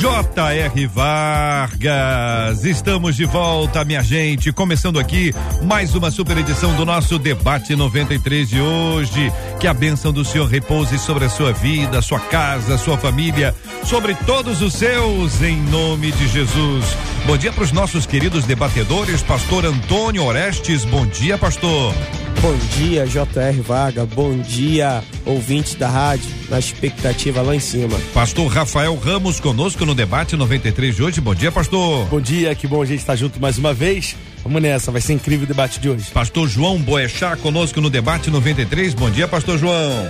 J.R. 0.00 0.86
Vargas. 0.86 2.64
Estamos 2.64 3.14
de 3.16 3.26
volta, 3.26 3.84
minha 3.84 4.02
gente. 4.02 4.50
Começando 4.50 4.98
aqui 4.98 5.30
mais 5.62 5.94
uma 5.94 6.10
super 6.10 6.38
edição 6.38 6.74
do 6.74 6.86
nosso 6.86 7.18
Debate 7.18 7.76
93 7.76 8.48
de 8.48 8.62
hoje. 8.62 9.30
Que 9.60 9.66
a 9.66 9.74
bênção 9.74 10.10
do 10.10 10.24
Senhor 10.24 10.46
repouse 10.46 10.98
sobre 10.98 11.26
a 11.26 11.28
sua 11.28 11.52
vida, 11.52 12.00
sua 12.00 12.18
casa, 12.18 12.78
sua 12.78 12.96
família, 12.96 13.54
sobre 13.84 14.14
todos 14.24 14.62
os 14.62 14.72
seus, 14.72 15.42
em 15.42 15.60
nome 15.64 16.10
de 16.12 16.28
Jesus. 16.28 16.96
Bom 17.26 17.36
dia 17.36 17.52
para 17.52 17.64
os 17.64 17.70
nossos 17.70 18.06
queridos 18.06 18.46
debatedores, 18.46 19.22
Pastor 19.22 19.66
Antônio 19.66 20.24
Orestes. 20.24 20.82
Bom 20.86 21.04
dia, 21.04 21.36
pastor. 21.36 21.94
Bom 22.40 22.56
dia, 22.78 23.06
JR 23.06 23.60
Vaga. 23.62 24.06
Bom 24.06 24.38
dia, 24.38 25.04
ouvintes 25.26 25.74
da 25.74 25.88
rádio. 25.90 26.24
Na 26.48 26.58
expectativa 26.58 27.42
lá 27.42 27.54
em 27.54 27.60
cima. 27.60 27.98
Pastor 28.14 28.46
Rafael 28.50 28.96
Ramos 28.96 29.38
conosco 29.38 29.84
no 29.90 29.94
debate 29.94 30.36
93 30.36 30.94
de 30.94 31.02
hoje. 31.02 31.20
Bom 31.20 31.34
dia, 31.34 31.50
pastor. 31.50 32.06
Bom 32.06 32.20
dia, 32.20 32.54
que 32.54 32.64
bom 32.64 32.80
a 32.80 32.86
gente 32.86 33.00
estar 33.00 33.16
junto 33.16 33.40
mais 33.40 33.58
uma 33.58 33.74
vez. 33.74 34.14
Vamos 34.44 34.62
nessa, 34.62 34.92
vai 34.92 35.00
ser 35.00 35.14
incrível 35.14 35.44
o 35.44 35.48
debate 35.48 35.80
de 35.80 35.90
hoje. 35.90 36.12
Pastor 36.12 36.48
João 36.48 36.78
Boechat 36.78 37.36
conosco 37.40 37.80
no 37.80 37.90
debate 37.90 38.30
93. 38.30 38.94
Bom 38.94 39.10
dia, 39.10 39.26
pastor 39.26 39.58
João. 39.58 40.08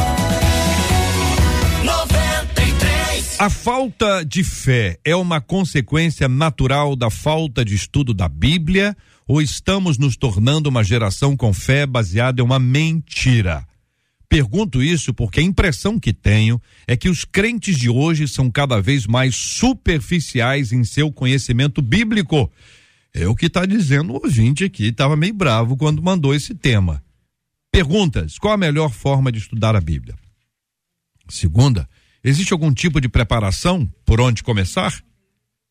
A 3.40 3.52
falta 3.52 4.26
de 4.26 4.44
fé 4.44 5.00
é 5.06 5.16
uma 5.16 5.40
consequência 5.40 6.28
natural 6.28 6.96
da 6.96 7.12
falta 7.12 7.64
de 7.64 7.76
estudo 7.76 8.12
da 8.12 8.28
Bíblia 8.28 8.98
ou 9.28 9.40
estamos 9.40 10.00
nos 10.00 10.18
tornando 10.18 10.70
uma 10.70 10.84
geração 10.84 11.38
com 11.38 11.54
fé 11.54 11.86
baseada 11.86 12.42
em 12.42 12.44
uma 12.44 12.58
mentira? 12.58 13.64
Pergunto 14.28 14.82
isso 14.82 15.14
porque 15.14 15.40
a 15.40 15.44
impressão 15.44 16.00
que 16.00 16.12
tenho 16.12 16.60
é 16.88 16.98
que 16.98 17.10
os 17.10 17.26
crentes 17.26 17.78
de 17.78 17.92
hoje 17.92 18.28
são 18.28 18.50
cada 18.50 18.82
vez 18.82 19.06
mais 19.06 19.36
superficiais 19.36 20.72
em 20.72 20.84
seu 20.84 21.12
conhecimento 21.12 21.80
bíblico. 21.80 22.52
É 23.14 23.28
o 23.28 23.36
que 23.36 23.46
está 23.46 23.68
dizendo 23.68 24.14
o 24.14 24.22
ouvinte 24.24 24.64
aqui, 24.64 24.86
estava 24.86 25.16
meio 25.16 25.36
bravo 25.36 25.78
quando 25.78 26.02
mandou 26.02 26.34
esse 26.34 26.56
tema. 26.56 27.04
Perguntas: 27.72 28.40
qual 28.40 28.56
a 28.56 28.58
melhor 28.58 28.92
forma 28.92 29.32
de 29.32 29.38
estudar 29.38 29.76
a 29.76 29.82
Bíblia? 29.82 30.16
Segunda, 31.30 31.88
Existe 32.24 32.54
algum 32.54 32.74
tipo 32.74 33.00
de 33.00 33.10
preparação 33.10 33.90
por 34.06 34.20
onde 34.20 34.44
começar? 34.44 35.02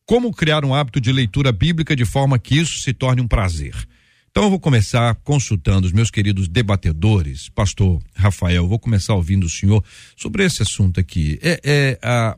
Como 0.05 0.33
criar 0.33 0.63
um 0.63 0.73
hábito 0.73 1.01
de 1.01 1.11
leitura 1.11 1.51
bíblica 1.51 1.95
de 1.95 2.05
forma 2.05 2.39
que 2.39 2.57
isso 2.57 2.79
se 2.79 2.93
torne 2.93 3.21
um 3.21 3.27
prazer? 3.27 3.75
Então 4.29 4.43
eu 4.43 4.49
vou 4.49 4.59
começar 4.59 5.15
consultando 5.23 5.87
os 5.87 5.91
meus 5.91 6.11
queridos 6.11 6.47
debatedores, 6.47 7.49
pastor 7.49 7.99
Rafael, 8.15 8.67
vou 8.67 8.77
começar 8.77 9.15
ouvindo 9.15 9.45
o 9.45 9.49
senhor 9.49 9.83
sobre 10.15 10.45
esse 10.45 10.61
assunto 10.61 10.99
aqui. 10.99 11.39
É, 11.41 11.59
é 11.63 11.99
a, 12.03 12.37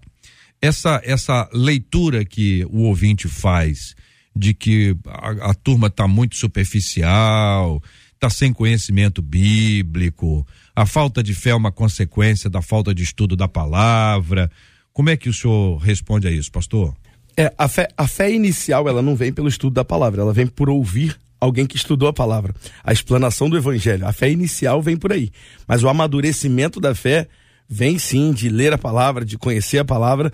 essa, 0.61 1.01
essa 1.03 1.49
leitura 1.53 2.23
que 2.23 2.65
o 2.69 2.83
ouvinte 2.83 3.27
faz 3.27 3.95
de 4.35 4.53
que 4.53 4.95
a, 5.05 5.51
a 5.51 5.53
turma 5.53 5.87
está 5.87 6.07
muito 6.07 6.37
superficial, 6.37 7.83
está 8.13 8.29
sem 8.29 8.53
conhecimento 8.53 9.21
bíblico, 9.21 10.47
a 10.79 10.85
falta 10.85 11.21
de 11.21 11.35
fé 11.35 11.49
é 11.49 11.55
uma 11.55 11.73
consequência 11.73 12.49
da 12.49 12.61
falta 12.61 12.95
de 12.95 13.03
estudo 13.03 13.35
da 13.35 13.49
palavra. 13.49 14.49
Como 14.93 15.09
é 15.09 15.17
que 15.17 15.27
o 15.27 15.33
senhor 15.33 15.75
responde 15.75 16.25
a 16.25 16.31
isso, 16.31 16.49
pastor? 16.49 16.95
É, 17.35 17.53
a 17.57 17.67
fé, 17.67 17.89
a 17.97 18.07
fé 18.07 18.31
inicial, 18.31 18.87
ela 18.87 19.01
não 19.01 19.13
vem 19.13 19.33
pelo 19.33 19.49
estudo 19.49 19.73
da 19.73 19.83
palavra, 19.83 20.21
ela 20.21 20.31
vem 20.31 20.47
por 20.47 20.69
ouvir 20.69 21.19
alguém 21.37 21.67
que 21.67 21.75
estudou 21.75 22.07
a 22.07 22.13
palavra. 22.13 22.55
A 22.81 22.93
explanação 22.93 23.49
do 23.49 23.57
evangelho, 23.57 24.07
a 24.07 24.13
fé 24.13 24.31
inicial 24.31 24.81
vem 24.81 24.95
por 24.95 25.11
aí. 25.11 25.31
Mas 25.67 25.83
o 25.83 25.89
amadurecimento 25.89 26.79
da 26.79 26.95
fé 26.95 27.27
vem 27.67 27.99
sim 27.99 28.31
de 28.31 28.47
ler 28.47 28.71
a 28.71 28.77
palavra, 28.77 29.25
de 29.25 29.37
conhecer 29.37 29.79
a 29.79 29.85
palavra. 29.85 30.31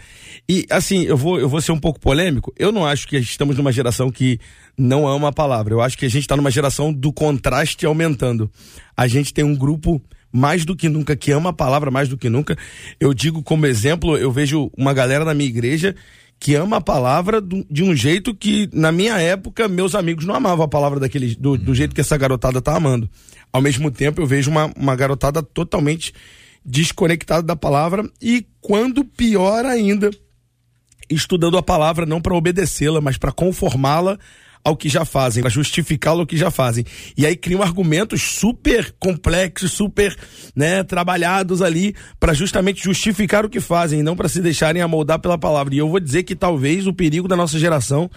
E 0.48 0.68
assim, 0.70 1.06
eu 1.06 1.18
vou, 1.18 1.40
eu 1.40 1.50
vou 1.50 1.60
ser 1.60 1.72
um 1.72 1.80
pouco 1.80 2.00
polêmico. 2.00 2.54
Eu 2.56 2.72
não 2.72 2.86
acho 2.86 3.08
que 3.08 3.18
estamos 3.18 3.58
numa 3.58 3.72
geração 3.72 4.12
que 4.12 4.40
não 4.78 5.08
ama 5.08 5.30
a 5.30 5.34
palavra. 5.34 5.74
Eu 5.74 5.82
acho 5.82 5.98
que 5.98 6.06
a 6.06 6.10
gente 6.10 6.22
está 6.22 6.38
numa 6.38 6.52
geração 6.52 6.94
do 6.94 7.12
contraste 7.12 7.84
aumentando. 7.84 8.48
A 8.96 9.08
gente 9.08 9.34
tem 9.34 9.44
um 9.44 9.56
grupo 9.56 10.00
mais 10.36 10.66
do 10.66 10.76
que 10.76 10.90
nunca 10.90 11.16
que 11.16 11.32
ama 11.32 11.52
a 11.52 11.54
palavra 11.54 11.90
mais 11.90 12.10
do 12.10 12.18
que 12.18 12.30
nunca. 12.30 12.58
Eu 13.00 13.14
digo 13.14 13.42
como 13.42 13.66
exemplo, 13.66 14.18
eu 14.18 14.32
vejo 14.32 14.70
uma 14.78 14.94
galera 14.94 15.24
na 15.24 15.34
minha 15.34 15.50
igreja 15.50 15.96
que 16.38 16.54
ama 16.56 16.78
a 16.78 16.82
palavra 16.82 17.42
de 17.42 17.82
um 17.82 17.96
jeito 17.96 18.36
que, 18.36 18.70
na 18.74 18.92
minha 18.92 19.18
época, 19.18 19.70
meus 19.70 19.96
amigos 19.96 20.26
não 20.26 20.36
amavam 20.36 20.66
a 20.66 20.68
palavra 20.68 21.00
daquele, 21.00 21.34
do, 21.36 21.58
do 21.58 21.74
jeito 21.74 21.96
que 21.96 22.02
essa 22.02 22.18
garotada 22.18 22.62
tá 22.62 22.76
amando. 22.76 23.10
Ao 23.54 23.62
mesmo 23.62 23.90
tempo, 23.90 24.22
eu 24.22 24.28
vejo 24.28 24.52
uma, 24.52 24.70
uma 24.76 24.96
garotada 24.98 25.42
totalmente 25.42 26.14
desconectada 26.64 27.42
da 27.42 27.56
palavra 27.56 28.04
e, 28.22 28.46
quando 28.60 29.06
pior 29.06 29.66
ainda, 29.66 30.12
estudando 31.10 31.58
a 31.58 31.64
palavra 31.64 32.06
não 32.06 32.20
para 32.20 32.36
obedecê-la, 32.36 33.00
mas 33.00 33.18
para 33.18 33.32
conformá-la 33.32 34.20
ao 34.66 34.76
que 34.76 34.90
já 34.90 35.06
fazem, 35.06 35.44
para 35.44 35.52
justificá-lo 35.52 36.22
ao 36.22 36.26
que 36.26 36.36
já 36.36 36.50
fazem. 36.50 36.84
E 37.16 37.24
aí 37.24 37.36
criam 37.36 37.62
argumentos 37.62 38.24
super 38.24 38.92
complexos, 39.00 39.72
super 39.72 40.18
né, 40.56 40.84
trabalhados 40.84 41.62
ali 41.62 41.96
para 42.20 42.34
justamente 42.34 42.84
justificar 42.84 43.46
o 43.46 43.50
que 43.50 43.60
fazem, 43.60 44.02
não 44.02 44.16
para 44.16 44.28
se 44.28 44.42
deixarem 44.42 44.82
amoldar 44.82 45.20
pela 45.20 45.38
palavra. 45.38 45.76
E 45.76 45.78
eu 45.78 45.88
vou 45.88 46.00
dizer 46.00 46.24
que 46.24 46.36
talvez 46.36 46.88
o 46.88 46.94
perigo 46.94 47.28
da 47.28 47.36
nossa 47.36 47.60
geração 47.60 48.10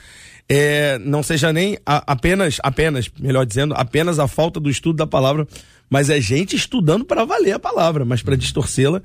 é, 0.49 0.99
não 1.01 1.23
seja 1.23 1.53
nem 1.53 1.79
a, 1.85 2.13
apenas, 2.13 2.57
apenas, 2.63 3.11
melhor 3.21 3.45
dizendo, 3.45 3.75
apenas 3.75 4.19
a 4.19 4.27
falta 4.27 4.59
do 4.59 4.71
estudo 4.71 4.97
da 4.97 5.07
palavra, 5.07 5.47
mas 5.91 6.09
é 6.09 6.19
gente 6.19 6.57
estudando 6.57 7.05
para 7.05 7.27
valer 7.27 7.53
a 7.53 7.59
palavra, 7.59 8.07
mas 8.07 8.23
para 8.23 8.37
distorcê-la 8.37 9.03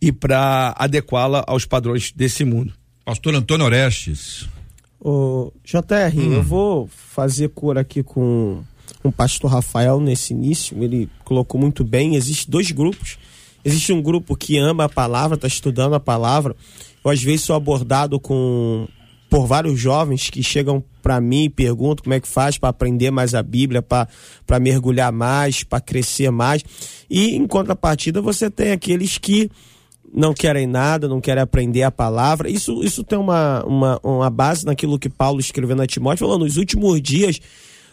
e 0.00 0.12
para 0.12 0.74
adequá-la 0.76 1.42
aos 1.46 1.64
padrões 1.64 2.12
desse 2.12 2.44
mundo. 2.44 2.74
Pastor 3.04 3.34
Antônio 3.34 3.64
Orestes, 3.64 4.46
Ô, 5.04 5.52
JR, 5.64 6.16
hum. 6.16 6.32
eu 6.32 6.42
vou 6.44 6.86
fazer 6.86 7.48
cor 7.48 7.76
aqui 7.76 8.04
com 8.04 8.62
o 9.02 9.10
pastor 9.10 9.50
Rafael 9.50 9.98
nesse 9.98 10.32
início. 10.32 10.80
Ele 10.80 11.08
colocou 11.24 11.60
muito 11.60 11.82
bem. 11.82 12.14
Existem 12.14 12.48
dois 12.48 12.70
grupos. 12.70 13.18
Existe 13.64 13.92
um 13.92 14.00
grupo 14.00 14.36
que 14.36 14.56
ama 14.58 14.84
a 14.84 14.88
palavra, 14.88 15.34
está 15.34 15.48
estudando 15.48 15.94
a 15.94 16.00
palavra. 16.00 16.54
Eu, 17.04 17.10
às 17.10 17.20
vezes, 17.20 17.42
sou 17.42 17.56
abordado 17.56 18.20
com 18.20 18.86
por 19.28 19.46
vários 19.46 19.80
jovens 19.80 20.28
que 20.28 20.42
chegam 20.42 20.84
para 21.02 21.18
mim 21.20 21.44
e 21.44 21.48
perguntam 21.48 22.04
como 22.04 22.14
é 22.14 22.20
que 22.20 22.28
faz 22.28 22.58
para 22.58 22.68
aprender 22.68 23.10
mais 23.10 23.34
a 23.34 23.42
Bíblia, 23.42 23.82
para 23.82 24.60
mergulhar 24.60 25.10
mais, 25.10 25.64
para 25.64 25.80
crescer 25.80 26.30
mais. 26.30 26.62
E, 27.10 27.34
em 27.34 27.46
contrapartida, 27.46 28.20
você 28.20 28.50
tem 28.50 28.70
aqueles 28.70 29.18
que 29.18 29.50
não 30.12 30.34
querem 30.34 30.66
nada, 30.66 31.08
não 31.08 31.20
querem 31.20 31.42
aprender 31.42 31.82
a 31.82 31.90
palavra. 31.90 32.50
Isso, 32.50 32.82
isso 32.82 33.02
tem 33.02 33.18
uma, 33.18 33.64
uma, 33.64 34.00
uma 34.02 34.30
base 34.30 34.66
naquilo 34.66 34.98
que 34.98 35.08
Paulo 35.08 35.40
escreveu 35.40 35.74
na 35.74 35.86
Timóteo, 35.86 36.26
falando: 36.26 36.44
nos 36.44 36.56
últimos 36.56 37.00
dias 37.00 37.40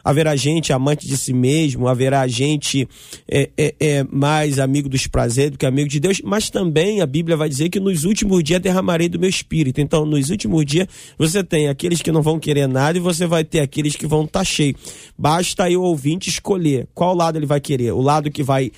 haverá 0.03 0.35
gente 0.35 0.71
amante 0.73 1.07
de 1.07 1.17
si 1.17 1.33
mesmo, 1.33 1.87
haverá 1.87 2.27
gente 2.27 2.87
é, 3.27 3.49
é, 3.57 3.75
é, 3.79 4.03
mais 4.09 4.59
amigo 4.59 4.89
dos 4.89 5.07
prazeres 5.07 5.51
do 5.51 5.57
que 5.57 5.65
amigo 5.65 5.89
de 5.89 5.99
Deus, 5.99 6.21
mas 6.23 6.49
também 6.49 7.01
a 7.01 7.05
Bíblia 7.05 7.37
vai 7.37 7.49
dizer 7.49 7.69
que 7.69 7.79
nos 7.79 8.03
últimos 8.03 8.43
dias 8.43 8.61
derramarei 8.61 9.09
do 9.09 9.19
meu 9.19 9.29
espírito. 9.29 9.81
Então, 9.81 10.05
nos 10.05 10.29
últimos 10.29 10.65
dias, 10.65 10.87
você 11.17 11.43
tem 11.43 11.67
aqueles 11.67 12.01
que 12.01 12.11
não 12.11 12.21
vão 12.21 12.39
querer 12.39 12.67
nada 12.67 12.97
e 12.97 13.01
você 13.01 13.27
vai 13.27 13.43
ter 13.43 13.59
aqueles 13.59 13.95
que 13.95 14.07
vão 14.07 14.23
estar 14.23 14.39
tá 14.39 14.45
cheio. 14.45 14.75
Basta 15.17 15.65
aí 15.65 15.75
o 15.75 15.81
ouvinte 15.81 16.29
escolher 16.29 16.87
qual 16.93 17.15
lado 17.15 17.37
ele 17.37 17.45
vai 17.45 17.59
querer. 17.59 17.91
O 17.91 18.01
lado 18.01 18.31
que 18.31 18.43
vai 18.43 18.71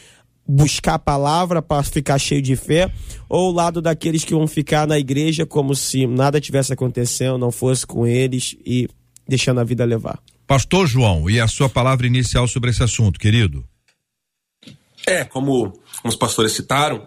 buscar 0.48 0.96
a 0.96 1.00
palavra 1.00 1.62
para 1.62 1.84
ficar 1.84 2.18
cheio 2.20 2.42
de 2.42 2.56
fé, 2.56 2.92
ou 3.30 3.50
o 3.50 3.54
lado 3.54 3.82
daqueles 3.82 4.24
que 4.24 4.34
vão 4.34 4.48
ficar 4.48 4.88
na 4.88 5.00
igreja 5.00 5.46
como 5.46 5.76
se 5.76 6.06
nada 6.08 6.42
tivesse 6.42 6.74
acontecendo, 6.74 7.38
não 7.38 7.52
fosse 7.52 7.86
com 7.86 8.06
eles 8.06 8.56
e 8.66 8.90
deixando 9.28 9.60
a 9.60 9.64
vida 9.64 9.86
levar. 9.86 10.20
Pastor 10.46 10.86
João, 10.86 11.30
e 11.30 11.40
a 11.40 11.48
sua 11.48 11.70
palavra 11.70 12.06
inicial 12.06 12.48
sobre 12.48 12.72
esse 12.72 12.84
assunto, 12.84 13.20
querido? 13.20 13.64
É, 15.08 15.24
como 15.24 15.72
os 16.04 16.16
pastores 16.16 16.52
citaram, 16.52 17.06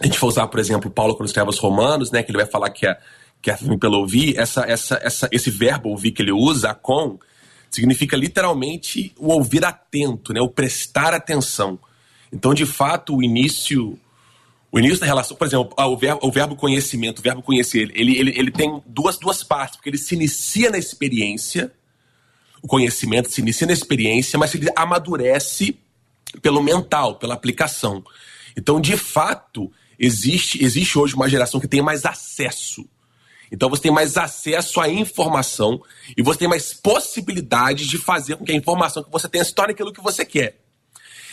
a 0.00 0.04
gente 0.04 0.18
vai 0.18 0.28
usar, 0.28 0.46
por 0.48 0.58
exemplo, 0.58 0.90
Paulo 0.90 1.14
quando 1.14 1.28
escreve 1.28 1.46
aos 1.46 1.58
Romanos, 1.58 2.10
né, 2.10 2.22
que 2.22 2.30
ele 2.30 2.38
vai 2.38 2.46
falar 2.46 2.70
que 2.70 2.86
é, 2.86 2.98
que 3.40 3.50
é 3.50 3.56
pelo 3.78 3.98
ouvir, 3.98 4.36
essa, 4.36 4.62
essa, 4.62 4.98
essa, 5.02 5.28
esse 5.30 5.50
verbo 5.50 5.90
ouvir 5.90 6.12
que 6.12 6.22
ele 6.22 6.32
usa, 6.32 6.74
com, 6.74 7.18
significa 7.70 8.16
literalmente 8.16 9.12
o 9.16 9.32
ouvir 9.32 9.64
atento, 9.64 10.32
né, 10.32 10.40
o 10.40 10.48
prestar 10.48 11.14
atenção. 11.14 11.78
Então, 12.32 12.54
de 12.54 12.66
fato, 12.66 13.16
o 13.16 13.22
início 13.22 13.98
o 14.72 14.78
início 14.78 15.00
da 15.00 15.06
relação, 15.06 15.36
por 15.36 15.46
exemplo, 15.46 15.74
o 15.76 15.96
verbo, 15.98 16.26
o 16.26 16.32
verbo 16.32 16.56
conhecimento, 16.56 17.18
o 17.18 17.22
verbo 17.22 17.42
conhecer, 17.42 17.92
ele, 17.94 18.16
ele, 18.16 18.32
ele 18.34 18.50
tem 18.50 18.82
duas, 18.86 19.18
duas 19.18 19.44
partes, 19.44 19.76
porque 19.76 19.90
ele 19.90 19.98
se 19.98 20.14
inicia 20.14 20.70
na 20.70 20.78
experiência, 20.78 21.70
o 22.62 22.66
conhecimento 22.66 23.30
se 23.30 23.42
inicia 23.42 23.66
na 23.66 23.74
experiência, 23.74 24.38
mas 24.38 24.54
ele 24.54 24.70
amadurece 24.74 25.76
pelo 26.40 26.62
mental, 26.62 27.16
pela 27.16 27.34
aplicação. 27.34 28.02
Então, 28.56 28.80
de 28.80 28.96
fato, 28.96 29.70
existe, 29.98 30.64
existe 30.64 30.98
hoje 30.98 31.14
uma 31.14 31.28
geração 31.28 31.60
que 31.60 31.68
tem 31.68 31.82
mais 31.82 32.06
acesso. 32.06 32.88
Então 33.52 33.68
você 33.68 33.82
tem 33.82 33.92
mais 33.92 34.16
acesso 34.16 34.80
à 34.80 34.88
informação 34.88 35.82
e 36.16 36.22
você 36.22 36.38
tem 36.38 36.48
mais 36.48 36.72
possibilidades 36.72 37.86
de 37.86 37.98
fazer 37.98 38.36
com 38.36 38.46
que 38.46 38.52
a 38.52 38.56
informação 38.56 39.02
que 39.02 39.10
você 39.10 39.28
tenha 39.28 39.44
se 39.44 39.54
torne 39.54 39.74
aquilo 39.74 39.92
que 39.92 40.00
você 40.00 40.24
quer. 40.24 40.58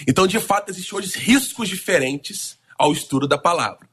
Então, 0.07 0.27
de 0.27 0.39
fato, 0.39 0.69
existem 0.69 0.97
hoje 0.97 1.17
riscos 1.17 1.67
diferentes 1.67 2.57
ao 2.77 2.91
estudo 2.93 3.27
da 3.27 3.37
palavra. 3.37 3.89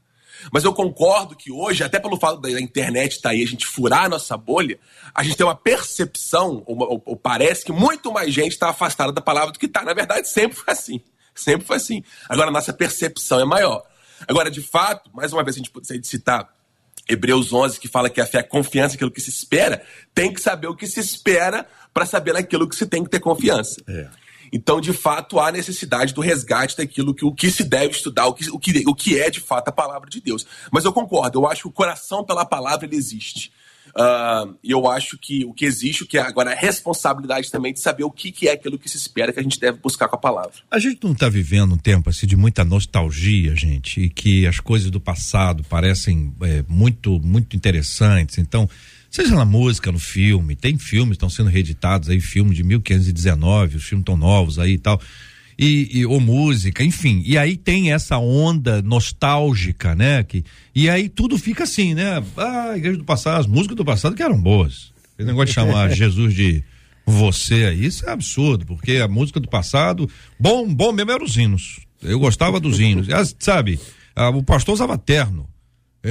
Mas 0.52 0.64
eu 0.64 0.72
concordo 0.72 1.34
que 1.34 1.50
hoje, 1.50 1.82
até 1.82 1.98
pelo 1.98 2.18
fato 2.18 2.40
da 2.40 2.50
internet 2.60 3.12
estar 3.12 3.30
tá 3.30 3.34
aí, 3.34 3.42
a 3.42 3.46
gente 3.46 3.66
furar 3.66 4.04
a 4.04 4.08
nossa 4.08 4.36
bolha, 4.36 4.78
a 5.14 5.22
gente 5.22 5.36
tem 5.36 5.46
uma 5.46 5.56
percepção, 5.56 6.62
ou, 6.66 7.02
ou, 7.04 7.16
parece 7.16 7.64
que 7.64 7.72
muito 7.72 8.12
mais 8.12 8.32
gente 8.32 8.52
está 8.52 8.70
afastada 8.70 9.12
da 9.12 9.20
palavra 9.20 9.52
do 9.52 9.58
que 9.58 9.66
está. 9.66 9.82
Na 9.82 9.94
verdade, 9.94 10.28
sempre 10.28 10.56
foi 10.56 10.72
assim. 10.72 11.00
Sempre 11.34 11.66
foi 11.66 11.76
assim. 11.76 12.02
Agora, 12.28 12.48
a 12.48 12.52
nossa 12.52 12.72
percepção 12.72 13.40
é 13.40 13.44
maior. 13.44 13.82
Agora, 14.28 14.50
de 14.50 14.62
fato, 14.62 15.10
mais 15.12 15.32
uma 15.32 15.42
vez, 15.42 15.56
a 15.56 15.58
gente 15.58 15.70
pode 15.70 15.86
citar 16.06 16.48
Hebreus 17.08 17.52
11, 17.52 17.78
que 17.78 17.88
fala 17.88 18.10
que 18.10 18.20
a 18.20 18.26
fé 18.26 18.38
é 18.38 18.42
confiança 18.42 18.94
naquilo 18.94 19.10
que 19.10 19.20
se 19.20 19.30
espera, 19.30 19.82
tem 20.14 20.32
que 20.32 20.40
saber 20.40 20.66
o 20.66 20.75
que 20.75 20.86
se 20.86 21.00
espera 21.00 21.66
para 21.92 22.06
saber 22.06 22.32
naquilo 22.32 22.68
que 22.68 22.75
se 22.75 22.86
tem 22.86 23.04
que 23.04 23.10
ter 23.10 23.20
confiança. 23.20 23.82
É. 23.88 24.08
Então, 24.52 24.80
de 24.80 24.92
fato, 24.92 25.38
há 25.38 25.50
necessidade 25.52 26.14
do 26.14 26.20
resgate 26.20 26.76
daquilo 26.76 27.14
que 27.14 27.24
o 27.24 27.32
que 27.32 27.50
se 27.50 27.64
deve 27.64 27.92
estudar, 27.92 28.26
o 28.26 28.34
que, 28.34 28.50
o 28.50 28.58
que, 28.58 28.84
o 28.86 28.94
que 28.94 29.18
é 29.18 29.30
de 29.30 29.40
fato 29.40 29.68
a 29.68 29.72
palavra 29.72 30.08
de 30.08 30.20
Deus. 30.20 30.46
Mas 30.70 30.84
eu 30.84 30.92
concordo, 30.92 31.40
eu 31.40 31.46
acho 31.46 31.62
que 31.62 31.68
o 31.68 31.72
coração 31.72 32.24
pela 32.24 32.44
palavra 32.44 32.86
ele 32.86 32.96
existe. 32.96 33.52
Uh, 33.96 34.54
eu 34.62 34.86
acho 34.88 35.16
que 35.16 35.44
o 35.46 35.54
que 35.54 35.64
existe, 35.64 36.02
o 36.02 36.06
que 36.06 36.18
é 36.18 36.20
agora 36.20 36.52
a 36.52 36.54
responsabilidade 36.54 37.50
também 37.50 37.72
de 37.72 37.80
saber 37.80 38.04
o 38.04 38.10
que, 38.10 38.30
que 38.30 38.46
é 38.46 38.52
aquilo 38.52 38.78
que 38.78 38.90
se 38.90 38.98
espera 38.98 39.32
que 39.32 39.40
a 39.40 39.42
gente 39.42 39.58
deve 39.58 39.78
buscar 39.78 40.06
com 40.06 40.16
a 40.16 40.18
palavra. 40.18 40.52
A 40.70 40.78
gente 40.78 41.02
não 41.02 41.12
está 41.12 41.30
vivendo 41.30 41.72
um 41.72 41.78
tempo 41.78 42.10
assim 42.10 42.26
de 42.26 42.36
muita 42.36 42.62
nostalgia, 42.62 43.56
gente, 43.56 44.02
e 44.02 44.10
que 44.10 44.46
as 44.46 44.60
coisas 44.60 44.90
do 44.90 45.00
passado 45.00 45.64
parecem 45.64 46.34
é, 46.42 46.62
muito, 46.68 47.18
muito 47.20 47.56
interessantes. 47.56 48.36
Então, 48.36 48.68
Seja 49.16 49.35
na 49.35 49.46
música, 49.46 49.90
no 49.90 49.99
filme, 49.99 50.54
tem 50.54 50.76
filmes 50.76 51.14
estão 51.14 51.30
sendo 51.30 51.49
reeditados 51.49 52.11
aí, 52.11 52.20
filme 52.20 52.54
de 52.54 52.62
1519, 52.62 53.78
os 53.78 53.85
filmes 53.85 54.02
estão 54.02 54.14
novos 54.14 54.58
aí 54.58 54.73
e 54.73 54.78
tal. 54.78 55.00
E, 55.58 56.00
e, 56.00 56.04
ou 56.04 56.20
música, 56.20 56.85
enfim. 56.85 57.23
E 57.25 57.38
aí 57.38 57.56
tem 57.56 57.94
essa 57.94 58.18
onda 58.18 58.82
nostálgica, 58.82 59.94
né? 59.94 60.23
Que, 60.23 60.44
e 60.75 60.90
aí 60.90 61.08
tudo 61.08 61.38
fica 61.38 61.64
assim, 61.64 61.94
né? 61.94 62.23
Ah, 62.37 62.73
a 62.73 62.76
igreja 62.76 62.99
do 62.99 63.04
passado, 63.04 63.40
as 63.40 63.46
músicas 63.46 63.75
do 63.75 63.87
passado 63.87 64.14
que 64.14 64.23
eram 64.23 64.38
boas. 64.38 64.92
Esse 65.18 65.26
negócio 65.26 65.46
de 65.46 65.54
chamar 65.54 65.88
Jesus 65.96 66.35
de 66.35 66.62
você 67.06 67.64
aí, 67.64 67.87
isso 67.87 68.04
é 68.04 68.12
absurdo, 68.12 68.66
porque 68.66 68.99
a 68.99 69.08
música 69.08 69.40
do 69.40 69.49
passado, 69.49 70.11
bom, 70.38 70.68
bom 70.68 70.92
mesmo 70.92 71.12
eram 71.12 71.25
os 71.25 71.38
hinos. 71.38 71.80
Eu 72.02 72.18
gostava 72.18 72.61
dos 72.61 72.78
hinos. 72.78 73.06
Sabe, 73.38 73.80
o 74.35 74.42
pastor 74.42 74.75
usava 74.75 74.99
terno. 74.99 75.49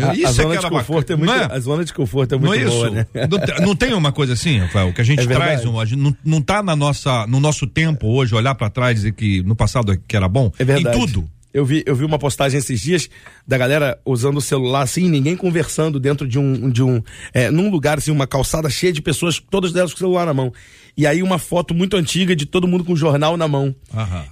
A, 0.03 0.27
a 0.27 0.31
zona 0.31 0.57
de 0.57 0.69
conforto 0.69 1.13
é 1.13 1.15
muito, 1.15 1.33
é? 1.33 1.47
a 1.51 1.59
zona 1.59 1.85
de 1.85 1.93
conforto 1.93 2.35
é 2.35 2.37
muito 2.37 2.59
não 2.59 2.61
é 2.61 2.65
boa, 2.65 2.89
né? 2.89 3.05
Não, 3.13 3.67
não, 3.67 3.75
tem 3.75 3.93
uma 3.93 4.11
coisa 4.11 4.33
assim, 4.33 4.57
Rafael, 4.57 4.91
que 4.93 5.01
a 5.01 5.03
gente 5.03 5.21
é 5.21 5.25
traz, 5.25 5.65
um, 5.65 5.79
a 5.79 5.85
gente 5.85 5.99
não, 5.99 6.15
não 6.23 6.41
tá 6.41 6.61
na 6.61 6.75
nossa, 6.75 7.25
no 7.27 7.39
nosso 7.39 7.67
tempo 7.67 8.07
hoje 8.07 8.35
olhar 8.35 8.55
para 8.55 8.69
trás 8.69 8.91
e 8.91 8.95
dizer 8.95 9.11
que 9.13 9.43
no 9.43 9.55
passado 9.55 9.97
que 10.07 10.15
era 10.15 10.27
bom? 10.27 10.51
É 10.59 10.65
verdade. 10.65 10.97
Em 10.97 10.99
tudo. 10.99 11.29
Eu 11.55 11.63
vi, 11.63 11.83
eu 11.85 11.95
vi 11.95 12.03
uma 12.03 12.19
postagem 12.19 12.57
esses 12.57 12.81
dias 12.81 13.09
da 13.47 13.57
galera 13.57 13.97
usando 14.05 14.35
o 14.35 14.41
celular 14.41 14.81
assim, 14.81 15.07
ninguém 15.07 15.37
conversando 15.37 16.01
dentro 16.01 16.27
de 16.27 16.37
um, 16.37 16.69
de 16.69 16.83
um, 16.83 17.01
é, 17.33 17.49
num 17.49 17.69
lugar 17.69 17.97
assim, 17.97 18.11
uma 18.11 18.27
calçada 18.27 18.69
cheia 18.69 18.91
de 18.91 19.01
pessoas, 19.01 19.39
todas 19.39 19.71
delas 19.71 19.93
com 19.93 19.95
o 19.95 19.99
celular 19.99 20.25
na 20.25 20.33
mão. 20.33 20.51
E 20.97 21.07
aí 21.07 21.23
uma 21.23 21.39
foto 21.39 21.73
muito 21.73 21.95
antiga 21.95 22.35
de 22.35 22.45
todo 22.45 22.67
mundo 22.67 22.83
com 22.83 22.93
o 22.93 22.97
jornal 22.97 23.37
na 23.37 23.47
mão. 23.47 23.73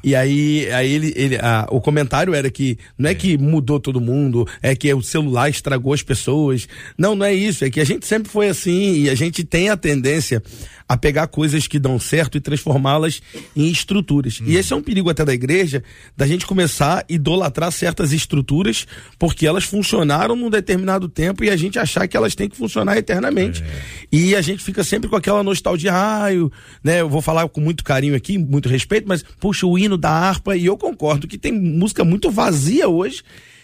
E 0.03 0.15
aí, 0.15 0.70
aí 0.72 0.91
ele, 0.91 1.13
ele 1.15 1.36
a, 1.38 1.67
o 1.70 1.79
comentário 1.79 2.34
era 2.34 2.50
que 2.50 2.77
não 2.98 3.10
é, 3.10 3.13
é, 3.13 3.15
que 3.15 3.38
mudou 3.38 3.79
todo 3.79 4.01
mundo, 4.01 4.48
é 4.62 4.75
que 4.75 4.93
o 4.93 5.01
celular 5.01 5.50
estragou 5.50 5.93
as 5.93 6.01
pessoas. 6.01 6.67
Não, 6.98 7.15
não 7.15 7.25
é 7.25 7.34
isso, 7.34 7.63
é 7.63 7.70
que 7.70 7.79
a 7.79 7.86
gente 7.86 8.05
sempre 8.05 8.29
foi 8.29 8.50
assim 8.50 9.03
e 9.03 9.10
a 9.10 9.15
gente 9.15 9.43
tem 9.43 9.70
a 9.70 9.77
tendência 9.77 10.43
a 10.88 10.98
pegar 10.98 11.27
coisas 11.27 11.67
que 11.67 11.79
dão 11.79 12.00
certo 12.00 12.38
e 12.38 12.41
transformá-las 12.41 13.22
em 13.55 13.70
estruturas. 13.70 14.39
E 14.46 14.55
esse 14.55 14.74
é 14.74 14.75
um 14.75 14.82
perigo 14.82 15.10
até 15.10 15.24
da 15.24 15.34
igreja, 15.34 15.84
da 16.15 16.27
gente 16.27 16.46
começar 16.46 17.00
a 17.00 17.05
idolatrar 17.08 17.72
certas 17.72 18.12
estruturas, 18.12 18.86
porque 19.17 19.48
elas 19.48 19.63
funcionaram 19.63 20.36
num 20.36 20.50
determinado 20.50 21.08
tempo 21.08 21.43
e 21.43 21.50
a 21.50 21.55
gente 21.55 21.79
achar 21.79 22.08
que 22.08 22.17
elas 22.17 22.36
têm 22.36 22.50
que 22.50 22.58
funcionar 22.58 22.98
eternamente. 22.98 23.63
É. 23.63 23.82
E 24.12 24.36
a 24.36 24.41
gente 24.41 24.63
fica 24.63 24.84
sempre 24.84 25.10
com 25.10 25.15
aquela 25.15 25.41
nostalgia, 25.41 25.91
ah, 25.93 26.34
eu, 26.34 26.51
né, 26.83 27.01
eu 27.01 27.10
vou 27.10 27.22
falar 27.22 27.48
com 27.50 27.62
muito 27.62 27.83
carinho 27.83 28.15
aqui, 28.15 28.38
muito 28.38 28.69
respeito, 28.69 29.07
mas 29.07 29.24
puxa, 29.39 29.65
o 29.65 29.77
hino 29.77 29.98
da 29.98 30.10
harpa, 30.10 30.55
e 30.55 30.65
eu 30.65 30.77
concordo 30.77 31.27
que 31.27 31.38
tem 31.38 31.51
música 31.51 32.03
muito 32.03 32.31
vazia 32.31 32.88
hoje 32.88 33.24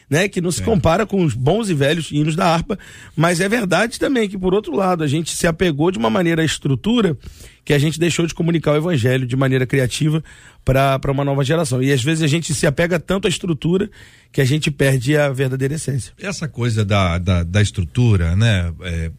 né? 0.09 0.27
Que 0.27 0.41
não 0.41 0.51
se 0.51 0.61
é. 0.61 0.65
compara 0.65 1.05
com 1.05 1.23
os 1.23 1.33
bons 1.33 1.69
e 1.69 1.73
velhos 1.73 2.11
hinos 2.11 2.35
da 2.35 2.47
harpa, 2.47 2.79
mas 3.15 3.39
é 3.39 3.47
verdade 3.47 3.99
também 3.99 4.27
que, 4.27 4.37
por 4.37 4.53
outro 4.53 4.75
lado, 4.75 5.03
a 5.03 5.07
gente 5.07 5.35
se 5.35 5.45
apegou 5.45 5.91
de 5.91 5.99
uma 5.99 6.09
maneira 6.09 6.41
à 6.41 6.45
estrutura 6.45 7.15
que 7.63 7.73
a 7.73 7.77
gente 7.77 7.99
deixou 7.99 8.25
de 8.25 8.33
comunicar 8.33 8.71
o 8.71 8.77
evangelho 8.77 9.27
de 9.27 9.35
maneira 9.35 9.67
criativa 9.67 10.23
para 10.65 11.11
uma 11.11 11.23
nova 11.23 11.43
geração. 11.43 11.83
E 11.83 11.91
às 11.91 12.03
vezes 12.03 12.23
a 12.23 12.27
gente 12.27 12.53
se 12.53 12.65
apega 12.65 12.99
tanto 12.99 13.27
à 13.27 13.29
estrutura 13.29 13.89
que 14.31 14.41
a 14.41 14.45
gente 14.45 14.71
perde 14.71 15.15
a 15.15 15.29
verdadeira 15.29 15.75
essência. 15.75 16.13
Essa 16.19 16.47
coisa 16.47 16.83
da, 16.83 17.19
da, 17.19 17.43
da 17.43 17.61
estrutura, 17.61 18.35
né? 18.35 18.73
É, 18.81 19.11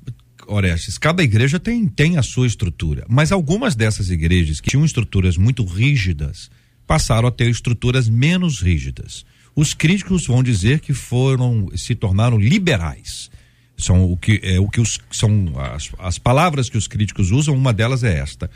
Orestes, 0.50 0.98
cada 0.98 1.22
igreja 1.22 1.60
tem, 1.60 1.86
tem 1.86 2.16
a 2.16 2.22
sua 2.22 2.46
estrutura, 2.46 3.04
mas 3.08 3.30
algumas 3.30 3.74
dessas 3.74 4.10
igrejas 4.10 4.60
que 4.60 4.70
tinham 4.70 4.84
estruturas 4.84 5.36
muito 5.36 5.64
rígidas 5.64 6.50
passaram 6.86 7.28
a 7.28 7.30
ter 7.30 7.48
estruturas 7.48 8.08
menos 8.08 8.60
rígidas. 8.60 9.24
Os 9.54 9.74
críticos 9.74 10.26
vão 10.26 10.42
dizer 10.42 10.80
que 10.80 10.92
foram 10.92 11.68
se 11.76 11.94
tornaram 11.94 12.38
liberais. 12.38 13.30
São 13.76 14.10
o 14.10 14.16
que 14.16 14.40
é 14.42 14.60
o 14.60 14.68
que 14.68 14.80
os 14.80 14.98
são 15.10 15.52
as, 15.56 15.90
as 15.98 16.18
palavras 16.18 16.68
que 16.68 16.76
os 16.76 16.86
críticos 16.86 17.30
usam, 17.30 17.54
uma 17.54 17.72
delas 17.72 18.02
é 18.02 18.18
esta. 18.18 18.50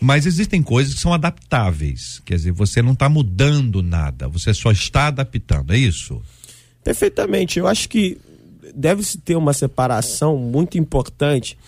Mas 0.00 0.26
existem 0.26 0.62
coisas 0.62 0.94
que 0.94 1.00
são 1.00 1.12
adaptáveis, 1.12 2.20
quer 2.24 2.34
dizer, 2.34 2.52
você 2.52 2.82
não 2.82 2.92
está 2.92 3.08
mudando 3.08 3.82
nada, 3.82 4.26
você 4.26 4.52
só 4.52 4.72
está 4.72 5.08
adaptando, 5.08 5.72
é 5.72 5.78
isso? 5.78 6.20
Perfeitamente. 6.82 7.58
Eu 7.58 7.68
acho 7.68 7.88
que 7.88 8.18
deve-se 8.74 9.18
ter 9.18 9.36
uma 9.36 9.52
separação 9.52 10.36
muito 10.36 10.78
importante 10.78 11.58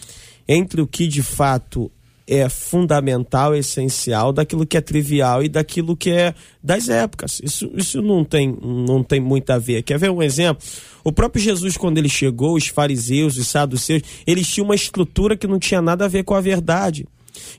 entre 0.46 0.80
o 0.80 0.86
que 0.86 1.06
de 1.06 1.22
fato 1.22 1.90
é 2.26 2.48
fundamental, 2.48 3.54
essencial 3.54 4.32
daquilo 4.32 4.66
que 4.66 4.76
é 4.76 4.80
trivial 4.80 5.42
e 5.42 5.48
daquilo 5.48 5.96
que 5.96 6.10
é 6.10 6.34
das 6.62 6.88
épocas. 6.88 7.40
Isso, 7.44 7.70
isso 7.74 8.00
não, 8.00 8.24
tem, 8.24 8.56
não 8.62 9.02
tem 9.02 9.20
muito 9.20 9.50
a 9.50 9.58
ver. 9.58 9.82
Quer 9.82 9.98
ver 9.98 10.10
um 10.10 10.22
exemplo? 10.22 10.64
O 11.02 11.12
próprio 11.12 11.42
Jesus, 11.42 11.76
quando 11.76 11.98
ele 11.98 12.08
chegou, 12.08 12.56
os 12.56 12.68
fariseus, 12.68 13.36
os 13.36 13.48
saduceus, 13.48 14.02
eles 14.26 14.48
tinham 14.48 14.64
uma 14.64 14.74
estrutura 14.74 15.36
que 15.36 15.46
não 15.46 15.58
tinha 15.58 15.82
nada 15.82 16.06
a 16.06 16.08
ver 16.08 16.24
com 16.24 16.34
a 16.34 16.40
verdade. 16.40 17.06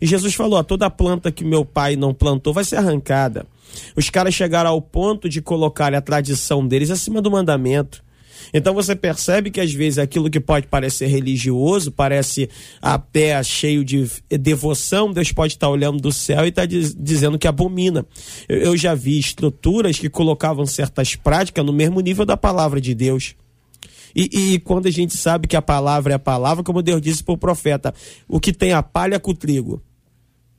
E 0.01 0.07
Jesus 0.07 0.33
falou: 0.33 0.63
toda 0.63 0.89
planta 0.89 1.31
que 1.31 1.43
meu 1.43 1.63
pai 1.63 1.95
não 1.95 2.13
plantou 2.13 2.53
vai 2.53 2.63
ser 2.63 2.77
arrancada. 2.77 3.45
Os 3.95 4.09
caras 4.09 4.33
chegaram 4.33 4.69
ao 4.69 4.81
ponto 4.81 5.27
de 5.27 5.41
colocar 5.41 5.93
a 5.93 6.01
tradição 6.01 6.65
deles 6.65 6.89
acima 6.89 7.21
do 7.21 7.29
mandamento. 7.29 8.04
Então 8.53 8.73
você 8.73 8.95
percebe 8.95 9.51
que 9.51 9.61
às 9.61 9.73
vezes 9.73 9.97
aquilo 9.97 10.29
que 10.29 10.39
pode 10.39 10.67
parecer 10.67 11.07
religioso, 11.07 11.91
parece 11.91 12.49
a 12.81 12.97
pé 12.97 13.41
cheio 13.43 13.83
de 13.83 14.07
devoção, 14.29 15.11
Deus 15.11 15.31
pode 15.31 15.53
estar 15.53 15.69
olhando 15.69 15.99
do 15.99 16.11
céu 16.11 16.45
e 16.45 16.49
estar 16.49 16.63
tá 16.63 16.65
diz, 16.65 16.95
dizendo 16.95 17.39
que 17.39 17.47
abomina. 17.47 18.05
Eu, 18.47 18.57
eu 18.57 18.77
já 18.77 18.93
vi 18.93 19.19
estruturas 19.19 19.97
que 19.99 20.09
colocavam 20.09 20.65
certas 20.65 21.15
práticas 21.15 21.65
no 21.65 21.73
mesmo 21.73 21.99
nível 21.99 22.25
da 22.25 22.37
palavra 22.37 22.79
de 22.79 22.93
Deus. 22.93 23.35
E, 24.15 24.53
e, 24.53 24.59
quando 24.59 24.87
a 24.87 24.91
gente 24.91 25.17
sabe 25.17 25.45
que 25.45 25.57
a 25.57 25.61
palavra 25.61 26.13
é 26.13 26.15
a 26.15 26.19
palavra, 26.19 26.63
como 26.63 26.81
Deus 26.81 27.01
disse 27.01 27.21
para 27.21 27.33
o 27.33 27.37
profeta, 27.37 27.93
o 28.29 28.39
que 28.39 28.53
tem 28.53 28.71
a 28.71 28.81
palha 28.81 29.19
com 29.19 29.31
o 29.31 29.35
trigo. 29.35 29.83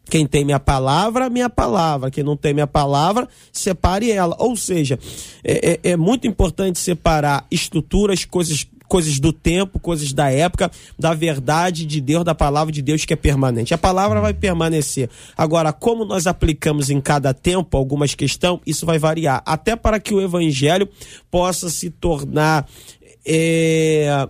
Quem 0.08 0.26
tem 0.26 0.44
minha 0.44 0.60
palavra, 0.60 1.28
minha 1.28 1.50
palavra. 1.50 2.10
Quem 2.10 2.22
não 2.22 2.36
tem 2.36 2.54
minha 2.54 2.66
palavra, 2.66 3.28
separe 3.52 4.10
ela. 4.10 4.36
Ou 4.38 4.56
seja, 4.56 4.98
é, 5.42 5.72
é, 5.72 5.90
é 5.92 5.96
muito 5.96 6.26
importante 6.26 6.78
separar 6.78 7.44
estruturas, 7.50 8.24
coisas, 8.24 8.66
coisas 8.86 9.18
do 9.18 9.32
tempo, 9.32 9.80
coisas 9.80 10.12
da 10.12 10.30
época, 10.30 10.70
da 10.96 11.12
verdade 11.12 11.84
de 11.84 12.00
Deus, 12.00 12.24
da 12.24 12.34
palavra 12.34 12.72
de 12.72 12.82
Deus 12.82 13.04
que 13.04 13.12
é 13.12 13.16
permanente. 13.16 13.74
A 13.74 13.78
palavra 13.78 14.20
vai 14.20 14.32
permanecer. 14.32 15.10
Agora, 15.36 15.72
como 15.72 16.04
nós 16.04 16.26
aplicamos 16.26 16.88
em 16.88 17.00
cada 17.00 17.34
tempo 17.34 17.76
algumas 17.76 18.14
questões, 18.14 18.60
isso 18.64 18.86
vai 18.86 18.98
variar. 18.98 19.42
Até 19.44 19.74
para 19.74 19.98
que 19.98 20.14
o 20.14 20.20
evangelho 20.20 20.88
possa 21.30 21.68
se 21.68 21.90
tornar. 21.90 22.68
É, 23.28 24.28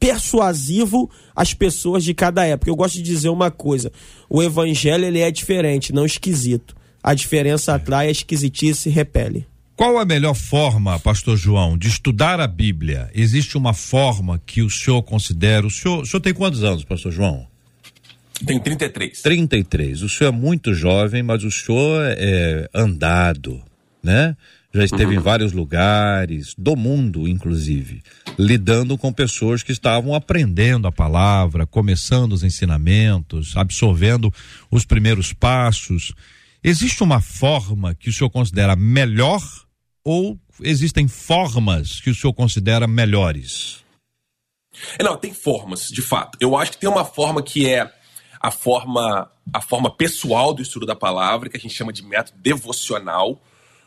persuasivo 0.00 1.10
às 1.36 1.52
pessoas 1.52 2.02
de 2.02 2.14
cada 2.14 2.46
época. 2.46 2.70
Eu 2.70 2.76
gosto 2.76 2.94
de 2.94 3.02
dizer 3.02 3.28
uma 3.28 3.50
coisa: 3.50 3.92
o 4.28 4.42
evangelho 4.42 5.04
ele 5.04 5.20
é 5.20 5.30
diferente, 5.30 5.92
não 5.92 6.06
esquisito. 6.06 6.74
A 7.02 7.14
diferença 7.14 7.74
atrai, 7.74 8.08
a 8.08 8.10
esquisitice 8.10 8.88
repele. 8.88 9.46
Qual 9.76 9.98
a 9.98 10.04
melhor 10.04 10.34
forma, 10.34 10.98
pastor 10.98 11.36
João, 11.38 11.78
de 11.78 11.88
estudar 11.88 12.38
a 12.38 12.46
Bíblia? 12.46 13.10
Existe 13.14 13.56
uma 13.56 13.72
forma 13.72 14.40
que 14.44 14.60
o 14.60 14.68
senhor 14.68 15.02
considera. 15.02 15.66
O 15.66 15.70
senhor, 15.70 16.02
o 16.02 16.06
senhor 16.06 16.20
tem 16.20 16.34
quantos 16.34 16.62
anos, 16.62 16.84
pastor 16.84 17.10
João? 17.10 17.46
Tem 18.44 18.58
33. 18.58 19.22
33. 19.22 20.02
O 20.02 20.08
senhor 20.08 20.28
é 20.28 20.36
muito 20.36 20.74
jovem, 20.74 21.22
mas 21.22 21.44
o 21.44 21.50
senhor 21.50 22.02
é 22.16 22.68
andado, 22.74 23.62
né? 24.02 24.36
Já 24.72 24.84
esteve 24.84 25.14
uhum. 25.14 25.20
em 25.20 25.22
vários 25.22 25.52
lugares, 25.52 26.54
do 26.56 26.76
mundo 26.76 27.26
inclusive, 27.26 28.02
lidando 28.38 28.96
com 28.96 29.12
pessoas 29.12 29.62
que 29.62 29.72
estavam 29.72 30.14
aprendendo 30.14 30.86
a 30.86 30.92
palavra, 30.92 31.66
começando 31.66 32.32
os 32.32 32.44
ensinamentos, 32.44 33.56
absorvendo 33.56 34.32
os 34.70 34.84
primeiros 34.84 35.32
passos. 35.32 36.12
Existe 36.62 37.02
uma 37.02 37.20
forma 37.20 37.94
que 37.94 38.10
o 38.10 38.12
senhor 38.12 38.30
considera 38.30 38.76
melhor 38.76 39.42
ou 40.04 40.38
existem 40.62 41.08
formas 41.08 42.00
que 42.00 42.10
o 42.10 42.14
senhor 42.14 42.32
considera 42.32 42.86
melhores? 42.86 43.84
É, 44.98 45.02
não, 45.02 45.16
tem 45.16 45.32
formas, 45.32 45.88
de 45.88 46.00
fato. 46.00 46.38
Eu 46.40 46.56
acho 46.56 46.72
que 46.72 46.78
tem 46.78 46.88
uma 46.88 47.04
forma 47.04 47.42
que 47.42 47.68
é 47.68 47.90
a 48.40 48.50
forma 48.50 49.30
a 49.52 49.60
forma 49.60 49.90
pessoal 49.90 50.54
do 50.54 50.62
estudo 50.62 50.86
da 50.86 50.94
palavra, 50.94 51.48
que 51.48 51.56
a 51.56 51.60
gente 51.60 51.74
chama 51.74 51.92
de 51.92 52.04
método 52.04 52.38
devocional 52.40 53.40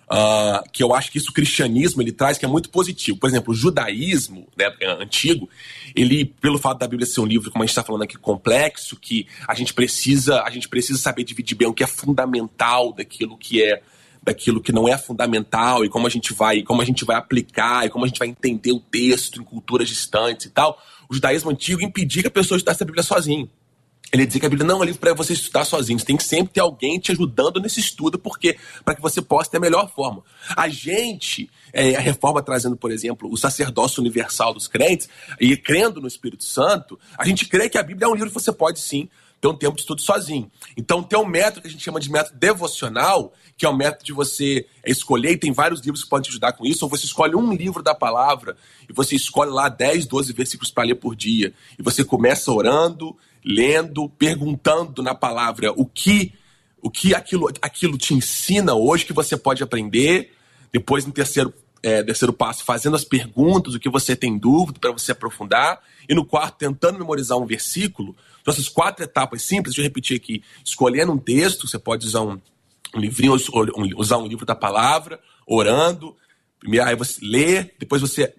Uh, 0.03 0.69
que 0.71 0.83
eu 0.83 0.93
acho 0.93 1.11
que 1.11 1.17
isso 1.17 1.31
o 1.31 1.33
cristianismo 1.33 2.01
ele 2.01 2.11
traz 2.11 2.37
que 2.37 2.45
é 2.45 2.47
muito 2.47 2.69
positivo. 2.69 3.17
Por 3.17 3.29
exemplo, 3.29 3.53
o 3.53 3.55
judaísmo 3.55 4.47
né, 4.55 4.71
antigo, 4.99 5.49
ele, 5.95 6.25
pelo 6.25 6.57
fato 6.57 6.79
da 6.79 6.87
Bíblia 6.87 7.05
ser 7.05 7.21
um 7.21 7.25
livro, 7.25 7.49
como 7.49 7.63
a 7.63 7.65
gente 7.65 7.71
está 7.71 7.83
falando 7.83 8.03
aqui, 8.03 8.17
complexo, 8.17 8.97
que 8.97 9.27
a 9.47 9.55
gente 9.55 9.73
precisa, 9.73 10.41
a 10.41 10.49
gente 10.49 10.67
precisa 10.67 10.99
saber 10.99 11.23
dividir 11.23 11.55
bem 11.55 11.67
o 11.67 11.73
que 11.73 11.83
é 11.83 11.87
fundamental 11.87 12.93
daquilo 12.93 13.37
que 13.37 13.63
é 13.63 13.81
daquilo 14.21 14.61
que 14.61 14.71
não 14.71 14.87
é 14.87 14.97
fundamental 14.97 15.83
e 15.83 15.89
como 15.89 16.07
a 16.07 16.09
gente 16.09 16.33
vai, 16.33 16.63
como 16.63 16.81
a 16.81 16.85
gente 16.85 17.03
vai 17.03 17.17
aplicar 17.17 17.85
e 17.85 17.89
como 17.89 18.05
a 18.05 18.07
gente 18.07 18.19
vai 18.19 18.29
entender 18.29 18.71
o 18.71 18.79
texto 18.79 19.41
em 19.41 19.43
culturas 19.43 19.89
distantes 19.89 20.45
e 20.45 20.49
tal. 20.49 20.81
O 21.09 21.13
judaísmo 21.13 21.51
antigo 21.51 21.83
impedia 21.83 22.21
que 22.21 22.29
a 22.29 22.31
pessoa 22.31 22.55
estudasse 22.55 22.81
a 22.81 22.85
Bíblia 22.85 23.03
sozinho. 23.03 23.49
Ele 24.13 24.27
dizia 24.27 24.41
que 24.41 24.45
a 24.45 24.49
Bíblia 24.49 24.67
não 24.67 24.75
é 24.75 24.79
um 24.81 24.83
livro 24.83 24.99
para 24.99 25.11
você 25.15 25.33
estudar 25.33 25.65
sozinho. 25.65 25.97
Você 25.97 26.05
tem 26.05 26.15
que 26.15 26.23
sempre 26.23 26.53
ter 26.53 26.59
alguém 26.59 26.99
te 26.99 27.11
ajudando 27.11 27.59
nesse 27.59 27.79
estudo, 27.79 28.19
porque 28.19 28.55
para 28.85 28.93
que 28.93 29.01
você 29.01 29.23
possa 29.23 29.49
ter 29.49 29.57
a 29.57 29.59
melhor 29.59 29.91
forma. 29.91 30.23
A 30.55 30.69
gente, 30.69 31.49
é, 31.73 31.95
a 31.95 31.99
reforma 31.99 32.43
trazendo, 32.43 32.77
por 32.77 32.91
exemplo, 32.91 33.27
o 33.31 33.35
sacerdócio 33.35 33.99
universal 33.99 34.53
dos 34.53 34.67
crentes, 34.67 35.09
e 35.41 35.57
crendo 35.57 35.99
no 35.99 36.07
Espírito 36.07 36.43
Santo, 36.43 36.99
a 37.17 37.25
gente 37.25 37.47
crê 37.47 37.67
que 37.67 37.77
a 37.77 37.81
Bíblia 37.81 38.05
é 38.05 38.07
um 38.07 38.13
livro 38.13 38.29
que 38.29 38.35
você 38.35 38.51
pode 38.51 38.79
sim 38.79 39.09
ter 39.41 39.47
um 39.47 39.57
tempo 39.57 39.75
de 39.75 39.81
estudo 39.81 40.01
sozinho. 40.01 40.49
Então 40.77 41.01
tem 41.01 41.19
um 41.19 41.25
método 41.25 41.61
que 41.61 41.67
a 41.67 41.71
gente 41.71 41.83
chama 41.83 41.99
de 41.99 42.09
método 42.09 42.37
devocional, 42.37 43.33
que 43.57 43.65
é 43.65 43.69
o 43.69 43.75
método 43.75 44.05
de 44.05 44.13
você 44.13 44.65
escolher, 44.85 45.31
e 45.31 45.37
tem 45.37 45.51
vários 45.51 45.81
livros 45.81 46.03
que 46.03 46.09
podem 46.09 46.23
te 46.23 46.29
ajudar 46.29 46.53
com 46.53 46.65
isso, 46.65 46.85
ou 46.85 46.89
você 46.89 47.05
escolhe 47.05 47.35
um 47.35 47.51
livro 47.51 47.81
da 47.81 47.95
palavra 47.95 48.55
e 48.87 48.93
você 48.93 49.15
escolhe 49.15 49.51
lá 49.51 49.67
10, 49.67 50.05
12 50.05 50.31
versículos 50.31 50.71
para 50.71 50.85
ler 50.85 50.95
por 50.95 51.15
dia. 51.15 51.53
E 51.77 51.81
você 51.81 52.05
começa 52.05 52.51
orando, 52.51 53.17
lendo, 53.43 54.09
perguntando 54.09 55.01
na 55.01 55.13
palavra 55.13 55.71
o 55.71 55.85
que 55.85 56.33
o 56.81 56.89
que 56.91 57.15
aquilo, 57.15 57.49
aquilo 57.61 57.97
te 57.97 58.13
ensina 58.13 58.75
hoje 58.75 59.05
que 59.05 59.13
você 59.13 59.37
pode 59.37 59.63
aprender. 59.63 60.33
Depois, 60.71 61.05
no 61.05 61.13
terceiro, 61.13 61.53
é, 61.81 62.03
terceiro 62.03 62.33
passo, 62.33 62.65
fazendo 62.65 62.97
as 62.97 63.05
perguntas, 63.05 63.73
o 63.73 63.79
que 63.79 63.89
você 63.89 64.17
tem 64.17 64.37
dúvida 64.37 64.79
para 64.79 64.91
você 64.91 65.13
aprofundar. 65.13 65.81
E 66.09 66.13
no 66.13 66.25
quarto, 66.25 66.57
tentando 66.57 66.99
memorizar 66.99 67.37
um 67.37 67.45
versículo. 67.45 68.13
Então, 68.41 68.53
essas 68.53 68.67
quatro 68.67 69.05
etapas 69.05 69.43
simples, 69.43 69.73
deixa 69.73 69.79
eu 69.79 69.85
repetir 69.85 70.17
aqui. 70.17 70.43
Escolhendo 70.65 71.13
um 71.13 71.17
texto, 71.17 71.69
você 71.69 71.79
pode 71.79 72.05
usar 72.05 72.21
um, 72.21 72.37
um 72.93 72.99
livrinho, 72.99 73.33
usar 73.95 74.17
um 74.17 74.27
livro 74.27 74.45
da 74.45 74.55
palavra, 74.55 75.21
orando. 75.47 76.17
Primeiro, 76.59 76.85
aí 76.85 76.97
você 76.97 77.25
lê, 77.25 77.63
depois 77.79 78.01
você 78.01 78.35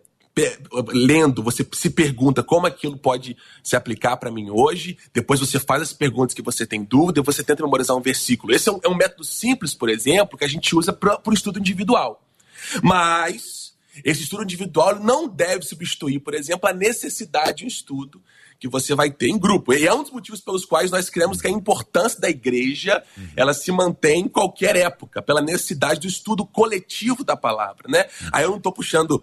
lendo, 0.93 1.43
você 1.43 1.67
se 1.73 1.91
pergunta 1.91 2.43
como 2.43 2.67
aquilo 2.67 2.97
pode 2.97 3.37
se 3.63 3.77
aplicar 3.77 4.17
para 4.17 4.31
mim 4.31 4.51
hoje. 4.51 4.99
Depois 5.13 5.39
você 5.39 5.61
faz 5.61 5.83
as 5.83 5.93
perguntas 5.93 6.35
que 6.35 6.43
você 6.43 6.67
tem 6.67 6.83
dúvida 6.83 7.21
e 7.21 7.23
você 7.23 7.45
tenta 7.45 7.63
memorizar 7.63 7.97
um 7.97 8.01
versículo. 8.01 8.53
Esse 8.53 8.69
é 8.69 8.73
um, 8.73 8.81
é 8.83 8.89
um 8.89 8.97
método 8.97 9.25
simples, 9.25 9.75
por 9.75 9.89
exemplo, 9.89 10.37
que 10.37 10.45
a 10.45 10.49
gente 10.49 10.75
usa 10.75 10.93
para 10.93 11.21
o 11.25 11.33
estudo 11.33 11.61
individual. 11.61 12.21
Mas 12.83 13.75
esse 14.03 14.23
estudo 14.23 14.43
individual 14.43 14.99
não 14.99 15.29
deve 15.29 15.65
substituir, 15.65 16.19
por 16.19 16.35
exemplo, 16.35 16.69
a 16.69 16.73
necessidade 16.73 17.59
de 17.59 17.65
um 17.65 17.69
estudo 17.69 18.21
que 18.59 18.67
você 18.67 18.95
vai 18.95 19.11
ter 19.11 19.29
em 19.29 19.39
grupo. 19.39 19.73
E 19.73 19.87
é 19.87 19.95
um 19.95 20.03
dos 20.03 20.11
motivos 20.11 20.41
pelos 20.41 20.65
quais 20.65 20.91
nós 20.91 21.11
cremos 21.11 21.41
que 21.41 21.47
a 21.47 21.51
importância 21.51 22.19
da 22.19 22.29
igreja 22.29 23.03
uhum. 23.17 23.29
ela 23.37 23.53
se 23.53 23.71
mantém 23.71 24.23
em 24.23 24.29
qualquer 24.29 24.75
época, 24.75 25.21
pela 25.21 25.41
necessidade 25.41 26.01
do 26.01 26.07
estudo 26.07 26.47
coletivo 26.47 27.23
da 27.23 27.37
palavra, 27.37 27.89
né? 27.89 28.07
Uhum. 28.23 28.29
Aí 28.33 28.45
eu 28.45 28.51
não 28.51 28.57
estou 28.57 28.73
puxando 28.73 29.23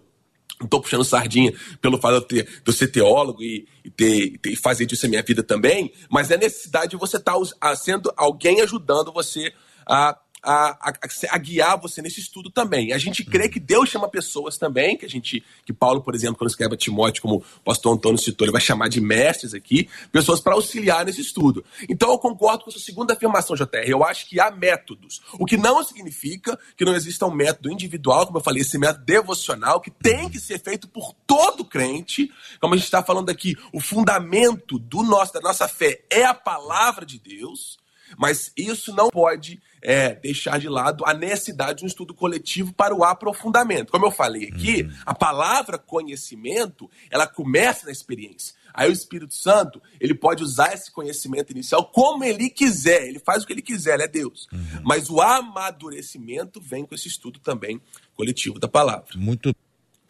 não 0.59 0.65
estou 0.65 0.81
puxando 0.81 1.03
sardinha 1.03 1.53
pelo 1.81 1.99
fato 1.99 2.27
de 2.27 2.45
eu, 2.65 2.73
ser 2.73 2.87
teólogo 2.87 3.41
e, 3.41 3.67
e, 3.83 3.89
ter, 3.89 4.55
fazer 4.55 4.85
disso 4.85 5.05
a 5.05 5.09
minha 5.09 5.23
vida 5.23 5.43
também, 5.43 5.91
mas 6.09 6.31
é 6.31 6.37
necessidade 6.37 6.91
de 6.91 6.97
você 6.97 7.17
estar 7.17 7.35
tá 7.59 7.75
sendo 7.75 8.11
alguém 8.15 8.61
ajudando 8.61 9.11
você 9.11 9.53
a 9.85 10.17
a, 10.43 10.89
a, 10.89 10.93
a, 11.31 11.37
guiar 11.37 11.79
você 11.79 12.01
nesse 12.01 12.19
estudo 12.19 12.49
também. 12.49 12.93
A 12.93 12.97
gente 12.97 13.23
crê 13.23 13.47
que 13.47 13.59
Deus 13.59 13.89
chama 13.89 14.09
pessoas 14.09 14.57
também, 14.57 14.97
que 14.97 15.05
a 15.05 15.09
gente, 15.09 15.43
que 15.65 15.71
Paulo, 15.71 16.01
por 16.01 16.15
exemplo, 16.15 16.37
quando 16.37 16.49
escreve 16.49 16.73
a 16.73 16.77
Timóteo, 16.77 17.21
como 17.21 17.35
o 17.37 17.63
pastor 17.63 17.93
Antônio 17.93 18.17
citou, 18.17 18.45
ele 18.45 18.51
vai 18.51 18.61
chamar 18.61 18.89
de 18.89 18.99
mestres 18.99 19.53
aqui, 19.53 19.87
pessoas 20.11 20.39
para 20.39 20.53
auxiliar 20.53 21.05
nesse 21.05 21.21
estudo. 21.21 21.63
Então 21.87 22.11
eu 22.11 22.17
concordo 22.17 22.63
com 22.63 22.69
a 22.69 22.73
sua 22.73 22.81
segunda 22.81 23.13
afirmação, 23.13 23.55
JR. 23.55 23.85
Eu 23.85 24.03
acho 24.03 24.27
que 24.27 24.39
há 24.39 24.49
métodos. 24.49 25.21
O 25.33 25.45
que 25.45 25.57
não 25.57 25.83
significa 25.83 26.57
que 26.75 26.85
não 26.85 26.95
exista 26.95 27.25
um 27.25 27.31
método 27.31 27.71
individual, 27.71 28.25
como 28.25 28.39
eu 28.39 28.43
falei, 28.43 28.61
esse 28.61 28.77
método 28.77 29.05
devocional, 29.05 29.79
que 29.79 29.91
tem 29.91 30.29
que 30.29 30.39
ser 30.39 30.59
feito 30.59 30.87
por 30.87 31.13
todo 31.27 31.63
crente. 31.63 32.31
Como 32.59 32.73
a 32.73 32.77
gente 32.77 32.85
está 32.85 33.03
falando 33.03 33.29
aqui, 33.29 33.55
o 33.71 33.79
fundamento 33.79 34.79
do 34.79 35.03
nosso, 35.03 35.33
da 35.33 35.39
nossa 35.39 35.67
fé 35.67 36.03
é 36.09 36.23
a 36.23 36.33
palavra 36.33 37.05
de 37.05 37.19
Deus. 37.19 37.80
Mas 38.17 38.51
isso 38.55 38.93
não 38.95 39.09
pode 39.09 39.61
é, 39.81 40.15
deixar 40.15 40.59
de 40.59 40.69
lado 40.69 41.03
a 41.05 41.13
necessidade 41.13 41.79
de 41.79 41.85
um 41.85 41.87
estudo 41.87 42.13
coletivo 42.13 42.73
para 42.73 42.95
o 42.95 43.03
aprofundamento. 43.03 43.91
Como 43.91 44.05
eu 44.05 44.11
falei 44.11 44.47
aqui, 44.47 44.83
uhum. 44.83 44.93
a 45.05 45.13
palavra 45.13 45.77
conhecimento, 45.77 46.89
ela 47.09 47.27
começa 47.27 47.85
na 47.85 47.91
experiência. 47.91 48.53
Aí 48.73 48.89
o 48.89 48.93
Espírito 48.93 49.33
Santo, 49.33 49.81
ele 49.99 50.13
pode 50.13 50.43
usar 50.43 50.73
esse 50.73 50.91
conhecimento 50.91 51.51
inicial 51.51 51.85
como 51.85 52.23
ele 52.23 52.49
quiser, 52.49 53.07
ele 53.07 53.19
faz 53.19 53.43
o 53.43 53.47
que 53.47 53.53
ele 53.53 53.61
quiser, 53.61 53.95
ele 53.95 54.03
é 54.03 54.07
Deus. 54.07 54.47
Uhum. 54.51 54.81
Mas 54.83 55.09
o 55.09 55.19
amadurecimento 55.19 56.61
vem 56.61 56.85
com 56.85 56.95
esse 56.95 57.07
estudo 57.07 57.39
também 57.39 57.81
coletivo 58.15 58.59
da 58.59 58.67
palavra. 58.67 59.07
Muito 59.15 59.53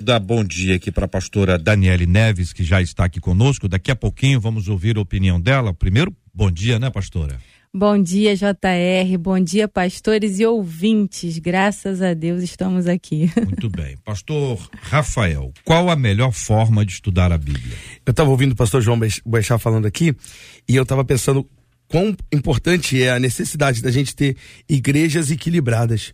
dar 0.02 0.20
bom 0.20 0.44
dia 0.44 0.76
aqui 0.76 0.92
para 0.92 1.06
a 1.06 1.08
pastora 1.08 1.58
Daniele 1.58 2.06
Neves, 2.06 2.52
que 2.52 2.64
já 2.64 2.82
está 2.82 3.06
aqui 3.06 3.20
conosco. 3.20 3.68
Daqui 3.68 3.92
a 3.92 3.96
pouquinho 3.96 4.40
vamos 4.40 4.68
ouvir 4.68 4.98
a 4.98 5.02
opinião 5.02 5.40
dela. 5.40 5.74
Primeiro, 5.74 6.16
bom 6.34 6.52
dia, 6.52 6.80
né, 6.80 6.90
pastora? 6.90 7.40
Bom 7.74 8.04
dia, 8.04 8.36
JR. 8.36 9.18
Bom 9.18 9.40
dia, 9.40 9.66
pastores 9.66 10.42
e 10.42 10.46
ouvintes. 10.46 11.38
Graças 11.38 12.02
a 12.02 12.14
Deus 12.14 12.44
estamos 12.44 12.86
aqui. 12.86 13.32
Muito 13.48 13.70
bem. 13.70 13.96
Pastor 14.04 14.60
Rafael, 14.82 15.54
qual 15.64 15.90
a 15.90 15.96
melhor 15.96 16.34
forma 16.34 16.86
de 16.86 16.92
estudar 16.92 17.32
a 17.32 17.38
Bíblia? 17.38 17.78
Eu 18.06 18.12
estava 18.12 18.30
ouvindo 18.30 18.52
o 18.52 18.56
pastor 18.58 18.82
João 18.82 19.00
Boechat 19.26 19.58
falando 19.58 19.86
aqui 19.86 20.14
e 20.68 20.76
eu 20.76 20.84
estava 20.84 21.06
pensando 21.06 21.50
quão 21.88 22.14
importante 22.30 23.02
é 23.02 23.10
a 23.10 23.20
necessidade 23.20 23.82
da 23.82 23.90
gente 23.90 24.14
ter 24.14 24.36
igrejas 24.68 25.32
equilibradas. 25.32 26.14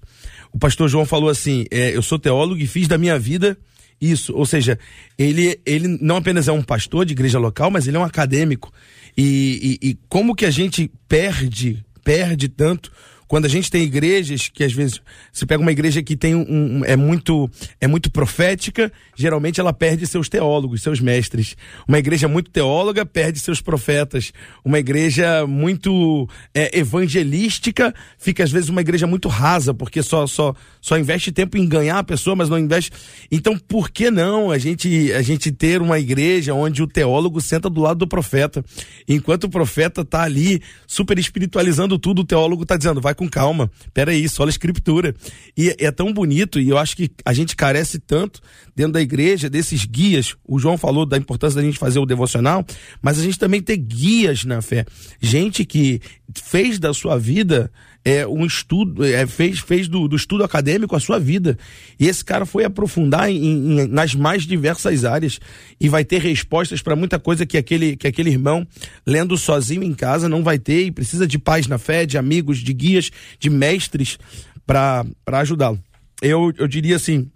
O 0.54 0.60
pastor 0.60 0.88
João 0.88 1.08
falou 1.08 1.28
assim: 1.28 1.66
é, 1.72 1.90
eu 1.90 2.04
sou 2.04 2.20
teólogo 2.20 2.62
e 2.62 2.68
fiz 2.68 2.88
da 2.88 3.00
minha 3.00 3.18
vida 3.18 3.58
isso. 4.00 4.34
Ou 4.36 4.46
seja, 4.46 4.78
ele, 5.18 5.60
ele 5.66 5.88
não 6.00 6.18
apenas 6.18 6.48
é 6.48 6.52
um 6.52 6.62
pastor 6.62 7.06
de 7.06 7.14
igreja 7.14 7.40
local, 7.40 7.72
mas 7.72 7.88
ele 7.88 7.98
é 7.98 8.00
um 8.00 8.04
acadêmico. 8.04 8.72
E, 9.18 9.80
e, 9.82 9.98
como 10.08 10.36
que 10.36 10.46
a 10.46 10.52
gente 10.52 10.92
perde, 11.08 11.84
perde 12.04 12.48
tanto 12.48 12.92
quando 13.28 13.46
a 13.46 13.50
gente 13.50 13.70
tem 13.70 13.84
igrejas 13.84 14.50
que 14.50 14.64
às 14.64 14.72
vezes 14.72 15.02
se 15.34 15.46
pega 15.46 15.62
uma 15.62 15.72
igreja 15.72 16.02
que 16.02 16.16
tem 16.16 16.34
um, 16.34 16.46
um, 16.50 16.86
é 16.86 16.96
muito 16.96 17.50
é 17.80 17.88
muito 17.88 18.10
profética, 18.10 18.92
geralmente 19.16 19.60
ela 19.60 19.74
perde 19.74 20.08
seus 20.08 20.30
teólogos, 20.30 20.82
seus 20.82 21.00
mestres. 21.00 21.56
Uma 21.88 22.00
igreja 22.00 22.28
muito 22.28 22.50
teóloga 22.50 23.06
perde 23.06 23.40
seus 23.40 23.62
profetas. 23.62 24.32
Uma 24.64 24.80
igreja 24.80 25.46
muito 25.46 26.28
é, 26.54 26.80
evangelística 26.80 27.94
fica 28.18 28.44
às 28.44 28.52
vezes 28.52 28.70
uma 28.70 28.82
igreja 28.82 29.06
muito 29.06 29.28
rasa, 29.28 29.74
porque 29.74 30.02
só 30.02 30.26
só 30.26 30.56
só 30.80 30.98
investe 30.98 31.32
tempo 31.32 31.58
em 31.58 31.68
ganhar 31.68 32.00
a 32.00 32.04
pessoa, 32.04 32.36
mas 32.36 32.50
não 32.50 32.58
investe. 32.58 32.92
Então, 33.30 33.58
por 33.58 33.90
que 33.90 34.10
não 34.10 34.52
a 34.52 34.58
gente 34.58 35.12
a 35.12 35.22
gente 35.22 35.52
ter 35.52 35.82
uma 35.82 36.00
igreja 36.00 36.54
onde 36.54 36.82
o 36.82 36.88
teólogo 36.88 37.42
senta 37.42 37.70
do 37.70 37.82
lado 37.82 38.00
do 38.00 38.08
profeta, 38.08 38.64
enquanto 39.08 39.46
o 39.46 39.50
profeta 39.50 40.02
está 40.02 40.24
ali 40.24 40.62
super 40.86 41.20
espiritualizando 41.20 42.00
tudo, 42.00 42.22
o 42.22 42.26
teólogo 42.26 42.64
está 42.64 42.78
dizendo 42.78 43.02
vai 43.02 43.17
com 43.18 43.28
calma. 43.28 43.70
Peraí, 43.94 44.30
só 44.30 44.46
a 44.46 44.50
escritura. 44.50 45.14
E 45.58 45.76
é 45.80 45.92
tão 45.92 46.14
bonito, 46.14 46.60
e 46.60 46.70
eu 46.70 46.78
acho 46.78 46.96
que 46.96 47.12
a 47.26 47.34
gente 47.34 47.56
carece 47.56 48.00
tanto 48.00 48.42
dentro 48.76 48.94
da 48.94 49.02
igreja 49.02 49.50
desses 49.50 49.86
guias. 49.86 50.36
O 50.46 50.60
João 50.60 50.78
falou 50.78 51.06
da 51.06 51.18
importância 51.18 51.60
da 51.60 51.66
gente 51.66 51.80
fazer 51.80 52.00
o 52.00 52.06
devocional, 52.06 52.66
mas 53.02 53.20
a 53.20 53.24
gente 53.24 53.38
também 53.38 53.62
ter 53.62 53.78
guias 53.78 54.46
na 54.46 54.62
fé. 54.62 54.86
Gente 55.20 55.66
que 55.66 56.00
fez 56.34 56.80
da 56.80 56.94
sua 56.94 57.18
vida 57.18 57.72
é, 58.08 58.26
um 58.26 58.46
estudo, 58.46 59.04
é, 59.04 59.28
fez, 59.28 59.60
fez 59.60 59.90
do, 59.90 60.08
do, 60.08 60.16
estudo 60.16 60.42
acadêmico 60.42 60.96
a 60.96 61.00
sua 61.00 61.20
vida. 61.20 61.58
E 62.00 62.08
esse 62.08 62.24
cara 62.24 62.46
foi 62.46 62.64
aprofundar 62.64 63.30
em, 63.30 63.82
em, 63.82 63.88
nas 63.88 64.16
mais 64.16 64.44
diversas 64.44 65.04
áreas 65.04 65.42
e 65.78 65.90
vai 65.90 66.06
ter 66.06 66.22
respostas 66.22 66.82
para 66.82 66.96
muita 66.96 67.20
coisa 67.20 67.46
que 67.46 67.58
aquele, 67.58 67.98
que 67.98 68.08
aquele 68.08 68.30
irmão, 68.30 68.66
lendo 69.06 69.36
sozinho 69.36 69.84
em 69.84 69.94
casa, 69.94 70.30
não 70.30 70.42
vai 70.42 70.58
ter 70.58 70.86
e 70.86 70.92
precisa 70.92 71.28
de 71.28 71.38
paz 71.38 71.68
na 71.68 71.78
fé, 71.78 72.06
de 72.06 72.18
amigos, 72.18 72.60
de 72.60 72.72
guias, 72.72 73.12
de 73.38 73.50
mestres 73.50 74.18
para 74.66 75.06
ajudá-lo. 75.26 75.78
Eu, 76.22 76.54
eu 76.58 76.66
diria 76.66 76.96
assim, 76.96 77.30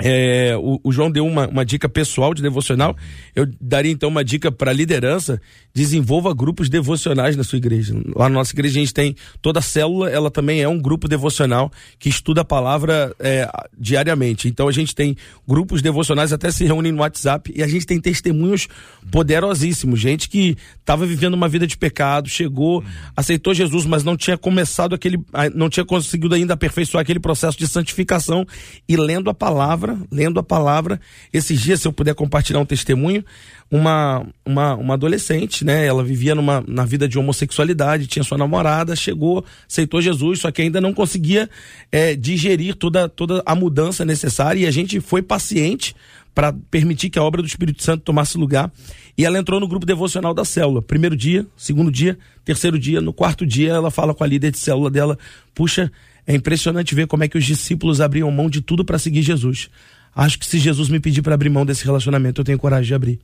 é, 0.00 0.56
o, 0.56 0.80
o, 0.84 0.92
João 0.92 1.10
deu 1.10 1.26
uma, 1.26 1.48
uma 1.48 1.64
dica 1.64 1.88
pessoal 1.88 2.32
de 2.32 2.40
devocional. 2.40 2.96
Eu 3.34 3.48
daria 3.60 3.90
então 3.90 4.08
uma 4.08 4.24
dica 4.24 4.50
para 4.50 4.72
liderança: 4.72 5.40
desenvolva 5.74 6.32
grupos 6.32 6.68
devocionais 6.68 7.36
na 7.36 7.42
sua 7.42 7.58
igreja. 7.58 7.94
Lá 8.14 8.28
na 8.28 8.36
nossa 8.36 8.54
igreja 8.54 8.78
a 8.78 8.80
gente 8.80 8.94
tem 8.94 9.16
toda 9.42 9.58
a 9.58 9.62
célula, 9.62 10.08
ela 10.08 10.30
também 10.30 10.62
é 10.62 10.68
um 10.68 10.78
grupo 10.78 11.08
devocional 11.08 11.70
que 11.98 12.08
estuda 12.08 12.42
a 12.42 12.44
palavra 12.44 13.12
é, 13.18 13.50
diariamente. 13.76 14.46
Então 14.46 14.68
a 14.68 14.72
gente 14.72 14.94
tem 14.94 15.16
grupos 15.46 15.82
devocionais, 15.82 16.32
até 16.32 16.50
se 16.52 16.64
reúnem 16.64 16.92
no 16.92 17.00
WhatsApp 17.00 17.52
e 17.54 17.62
a 17.62 17.66
gente 17.66 17.84
tem 17.84 18.00
testemunhos 18.00 18.68
poderosíssimos. 19.10 19.98
Gente 19.98 20.28
que 20.28 20.56
estava 20.78 21.06
vivendo 21.06 21.34
uma 21.34 21.48
vida 21.48 21.66
de 21.66 21.76
pecado, 21.76 22.28
chegou, 22.28 22.84
aceitou 23.16 23.52
Jesus, 23.52 23.84
mas 23.84 24.04
não 24.04 24.16
tinha 24.16 24.38
começado 24.38 24.94
aquele, 24.94 25.18
não 25.54 25.68
tinha 25.68 25.84
conseguido 25.84 26.36
ainda 26.36 26.54
aperfeiçoar 26.54 27.02
aquele 27.02 27.18
processo 27.18 27.58
de 27.58 27.66
santificação 27.66 28.46
e 28.88 28.96
lendo 28.96 29.28
a 29.28 29.34
palavra 29.34 29.87
palavra, 29.88 30.06
lendo 30.10 30.40
a 30.40 30.42
palavra. 30.42 31.00
Esses 31.32 31.60
dias, 31.60 31.80
se 31.80 31.88
eu 31.88 31.92
puder 31.92 32.14
compartilhar 32.14 32.60
um 32.60 32.64
testemunho, 32.64 33.24
uma, 33.70 34.26
uma, 34.44 34.74
uma 34.74 34.94
adolescente, 34.94 35.64
né? 35.64 35.86
Ela 35.86 36.04
vivia 36.04 36.34
numa, 36.34 36.62
na 36.66 36.84
vida 36.84 37.08
de 37.08 37.18
homossexualidade, 37.18 38.06
tinha 38.06 38.22
sua 38.22 38.38
namorada, 38.38 38.94
chegou, 38.96 39.44
aceitou 39.68 40.00
Jesus, 40.00 40.40
só 40.40 40.50
que 40.50 40.62
ainda 40.62 40.80
não 40.80 40.92
conseguia 40.92 41.48
é, 41.90 42.14
digerir 42.14 42.74
toda, 42.74 43.08
toda 43.08 43.42
a 43.44 43.54
mudança 43.54 44.04
necessária 44.04 44.60
e 44.60 44.66
a 44.66 44.70
gente 44.70 45.00
foi 45.00 45.22
paciente 45.22 45.94
para 46.34 46.52
permitir 46.70 47.10
que 47.10 47.18
a 47.18 47.22
obra 47.22 47.42
do 47.42 47.48
Espírito 47.48 47.82
Santo 47.82 48.04
tomasse 48.04 48.38
lugar. 48.38 48.70
E 49.16 49.24
ela 49.24 49.36
entrou 49.36 49.58
no 49.58 49.66
grupo 49.66 49.84
devocional 49.84 50.32
da 50.32 50.44
célula. 50.44 50.80
Primeiro 50.80 51.16
dia, 51.16 51.44
segundo 51.56 51.90
dia, 51.90 52.16
terceiro 52.44 52.78
dia, 52.78 53.00
no 53.00 53.12
quarto 53.12 53.44
dia 53.44 53.72
ela 53.72 53.90
fala 53.90 54.14
com 54.14 54.22
a 54.22 54.26
líder 54.26 54.52
de 54.52 54.58
célula 54.58 54.88
dela: 54.88 55.18
Puxa, 55.52 55.90
é 56.28 56.34
impressionante 56.34 56.94
ver 56.94 57.06
como 57.06 57.24
é 57.24 57.28
que 57.28 57.38
os 57.38 57.44
discípulos 57.46 58.02
abriam 58.02 58.30
mão 58.30 58.50
de 58.50 58.60
tudo 58.60 58.84
para 58.84 58.98
seguir 58.98 59.22
Jesus. 59.22 59.70
Acho 60.14 60.38
que 60.38 60.44
se 60.44 60.58
Jesus 60.58 60.90
me 60.90 61.00
pedir 61.00 61.22
para 61.22 61.32
abrir 61.32 61.48
mão 61.48 61.64
desse 61.64 61.86
relacionamento, 61.86 62.42
eu 62.42 62.44
tenho 62.44 62.58
coragem 62.58 62.86
de 62.86 62.94
abrir. 62.94 63.18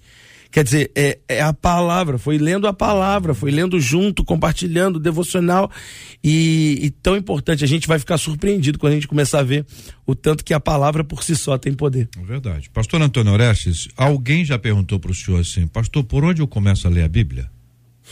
Quer 0.51 0.65
dizer, 0.65 0.91
é, 0.95 1.19
é, 1.29 1.43
a 1.43 1.53
palavra, 1.53 2.17
foi 2.17 2.39
lendo 2.39 2.67
a 2.67 2.73
palavra, 2.73 3.35
foi 3.35 3.51
lendo 3.51 3.79
junto, 3.79 4.25
compartilhando, 4.25 4.99
devocional. 4.99 5.71
E, 6.23 6.79
e, 6.81 6.91
tão 6.91 7.15
importante, 7.15 7.63
a 7.63 7.67
gente 7.67 7.87
vai 7.87 7.99
ficar 7.99 8.17
surpreendido 8.17 8.79
quando 8.79 8.93
a 8.93 8.95
gente 8.95 9.09
começar 9.09 9.41
a 9.41 9.43
ver 9.43 9.67
o 10.07 10.15
tanto 10.15 10.43
que 10.43 10.55
a 10.55 10.61
palavra 10.61 11.05
por 11.05 11.23
si 11.23 11.37
só 11.37 11.59
tem 11.59 11.75
poder. 11.75 12.09
É 12.19 12.25
verdade. 12.25 12.71
Pastor 12.71 13.03
Antônio 13.03 13.33
Orestes, 13.33 13.87
alguém 13.99 14.47
já 14.47 14.59
perguntou 14.59 14.99
para 14.99 15.11
o 15.11 15.15
senhor 15.15 15.41
assim, 15.41 15.67
pastor, 15.67 16.05
por 16.05 16.25
onde 16.25 16.41
eu 16.41 16.49
começo 16.49 16.87
a 16.87 16.91
ler 16.91 17.03
a 17.03 17.09
Bíblia? 17.09 17.51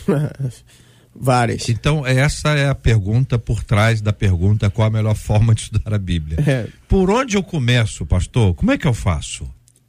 Várias. 1.14 1.68
Então, 1.68 2.06
essa 2.06 2.50
é 2.50 2.68
a 2.68 2.74
pergunta 2.74 3.38
por 3.38 3.62
trás 3.62 4.00
da 4.00 4.12
pergunta: 4.12 4.70
qual 4.70 4.88
a 4.88 4.90
melhor 4.90 5.14
forma 5.14 5.54
de 5.54 5.62
estudar 5.62 5.94
a 5.94 5.98
Bíblia? 5.98 6.38
É. 6.46 6.66
Por 6.88 7.10
onde 7.10 7.36
eu 7.36 7.42
começo, 7.42 8.06
pastor? 8.06 8.54
Como 8.54 8.70
é 8.70 8.78
que 8.78 8.86
eu 8.86 8.94
faço? 8.94 9.48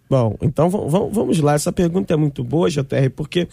Bom, 0.09 0.37
então 0.41 0.69
vamos 0.69 1.39
lá. 1.39 1.53
Essa 1.53 1.71
pergunta 1.71 2.13
é 2.13 2.17
muito 2.17 2.43
boa, 2.43 2.69
JR, 2.69 3.09
porque 3.15 3.47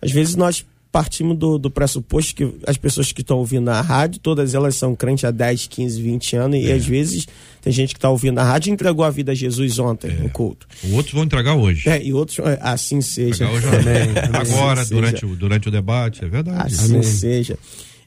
às 0.00 0.10
vezes 0.10 0.36
nós 0.36 0.64
partimos 0.96 1.36
do, 1.36 1.58
do 1.58 1.70
pressuposto 1.70 2.34
que 2.34 2.54
as 2.66 2.78
pessoas 2.78 3.12
que 3.12 3.20
estão 3.20 3.36
ouvindo 3.36 3.66
na 3.66 3.82
rádio, 3.82 4.18
todas 4.18 4.54
elas 4.54 4.76
são 4.76 4.96
crentes 4.96 5.26
há 5.26 5.30
10, 5.30 5.66
15, 5.66 6.00
20 6.00 6.36
anos, 6.36 6.56
é. 6.56 6.62
e 6.62 6.72
às 6.72 6.86
vezes 6.86 7.28
tem 7.60 7.70
gente 7.70 7.92
que 7.92 7.98
está 7.98 8.08
ouvindo 8.08 8.36
na 8.36 8.44
rádio 8.44 8.70
e 8.70 8.72
entregou 8.72 9.04
a 9.04 9.10
vida 9.10 9.32
a 9.32 9.34
Jesus 9.34 9.78
ontem 9.78 10.10
é. 10.10 10.14
no 10.14 10.30
culto. 10.30 10.66
Outros 10.92 11.12
vão 11.12 11.24
entregar 11.24 11.54
hoje. 11.54 11.86
É, 11.86 12.02
e 12.02 12.14
outros, 12.14 12.38
é, 12.38 12.58
assim 12.62 13.02
seja. 13.02 13.46
Hoje. 13.46 13.66
Agora, 14.32 14.80
assim 14.80 14.94
durante, 14.94 15.26
o, 15.26 15.36
durante 15.36 15.68
o 15.68 15.70
debate, 15.70 16.24
é 16.24 16.28
verdade. 16.30 16.74
Assim 16.74 16.94
Amém. 16.94 17.02
seja. 17.02 17.58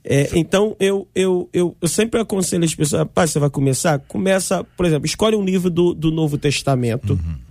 É, 0.03 0.31
então, 0.33 0.75
eu, 0.79 1.07
eu, 1.13 1.47
eu, 1.53 1.77
eu, 1.79 1.87
sempre 1.87 2.19
aconselho 2.19 2.63
as 2.63 2.73
pessoas, 2.73 3.01
rapaz, 3.01 3.29
você 3.29 3.37
vai 3.37 3.51
começar? 3.51 3.99
Começa, 3.99 4.63
por 4.75 4.87
exemplo, 4.87 5.05
escolhe 5.05 5.35
um 5.35 5.45
livro 5.45 5.69
do, 5.69 5.93
do 5.93 6.09
Novo 6.09 6.39
Testamento. 6.39 7.13
Uhum 7.13 7.48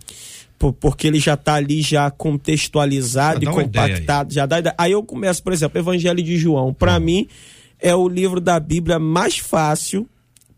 porque 0.58 1.06
ele 1.06 1.20
já 1.20 1.34
está 1.34 1.54
ali 1.54 1.80
já 1.80 2.10
contextualizado 2.10 3.44
já 3.44 3.50
e 3.50 3.54
compactado, 3.54 4.32
já 4.32 4.44
dá. 4.44 4.74
Aí 4.76 4.92
eu 4.92 5.02
começo, 5.02 5.42
por 5.42 5.52
exemplo, 5.52 5.78
Evangelho 5.78 6.22
de 6.22 6.36
João. 6.36 6.74
Para 6.74 6.96
hum. 6.96 7.00
mim 7.00 7.28
é 7.80 7.94
o 7.94 8.08
livro 8.08 8.40
da 8.40 8.58
Bíblia 8.58 8.98
mais 8.98 9.38
fácil 9.38 10.08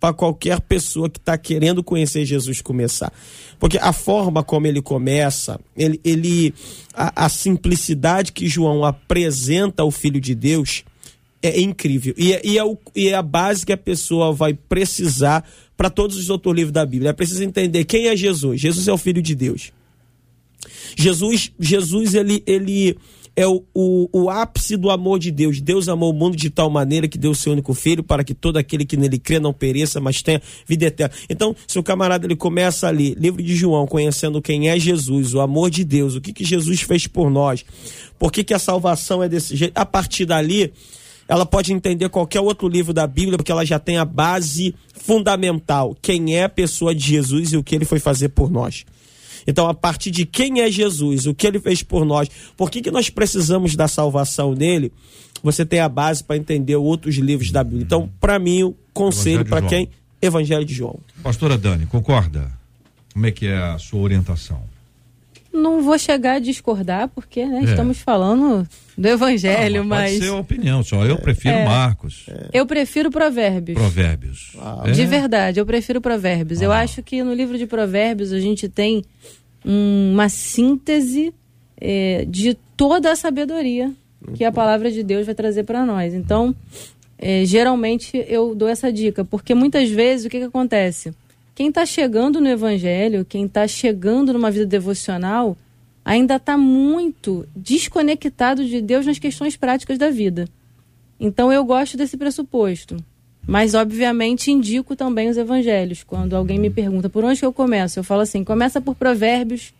para 0.00 0.14
qualquer 0.14 0.60
pessoa 0.62 1.10
que 1.10 1.18
está 1.18 1.36
querendo 1.36 1.84
conhecer 1.84 2.24
Jesus 2.24 2.62
começar. 2.62 3.12
Porque 3.58 3.76
a 3.76 3.92
forma 3.92 4.42
como 4.42 4.66
ele 4.66 4.80
começa, 4.80 5.60
ele, 5.76 6.00
ele 6.02 6.54
a, 6.94 7.26
a 7.26 7.28
simplicidade 7.28 8.32
que 8.32 8.48
João 8.48 8.82
apresenta 8.82 9.82
ao 9.82 9.90
Filho 9.90 10.18
de 10.18 10.34
Deus 10.34 10.82
é 11.42 11.60
incrível. 11.60 12.14
E, 12.16 12.32
é, 12.32 12.40
e, 12.42 12.56
é, 12.56 12.64
o, 12.64 12.78
e 12.96 13.08
é 13.08 13.14
a 13.14 13.22
base 13.22 13.66
que 13.66 13.72
a 13.72 13.76
pessoa 13.76 14.32
vai 14.32 14.54
precisar 14.54 15.46
para 15.76 15.90
todos 15.90 16.16
os 16.16 16.30
outros 16.30 16.54
livros 16.54 16.72
da 16.72 16.84
Bíblia. 16.86 17.08
Ela 17.08 17.14
precisa 17.14 17.44
entender 17.44 17.84
quem 17.84 18.08
é 18.08 18.16
Jesus. 18.16 18.58
Jesus 18.58 18.88
é 18.88 18.92
o 18.92 18.98
Filho 18.98 19.20
de 19.20 19.34
Deus. 19.34 19.72
Jesus, 20.96 21.52
Jesus 21.58 22.14
ele, 22.14 22.42
ele 22.46 22.96
é 23.36 23.46
o, 23.46 23.64
o, 23.74 24.08
o, 24.12 24.30
ápice 24.30 24.76
do 24.76 24.90
amor 24.90 25.18
de 25.18 25.30
Deus. 25.30 25.60
Deus 25.60 25.88
amou 25.88 26.10
o 26.10 26.14
mundo 26.14 26.36
de 26.36 26.50
tal 26.50 26.68
maneira 26.68 27.08
que 27.08 27.16
deu 27.16 27.30
o 27.30 27.34
seu 27.34 27.52
único 27.52 27.72
filho 27.74 28.02
para 28.02 28.24
que 28.24 28.34
todo 28.34 28.56
aquele 28.56 28.84
que 28.84 28.96
nele 28.96 29.18
crê 29.18 29.38
não 29.38 29.52
pereça, 29.52 30.00
mas 30.00 30.22
tenha 30.22 30.42
vida 30.66 30.86
eterna. 30.86 31.14
Então, 31.28 31.54
se 31.66 31.78
o 31.78 31.82
camarada 31.82 32.26
ele 32.26 32.36
começa 32.36 32.88
ali, 32.88 33.14
livro 33.14 33.42
de 33.42 33.54
João, 33.54 33.86
conhecendo 33.86 34.42
quem 34.42 34.68
é 34.68 34.78
Jesus, 34.78 35.34
o 35.34 35.40
amor 35.40 35.70
de 35.70 35.84
Deus, 35.84 36.14
o 36.14 36.20
que, 36.20 36.32
que 36.32 36.44
Jesus 36.44 36.82
fez 36.82 37.06
por 37.06 37.30
nós, 37.30 37.64
por 38.18 38.30
que, 38.30 38.44
que 38.44 38.54
a 38.54 38.58
salvação 38.58 39.22
é 39.22 39.28
desse 39.28 39.56
jeito, 39.56 39.76
a 39.76 39.86
partir 39.86 40.26
dali, 40.26 40.72
ela 41.26 41.46
pode 41.46 41.72
entender 41.72 42.08
qualquer 42.08 42.40
outro 42.40 42.68
livro 42.68 42.92
da 42.92 43.06
Bíblia, 43.06 43.38
porque 43.38 43.52
ela 43.52 43.64
já 43.64 43.78
tem 43.78 43.96
a 43.96 44.04
base 44.04 44.74
fundamental: 44.92 45.96
quem 46.02 46.36
é 46.36 46.44
a 46.44 46.48
pessoa 46.48 46.94
de 46.94 47.06
Jesus 47.06 47.52
e 47.52 47.56
o 47.56 47.62
que 47.62 47.74
ele 47.74 47.84
foi 47.84 48.00
fazer 48.00 48.30
por 48.30 48.50
nós. 48.50 48.84
Então, 49.46 49.68
a 49.68 49.74
partir 49.74 50.10
de 50.10 50.24
quem 50.26 50.60
é 50.60 50.70
Jesus, 50.70 51.26
o 51.26 51.34
que 51.34 51.46
ele 51.46 51.60
fez 51.60 51.82
por 51.82 52.04
nós, 52.04 52.28
por 52.56 52.70
que, 52.70 52.80
que 52.80 52.90
nós 52.90 53.10
precisamos 53.10 53.74
da 53.74 53.88
salvação 53.88 54.54
dele, 54.54 54.92
você 55.42 55.64
tem 55.64 55.80
a 55.80 55.88
base 55.88 56.22
para 56.22 56.36
entender 56.36 56.76
outros 56.76 57.16
livros 57.16 57.50
da 57.50 57.64
Bíblia. 57.64 57.84
Então, 57.84 58.10
para 58.20 58.38
mim, 58.38 58.62
o 58.62 58.74
conselho 58.92 59.44
para 59.44 59.62
quem? 59.62 59.88
Evangelho 60.20 60.64
de 60.64 60.74
João. 60.74 60.98
Pastora 61.22 61.56
Dani, 61.56 61.86
concorda? 61.86 62.52
Como 63.12 63.26
é 63.26 63.30
que 63.30 63.46
é 63.46 63.56
a 63.56 63.78
sua 63.78 64.00
orientação? 64.00 64.62
Não 65.52 65.82
vou 65.82 65.98
chegar 65.98 66.34
a 66.34 66.38
discordar, 66.38 67.08
porque 67.08 67.44
né, 67.44 67.60
é. 67.60 67.64
estamos 67.64 67.98
falando 67.98 68.66
do 68.96 69.08
Evangelho, 69.08 69.80
ah, 69.80 69.84
mas. 69.84 70.12
Pode 70.12 70.24
ser 70.24 70.30
a 70.30 70.36
opinião, 70.36 70.82
só 70.82 71.04
eu 71.04 71.18
prefiro 71.18 71.56
é. 71.56 71.64
Marcos. 71.64 72.26
Eu 72.52 72.66
prefiro 72.66 73.10
Provérbios. 73.10 73.76
Provérbios. 73.76 74.56
Ah, 74.58 74.84
de 74.90 75.02
é? 75.02 75.06
verdade, 75.06 75.58
eu 75.58 75.66
prefiro 75.66 76.00
Provérbios. 76.00 76.60
Ah. 76.60 76.64
Eu 76.64 76.72
acho 76.72 77.02
que 77.02 77.22
no 77.22 77.34
livro 77.34 77.58
de 77.58 77.66
Provérbios 77.66 78.32
a 78.32 78.38
gente 78.38 78.68
tem 78.68 79.04
uma 79.64 80.28
síntese 80.28 81.34
é, 81.80 82.24
de 82.28 82.54
toda 82.76 83.12
a 83.12 83.16
sabedoria 83.16 83.92
que 84.34 84.44
a 84.44 84.52
palavra 84.52 84.90
de 84.90 85.02
Deus 85.02 85.26
vai 85.26 85.34
trazer 85.34 85.64
para 85.64 85.84
nós. 85.84 86.14
Então, 86.14 86.54
é, 87.18 87.44
geralmente 87.44 88.24
eu 88.28 88.54
dou 88.54 88.68
essa 88.68 88.92
dica, 88.92 89.24
porque 89.24 89.54
muitas 89.54 89.90
vezes 89.90 90.26
o 90.26 90.28
que, 90.28 90.38
que 90.38 90.44
acontece? 90.44 91.12
Quem 91.60 91.68
está 91.68 91.84
chegando 91.84 92.40
no 92.40 92.48
Evangelho, 92.48 93.22
quem 93.22 93.44
está 93.44 93.68
chegando 93.68 94.32
numa 94.32 94.50
vida 94.50 94.64
devocional, 94.64 95.58
ainda 96.02 96.36
está 96.36 96.56
muito 96.56 97.46
desconectado 97.54 98.64
de 98.64 98.80
Deus 98.80 99.04
nas 99.04 99.18
questões 99.18 99.58
práticas 99.58 99.98
da 99.98 100.08
vida. 100.08 100.48
Então 101.20 101.52
eu 101.52 101.62
gosto 101.62 101.98
desse 101.98 102.16
pressuposto. 102.16 102.96
Mas, 103.46 103.74
obviamente, 103.74 104.50
indico 104.50 104.96
também 104.96 105.28
os 105.28 105.36
evangelhos. 105.36 106.02
Quando 106.02 106.34
alguém 106.34 106.58
me 106.58 106.70
pergunta 106.70 107.10
por 107.10 107.24
onde 107.24 107.40
que 107.40 107.44
eu 107.44 107.52
começo, 107.52 107.98
eu 107.98 108.04
falo 108.04 108.22
assim: 108.22 108.42
começa 108.42 108.80
por 108.80 108.94
Provérbios, 108.94 109.74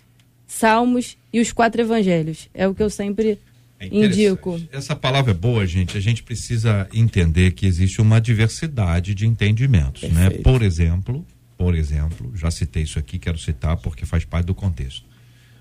Salmos 0.46 1.16
e 1.32 1.40
os 1.40 1.50
quatro 1.50 1.80
evangelhos. 1.80 2.50
É 2.52 2.68
o 2.68 2.74
que 2.74 2.82
eu 2.82 2.90
sempre 2.90 3.38
é 3.78 3.86
indico. 3.86 4.60
Essa 4.70 4.94
palavra 4.94 5.30
é 5.30 5.34
boa, 5.34 5.66
gente. 5.66 5.96
A 5.96 6.00
gente 6.00 6.22
precisa 6.22 6.86
entender 6.92 7.52
que 7.52 7.64
existe 7.64 8.02
uma 8.02 8.20
diversidade 8.20 9.14
de 9.14 9.26
entendimentos, 9.26 10.02
né? 10.10 10.28
Por 10.28 10.60
exemplo, 10.60 11.24
por 11.60 11.74
exemplo, 11.74 12.32
já 12.34 12.50
citei 12.50 12.84
isso 12.84 12.98
aqui, 12.98 13.18
quero 13.18 13.36
citar 13.36 13.76
porque 13.76 14.06
faz 14.06 14.24
parte 14.24 14.46
do 14.46 14.54
contexto. 14.54 15.04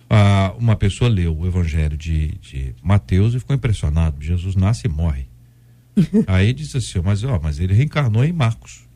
Ah, 0.09 0.55
uma 0.57 0.77
pessoa 0.77 1.09
leu 1.09 1.37
o 1.37 1.45
evangelho 1.45 1.97
de, 1.97 2.35
de 2.41 2.73
Mateus 2.81 3.33
e 3.33 3.39
ficou 3.39 3.53
impressionado. 3.53 4.23
Jesus 4.23 4.55
nasce 4.55 4.87
e 4.87 4.89
morre. 4.89 5.27
Aí 6.25 6.53
disse 6.53 6.77
assim, 6.77 7.01
mas, 7.03 7.21
ó, 7.25 7.37
mas 7.43 7.59
ele 7.59 7.73
reencarnou 7.73 8.23
em 8.23 8.31
Marcos. 8.31 8.87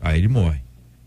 Aí 0.00 0.18
ele 0.18 0.26
morre. 0.26 0.58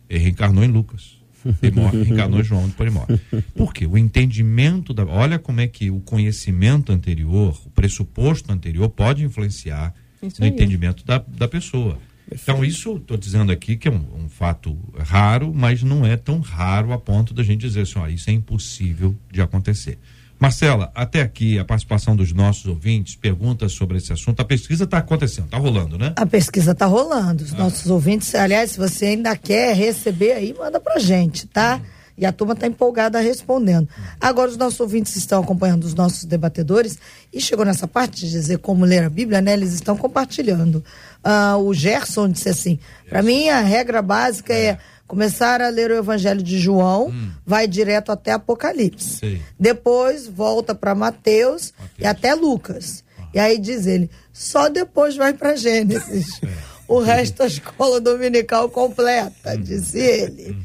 Ele 0.10 0.19
reencarnou 0.19 0.63
em 0.63 0.69
Lucas. 0.69 1.17
Ele 1.62 1.75
morre, 1.75 2.01
reencarnou 2.01 2.39
em 2.39 2.43
João, 2.43 2.69
depois 2.69 2.88
ele 2.88 2.97
morre. 2.97 3.43
Por 3.53 3.73
quê? 3.73 3.86
O 3.86 3.97
entendimento 3.97 4.93
da. 4.93 5.05
Olha 5.05 5.38
como 5.38 5.60
é 5.60 5.67
que 5.67 5.91
o 5.91 5.99
conhecimento 5.99 6.93
anterior, 6.93 7.62
o 7.65 7.69
pressuposto 7.71 8.53
anterior, 8.53 8.88
pode 8.88 9.25
influenciar 9.25 9.93
isso 10.23 10.39
no 10.39 10.47
aí. 10.47 10.53
entendimento 10.53 11.05
da, 11.05 11.17
da 11.17 11.47
pessoa. 11.47 11.99
Então, 12.32 12.63
isso 12.63 12.98
estou 12.98 13.18
dizendo 13.18 13.52
aqui 13.52 13.76
que 13.76 13.88
é 13.88 13.92
um, 13.92 14.24
um, 14.24 14.30
fato 14.30 14.78
raro, 14.98 15.54
mas 15.54 15.84
não 15.84 16.06
é 16.06 16.15
tão 16.15 16.39
raro 16.39 16.92
a 16.94 17.00
ponto 17.00 17.34
da 17.34 17.44
gente 17.44 17.62
dizer 17.62 17.82
assim, 17.82 18.00
ó, 18.00 18.08
isso 18.08 18.30
é 18.30 18.34
impossível 18.34 19.15
de 19.32 19.42
acontecer. 19.42 19.98
Marcela, 20.39 20.89
até 20.96 21.22
aqui 21.22 21.60
a 21.60 21.65
participação 21.65 22.15
dos 22.15 22.32
nossos 22.32 22.65
ouvintes, 22.65 23.15
perguntas 23.15 23.74
sobre 23.74 23.98
esse 23.98 24.13
assunto. 24.13 24.39
A 24.39 24.46
pesquisa 24.46 24.86
está 24.86 25.00
acontecendo, 25.00 25.46
está 25.46 25.58
rolando, 25.58 25.98
né? 25.98 26.13
A 26.15 26.26
pesquisa 26.26 26.72
está 26.72 26.86
rolando. 26.86 27.44
Os 27.44 27.54
ah. 27.54 27.58
nossos 27.58 27.92
ouvintes, 27.92 28.34
aliás, 28.34 28.72
se 28.72 28.78
você 28.78 29.08
ainda 29.08 29.36
quer 29.36 29.76
receber 29.76 30.32
aí, 30.32 30.56
manda 30.58 30.80
pra 30.80 30.98
gente, 30.98 31.46
tá? 31.46 31.82
E 32.19 32.25
a 32.25 32.32
turma 32.32 32.53
está 32.53 32.67
empolgada 32.67 33.19
respondendo. 33.19 33.88
Agora, 34.19 34.51
os 34.51 34.58
nossos 34.58 34.79
ouvintes 34.79 35.15
estão 35.15 35.41
acompanhando 35.41 35.86
os 35.86 35.95
nossos 35.95 36.25
debatedores 36.25 36.99
e 37.32 37.39
chegou 37.39 37.65
nessa 37.65 37.88
parte 37.88 38.19
de 38.25 38.29
dizer 38.29 38.60
como 38.60 38.86
ler 38.86 39.03
a 39.05 39.10
Bíblia, 39.10 39.41
né? 39.41 39.53
Eles 39.53 39.73
estão 39.73 39.95
compartilhando. 39.95 40.84
Uh, 41.23 41.58
o 41.58 41.73
Gerson 41.73 42.29
disse 42.29 42.49
assim: 42.49 42.77
para 43.08 43.21
mim, 43.21 43.49
a 43.49 43.62
regra 43.62 44.01
básica 44.01 44.53
é, 44.53 44.65
é 44.65 44.77
Começar 45.10 45.60
a 45.60 45.69
ler 45.69 45.89
o 45.89 45.95
Evangelho 45.95 46.43
de 46.43 46.60
João, 46.60 47.08
hum. 47.08 47.32
vai 47.43 47.67
direto 47.67 48.12
até 48.12 48.32
Apocalipse. 48.32 49.17
Sim. 49.17 49.41
Depois 49.60 50.27
volta 50.27 50.75
para 50.75 50.93
Mateus, 50.93 51.73
Mateus, 51.79 51.97
e 51.97 52.05
até 52.05 52.36
Lucas. 52.36 53.03
Ah. 53.17 53.23
E 53.34 53.39
aí 53.39 53.58
diz 53.58 53.88
ele, 53.88 54.08
só 54.32 54.69
depois 54.69 55.15
vai 55.15 55.34
para 55.34 55.55
Gênesis. 55.55 56.39
É. 56.89 56.91
O 56.91 56.99
resto 57.01 57.43
a 57.43 57.45
escola 57.45 58.01
dominical 58.01 58.67
completa, 58.67 59.53
hum. 59.53 59.62
disse 59.62 59.99
ele. 59.99 60.51
Hum. 60.51 60.63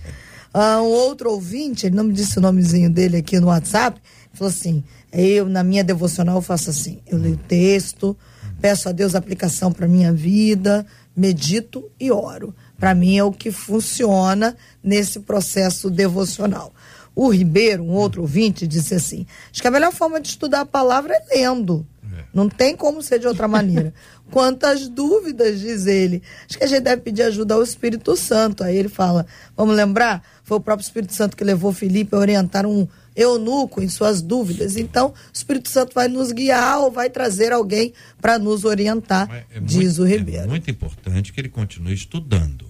Ah, 0.56 0.80
um 0.80 0.86
outro 0.86 1.32
ouvinte, 1.32 1.84
ele 1.84 1.96
não 1.96 2.04
me 2.04 2.12
disse 2.12 2.38
o 2.38 2.40
nomezinho 2.40 2.88
dele 2.88 3.16
aqui 3.16 3.40
no 3.40 3.48
WhatsApp, 3.48 4.00
falou 4.32 4.48
assim: 4.48 4.84
eu, 5.12 5.48
na 5.48 5.64
minha 5.64 5.82
devocional, 5.82 6.40
faço 6.40 6.70
assim: 6.70 7.00
eu 7.08 7.18
leio 7.18 7.34
o 7.34 7.38
texto, 7.38 8.16
peço 8.60 8.88
a 8.88 8.92
Deus 8.92 9.16
aplicação 9.16 9.72
para 9.72 9.88
minha 9.88 10.12
vida, 10.12 10.86
medito 11.16 11.90
e 11.98 12.12
oro. 12.12 12.54
Para 12.78 12.94
mim 12.94 13.18
é 13.18 13.24
o 13.24 13.32
que 13.32 13.50
funciona 13.50 14.56
nesse 14.80 15.18
processo 15.18 15.90
devocional. 15.90 16.72
O 17.16 17.28
Ribeiro, 17.30 17.82
um 17.82 17.92
outro 17.92 18.22
ouvinte, 18.22 18.64
disse 18.64 18.94
assim: 18.94 19.26
acho 19.50 19.60
que 19.60 19.66
a 19.66 19.72
melhor 19.72 19.92
forma 19.92 20.20
de 20.20 20.28
estudar 20.28 20.60
a 20.60 20.66
palavra 20.66 21.14
é 21.14 21.36
lendo. 21.36 21.84
É. 22.16 22.24
Não 22.32 22.48
tem 22.48 22.76
como 22.76 23.02
ser 23.02 23.18
de 23.18 23.26
outra 23.26 23.48
maneira. 23.48 23.92
Quantas 24.34 24.88
dúvidas, 24.88 25.60
diz 25.60 25.86
ele. 25.86 26.20
Acho 26.48 26.58
que 26.58 26.64
a 26.64 26.66
gente 26.66 26.82
deve 26.82 27.02
pedir 27.02 27.22
ajuda 27.22 27.54
ao 27.54 27.62
Espírito 27.62 28.16
Santo. 28.16 28.64
Aí 28.64 28.76
ele 28.76 28.88
fala: 28.88 29.24
vamos 29.56 29.76
lembrar? 29.76 30.24
Foi 30.42 30.56
o 30.56 30.60
próprio 30.60 30.84
Espírito 30.84 31.14
Santo 31.14 31.36
que 31.36 31.44
levou 31.44 31.72
Felipe 31.72 32.16
a 32.16 32.18
orientar 32.18 32.66
um 32.66 32.88
eunuco 33.14 33.80
em 33.80 33.88
suas 33.88 34.20
dúvidas. 34.20 34.76
Então, 34.76 35.10
o 35.10 35.14
Espírito 35.32 35.68
Santo 35.68 35.94
vai 35.94 36.08
nos 36.08 36.32
guiar 36.32 36.80
ou 36.80 36.90
vai 36.90 37.08
trazer 37.08 37.52
alguém 37.52 37.92
para 38.20 38.36
nos 38.36 38.64
orientar, 38.64 39.46
é 39.52 39.60
diz 39.60 39.98
muito, 39.98 40.02
o 40.02 40.04
Ribeiro. 40.04 40.42
É 40.42 40.46
muito 40.48 40.68
importante 40.68 41.32
que 41.32 41.40
ele 41.40 41.48
continue 41.48 41.94
estudando. 41.94 42.66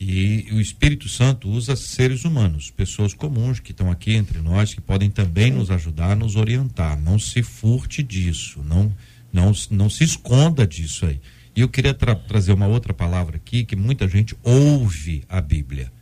E 0.00 0.48
o 0.50 0.62
Espírito 0.62 1.10
Santo 1.10 1.46
usa 1.46 1.76
seres 1.76 2.24
humanos, 2.24 2.70
pessoas 2.70 3.12
comuns 3.12 3.60
que 3.60 3.72
estão 3.72 3.90
aqui 3.90 4.14
entre 4.14 4.38
nós, 4.38 4.72
que 4.72 4.80
podem 4.80 5.10
também 5.10 5.50
nos 5.50 5.70
ajudar, 5.70 6.16
nos 6.16 6.36
orientar. 6.36 6.98
Não 6.98 7.18
se 7.18 7.42
furte 7.42 8.02
disso. 8.02 8.62
Não, 8.64 8.90
Não, 9.32 9.52
não 9.70 9.88
se 9.88 10.04
esconda 10.04 10.66
disso 10.66 11.06
aí. 11.06 11.20
E 11.54 11.60
eu 11.60 11.68
queria 11.68 11.94
tra 11.94 12.14
trazer 12.14 12.52
uma 12.52 12.66
outra 12.66 12.94
palavra 12.94 13.36
aqui 13.36 13.64
que 13.64 13.76
muita 13.76 14.08
gente 14.08 14.36
ouve 14.42 15.24
a 15.28 15.40
Bíblia. 15.40 15.92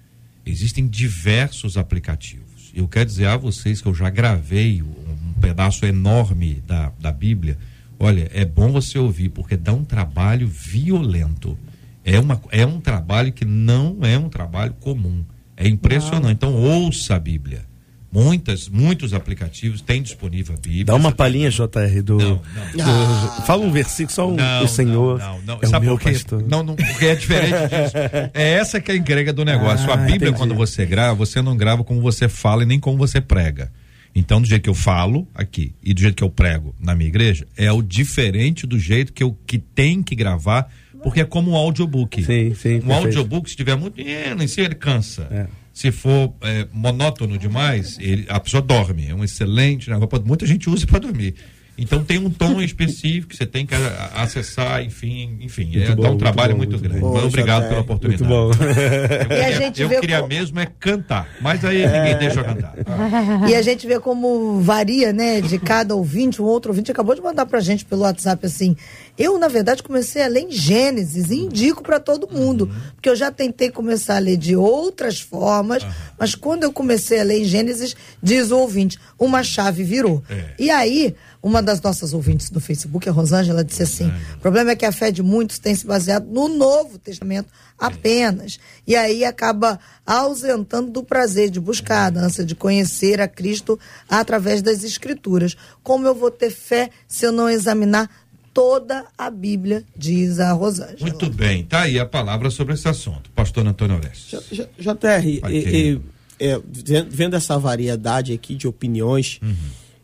Existem 0.45 0.87
diversos 0.87 1.77
aplicativos. 1.77 2.73
Eu 2.75 2.87
quero 2.89 3.07
dizer 3.07 3.27
a 3.27 3.37
vocês 3.37 3.81
que 3.81 3.89
eu 3.89 3.95
já 3.95 4.11
gravei 4.11 4.83
um 4.83 5.33
pedaço 5.41 5.85
enorme 5.85 6.63
da, 6.67 6.93
da 7.01 7.13
Bíblia. 7.13 7.59
Olha, 7.99 8.31
é 8.33 8.45
bom 8.45 8.73
você 8.73 8.99
ouvir, 8.99 9.29
porque 9.29 9.57
dá 9.57 9.73
um 9.73 9.85
trabalho 9.85 10.49
violento. 10.49 11.59
É, 12.05 12.19
uma, 12.19 12.41
é 12.51 12.65
um 12.65 12.81
trabalho 12.81 13.33
que 13.33 13.45
não 13.45 13.99
é 14.03 14.19
um 14.19 14.29
trabalho 14.29 14.75
comum. 14.81 15.25
É 15.57 15.69
impressionante. 15.69 16.33
Então, 16.33 16.55
ouça 16.55 17.17
a 17.17 17.19
Bíblia. 17.19 17.67
Muitas, 18.13 18.69
muitos 18.69 19.15
aplicativos 19.15 19.81
têm 19.81 20.03
disponível 20.03 20.57
a 20.57 20.61
Bíblia. 20.61 20.85
Dá 20.87 20.97
uma 20.97 21.13
palhinha, 21.13 21.49
JR, 21.49 22.03
do. 22.03 22.19
Não, 22.19 22.43
não. 22.75 22.85
Ah, 22.85 23.43
fala 23.47 23.65
um 23.65 23.71
versículo, 23.71 24.13
só 24.13 24.29
um, 24.29 24.35
não, 24.35 24.65
o 24.65 24.69
Senhor. 24.69 25.19
Não, 25.21 25.41
não, 25.43 25.59
É 25.63 25.67
Sabe 25.67 25.87
o 25.87 25.91
meu 25.91 25.99
por 25.99 26.11
pastor. 26.11 26.43
Não, 26.43 26.65
não, 26.65 26.75
porque 26.75 27.07
é 27.07 27.15
diferente 27.15 27.53
disso. 27.53 27.95
É 28.35 28.53
essa 28.55 28.81
que 28.81 28.91
é 28.91 28.95
a 28.95 28.97
entrega 28.97 29.33
do 29.33 29.45
negócio. 29.45 29.89
Ah, 29.89 29.95
a 29.95 29.97
Bíblia, 29.97 30.17
entendi. 30.31 30.39
quando 30.39 30.55
você 30.57 30.85
grava, 30.85 31.15
você 31.15 31.41
não 31.41 31.57
grava 31.57 31.85
como 31.85 32.01
você 32.01 32.29
fala 32.29 32.65
e 32.65 32.67
nem 32.67 32.81
como 32.81 32.99
você 32.99 33.21
prega. 33.21 33.71
Então, 34.13 34.41
do 34.41 34.49
jeito 34.49 34.63
que 34.63 34.71
eu 34.71 34.75
falo 34.75 35.29
aqui 35.33 35.73
e 35.81 35.95
do 35.95 36.01
jeito 36.01 36.17
que 36.17 36.25
eu 36.25 36.31
prego 36.31 36.75
na 36.81 36.97
minha 36.97 37.09
igreja, 37.09 37.47
é 37.57 37.71
o 37.71 37.81
diferente 37.81 38.67
do 38.67 38.77
jeito 38.77 39.13
que 39.13 39.23
eu 39.23 39.39
que 39.47 39.57
tem 39.57 40.03
que 40.03 40.17
gravar, 40.17 40.69
porque 41.01 41.21
é 41.21 41.25
como 41.25 41.53
um 41.53 41.55
audiobook. 41.55 42.25
Sim, 42.25 42.55
sim. 42.55 42.79
Um 42.79 42.81
perfeito. 42.81 42.93
audiobook, 42.93 43.49
se 43.49 43.55
tiver 43.55 43.77
muito 43.77 44.01
em 44.01 44.47
si, 44.49 44.63
ele 44.63 44.75
cansa. 44.75 45.29
É 45.31 45.60
se 45.81 45.91
for 45.91 46.35
é, 46.43 46.67
monótono 46.75 47.39
demais, 47.39 47.97
ele, 47.99 48.27
a 48.29 48.39
pessoa 48.39 48.61
dorme. 48.61 49.09
É 49.09 49.15
um 49.15 49.25
excelente 49.25 49.89
negócio. 49.89 50.23
Muita 50.27 50.45
gente 50.45 50.69
usa 50.69 50.87
para 50.87 50.99
dormir. 50.99 51.35
Então 51.81 52.05
tem 52.05 52.19
um 52.19 52.31
tom 52.31 52.61
específico 52.63 53.29
que 53.29 53.37
você 53.37 53.47
tem 53.47 53.65
que 53.65 53.75
acessar, 54.15 54.85
enfim, 54.85 55.39
enfim, 55.41 55.73
é, 55.81 55.95
bom, 55.95 56.03
dá 56.03 56.11
um 56.11 56.19
trabalho 56.19 56.53
bom, 56.53 56.59
muito, 56.59 56.73
muito 56.73 56.83
grande. 56.83 57.01
Bom, 57.01 57.27
obrigado 57.27 57.69
pela 57.69 57.81
oportunidade. 57.81 58.23
Muito 58.23 58.59
bom. 58.59 58.65
Eu 58.65 59.71
queria, 59.73 59.97
eu 59.97 60.01
queria 60.01 60.27
mesmo 60.27 60.61
é 60.61 60.67
cantar, 60.79 61.29
mas 61.41 61.65
aí 61.65 61.83
é... 61.83 61.87
ninguém 61.91 62.19
deixa 62.19 62.41
eu 62.41 62.45
cantar. 62.45 62.75
E 63.49 63.55
a 63.55 63.63
gente 63.63 63.87
vê 63.87 63.99
como 63.99 64.61
varia, 64.61 65.13
né, 65.13 65.41
de 65.41 65.59
cada 65.59 65.95
ouvinte, 65.95 66.43
um 66.43 66.45
outro 66.45 66.71
ouvinte 66.71 66.93
acabou 66.93 67.15
de 67.15 67.23
mandar 67.23 67.47
pra 67.47 67.61
gente 67.61 67.85
pelo 67.85 68.03
WhatsApp 68.03 68.45
assim, 68.45 68.77
eu, 69.21 69.39
na 69.39 69.49
verdade, 69.49 69.83
comecei 69.83 70.23
a 70.23 70.27
ler 70.27 70.41
em 70.41 70.51
Gênesis 70.51 71.31
e 71.31 71.41
indico 71.41 71.83
para 71.83 72.01
todo 72.01 72.27
mundo. 72.27 72.65
Uhum. 72.65 72.81
Porque 72.95 73.09
eu 73.09 73.15
já 73.15 73.31
tentei 73.31 73.71
começar 73.71 74.17
a 74.17 74.19
ler 74.19 74.39
de 74.39 74.57
outras 74.57 75.21
formas, 75.21 75.83
uhum. 75.83 75.91
mas 76.19 76.35
quando 76.35 76.63
eu 76.63 76.73
comecei 76.73 77.21
a 77.21 77.23
ler 77.23 77.41
em 77.41 77.45
Gênesis, 77.45 77.95
diz 78.23 78.51
o 78.51 78.57
ouvinte, 78.57 78.99
uma 79.19 79.43
chave 79.43 79.83
virou. 79.83 80.25
É. 80.31 80.55
E 80.59 80.71
aí, 80.71 81.15
uma 81.43 81.63
das 81.63 81.81
nossas 81.81 82.13
ouvintes 82.13 82.51
do 82.51 82.61
Facebook, 82.61 83.09
a 83.09 83.13
Rosângela, 83.13 83.65
disse 83.65 83.83
assim: 83.83 84.13
o 84.35 84.39
problema 84.39 84.73
é 84.73 84.77
que 84.77 84.85
a 84.85 84.93
fé 84.93 85.11
de 85.11 85.23
muitos 85.23 85.59
tem 85.59 85.75
se 85.75 85.87
baseado 85.87 86.27
no 86.27 86.49
Novo 86.49 86.99
Testamento 86.99 87.49
apenas. 87.79 88.59
E 88.87 88.95
aí 88.95 89.25
acaba 89.25 89.79
ausentando 90.07 90.91
do 90.91 91.03
prazer 91.03 91.51
de 91.51 91.59
buscar, 91.59 92.17
a 92.17 92.21
ânsia 92.21 92.45
de 92.45 92.55
conhecer 92.55 93.21
a 93.21 93.29
Cristo 93.29 93.79
através 94.09 94.61
das 94.61 94.85
Escrituras. 94.85 95.57
Como 95.83 96.07
eu 96.07 96.15
vou 96.15 96.31
ter 96.31 96.51
fé 96.51 96.91
se 97.09 97.25
eu 97.25 97.33
não 97.33 97.49
examinar 97.49 98.11
toda 98.53 99.07
a 99.17 99.31
Bíblia, 99.31 99.85
diz 99.97 100.41
a 100.41 100.53
Rosângela. 100.53 101.01
Muito 101.01 101.31
bem, 101.31 101.65
tá 101.65 101.83
aí 101.83 101.99
a 101.99 102.07
palavra 102.07 102.51
sobre 102.51 102.75
esse 102.75 102.89
assunto. 102.89 103.31
Pastor 103.31 103.67
Antônio 103.67 103.97
Orestes. 103.97 104.41
JR, 104.79 106.01
é, 106.39 106.61
vendo 107.09 107.37
essa 107.37 107.59
variedade 107.59 108.33
aqui 108.33 108.55
de 108.55 108.67
opiniões, 108.67 109.39
uhum. 109.43 109.55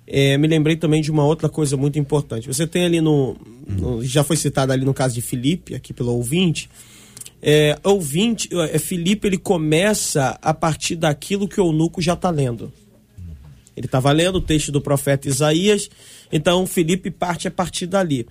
É, 0.06 0.38
me 0.38 0.46
lembrei 0.46 0.76
também 0.76 1.02
de 1.02 1.10
uma 1.10 1.24
outra 1.24 1.48
coisa 1.48 1.76
muito 1.76 1.98
importante. 1.98 2.46
Você 2.46 2.66
tem 2.66 2.84
ali 2.84 3.00
no, 3.00 3.36
no 3.66 4.04
já 4.04 4.22
foi 4.22 4.36
citado 4.36 4.72
ali 4.72 4.84
no 4.84 4.94
caso 4.94 5.14
de 5.14 5.20
Felipe, 5.20 5.74
aqui 5.74 5.92
pelo 5.92 6.12
ouvinte, 6.12 6.70
é, 7.42 7.78
ouvinte, 7.82 8.48
é, 8.52 8.78
Felipe 8.78 9.26
ele 9.26 9.38
começa 9.38 10.38
a 10.40 10.54
partir 10.54 10.96
daquilo 10.96 11.48
que 11.48 11.60
o 11.60 11.66
eunuco 11.66 12.00
já 12.00 12.14
está 12.14 12.30
lendo. 12.30 12.72
Ele 13.76 13.86
estava 13.86 14.10
lendo 14.10 14.36
o 14.36 14.40
texto 14.40 14.72
do 14.72 14.80
profeta 14.80 15.28
Isaías, 15.28 15.90
então 16.32 16.66
Felipe 16.66 17.10
parte 17.10 17.46
a 17.46 17.50
partir 17.50 17.86
dali. 17.86 18.26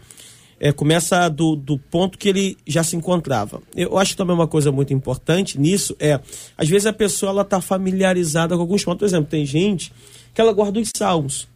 É, 0.58 0.72
começa 0.72 1.28
do, 1.28 1.56
do 1.56 1.78
ponto 1.78 2.18
que 2.18 2.30
ele 2.30 2.58
já 2.66 2.82
se 2.82 2.96
encontrava. 2.96 3.62
Eu 3.76 3.98
acho 3.98 4.16
também 4.16 4.34
uma 4.34 4.48
coisa 4.48 4.72
muito 4.72 4.94
importante 4.94 5.60
nisso 5.60 5.94
é, 6.00 6.20
às 6.58 6.70
vezes 6.70 6.86
a 6.86 6.94
pessoa 6.94 7.30
ela 7.30 7.42
está 7.42 7.60
familiarizada 7.60 8.56
com 8.56 8.62
alguns 8.62 8.84
pontos. 8.84 9.00
Por 9.00 9.06
exemplo, 9.06 9.30
tem 9.30 9.46
gente 9.46 9.92
que 10.34 10.40
ela 10.40 10.54
guarda 10.54 10.80
os 10.80 10.90
salmos. 10.96 11.48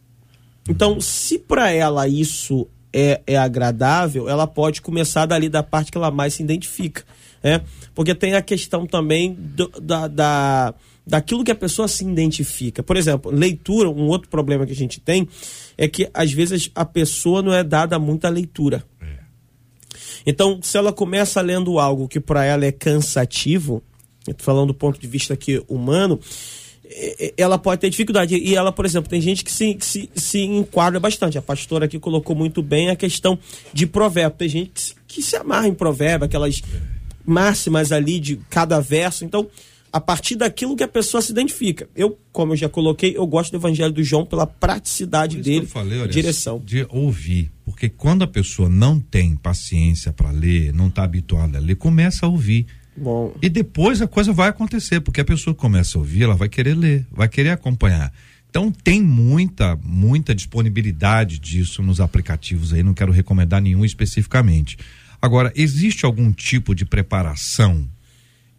Então, 0.70 1.02
se 1.02 1.40
para 1.40 1.72
ela 1.72 2.08
isso 2.08 2.68
é, 2.94 3.22
é 3.26 3.36
agradável, 3.36 4.30
ela 4.30 4.46
pode 4.46 4.82
começar 4.82 5.26
dali 5.26 5.50
da 5.50 5.64
parte 5.64 5.92
que 5.92 5.98
ela 5.98 6.12
mais 6.12 6.36
se 6.36 6.44
identifica. 6.44 7.04
É? 7.42 7.62
Porque 7.96 8.14
tem 8.14 8.36
a 8.36 8.42
questão 8.42 8.86
também 8.86 9.34
do, 9.34 9.68
da, 9.82 10.08
da 10.08 10.74
daquilo 11.08 11.44
que 11.44 11.52
a 11.52 11.56
pessoa 11.56 11.88
se 11.88 12.06
identifica. 12.06 12.84
Por 12.84 12.96
exemplo, 12.96 13.32
leitura, 13.32 13.90
um 13.90 14.08
outro 14.08 14.30
problema 14.30 14.66
que 14.66 14.72
a 14.72 14.76
gente 14.76 15.00
tem 15.00 15.28
é 15.76 15.88
que 15.88 16.08
às 16.14 16.32
vezes 16.32 16.70
a 16.76 16.86
pessoa 16.86 17.42
não 17.42 17.52
é 17.52 17.64
dada 17.64 17.98
muita 17.98 18.30
leitura. 18.30 18.84
É. 19.02 19.18
Então, 20.26 20.60
se 20.62 20.78
ela 20.78 20.94
começa 20.94 21.42
lendo 21.42 21.80
algo 21.80 22.08
que 22.08 22.20
para 22.20 22.46
ela 22.46 22.64
é 22.64 22.72
cansativo, 22.72 23.82
falando 24.38 24.68
do 24.68 24.74
ponto 24.74 25.00
de 25.00 25.08
vista 25.08 25.34
aqui 25.34 25.64
humano, 25.68 26.20
ela 27.38 27.58
pode 27.58 27.82
ter 27.82 27.89
dificuldade. 27.89 28.36
E 28.36 28.56
ela, 28.56 28.71
por 28.71 28.86
exemplo, 28.86 29.10
tem 29.10 29.21
gente 29.21 29.43
que 29.43 29.52
se, 29.52 29.75
que 29.75 29.86
se, 29.86 30.10
se 30.15 30.39
enquadra 30.39 30.99
bastante. 30.99 31.38
A 31.38 31.41
pastora 31.41 31.86
aqui 31.86 31.99
colocou 31.99 32.36
muito 32.36 32.62
bem 32.62 32.89
a 32.89 32.95
questão 32.95 33.38
de 33.71 33.86
provérbio. 33.86 34.38
Tem 34.38 34.49
gente 34.49 34.71
que 34.71 34.82
se, 34.82 34.95
que 35.08 35.21
se 35.21 35.36
amarra 35.36 35.67
em 35.67 35.73
provérbio, 35.73 36.25
aquelas 36.25 36.62
máximas 37.25 37.91
ali 37.91 38.19
de 38.19 38.38
cada 38.49 38.80
verso. 38.80 39.23
Então, 39.23 39.47
a 39.91 39.99
partir 39.99 40.36
daquilo 40.36 40.75
que 40.75 40.84
a 40.84 40.88
pessoa 40.88 41.21
se 41.21 41.32
identifica. 41.32 41.88
Eu, 41.95 42.17
como 42.32 42.54
eu 42.54 42.58
já 42.58 42.69
coloquei, 42.69 43.15
eu 43.15 43.25
gosto 43.25 43.52
do 43.52 43.58
Evangelho 43.58 43.91
do 43.91 44.04
João 44.04 44.25
pela 44.25 44.45
praticidade 44.45 45.38
dele, 45.38 45.65
falei, 45.65 45.99
olha, 45.99 46.12
direção. 46.12 46.62
De 46.63 46.86
ouvir, 46.89 47.52
porque 47.65 47.89
quando 47.89 48.23
a 48.23 48.28
pessoa 48.28 48.69
não 48.69 48.99
tem 48.99 49.36
paciência 49.36 50.13
para 50.13 50.32
ler, 50.32 50.73
não 50.73 50.88
está 50.88 51.04
habituada 51.04 51.58
a 51.58 51.62
ler, 51.62 51.75
começa 51.75 52.25
a 52.25 52.30
ouvir. 52.30 52.65
Bom. 53.00 53.34
E 53.42 53.50
depois 53.50 54.02
a 54.02 54.08
coisa 54.08 54.34
vai 54.34 54.50
acontecer, 54.50 55.02
porque 55.02 55.22
a 55.22 55.26
pessoa 55.26 55.56
começa 55.56 55.98
a 55.98 56.00
ouvir, 56.00 56.24
ela 56.24 56.36
vai 56.36 56.50
querer 56.50 56.76
ler, 56.76 57.06
vai 57.12 57.28
querer 57.28 57.50
acompanhar. 57.50 58.12
Então 58.50 58.72
tem 58.72 59.02
muita, 59.02 59.78
muita 59.84 60.34
disponibilidade 60.34 61.40
disso 61.40 61.82
nos 61.82 62.00
aplicativos 62.00 62.74
aí, 62.74 62.84
não 62.84 62.94
quero 62.94 63.12
recomendar 63.12 63.62
nenhum 63.62 63.86
especificamente. 63.86 64.78
Agora, 65.22 65.52
existe 65.56 66.06
algum 66.06 66.32
tipo 66.32 66.74
de 66.74 66.86
preparação 66.86 67.88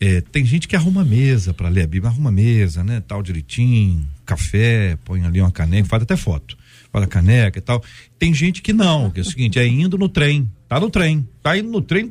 é, 0.03 0.23
tem 0.23 0.43
gente 0.47 0.67
que 0.67 0.75
arruma 0.75 1.05
mesa 1.05 1.53
para 1.53 1.69
ler 1.69 1.83
a 1.83 1.87
Bíblia, 1.87 2.11
arruma 2.11 2.33
mesa, 2.33 2.83
né? 2.83 3.03
Tal 3.07 3.23
direitinho, 3.23 4.09
café, 4.25 4.97
põe 5.05 5.23
ali 5.27 5.43
uma 5.43 5.51
caneca, 5.51 5.87
faz 5.87 6.03
até 6.03 6.17
foto. 6.17 6.57
Faz 6.91 7.05
a 7.05 7.07
caneca 7.07 7.59
e 7.59 7.63
tal. 7.63 7.85
Tem 8.19 8.33
gente 8.33 8.63
que 8.63 8.73
não, 8.73 9.11
que 9.11 9.21
é 9.21 9.23
o 9.23 9.27
seguinte, 9.27 9.59
é 9.59 9.67
indo 9.67 9.99
no 9.99 10.09
trem, 10.09 10.51
tá 10.71 10.79
no 10.79 10.89
trem, 10.89 11.29
tá 11.43 11.59
indo 11.59 11.69
no 11.69 11.83
trem, 11.83 12.09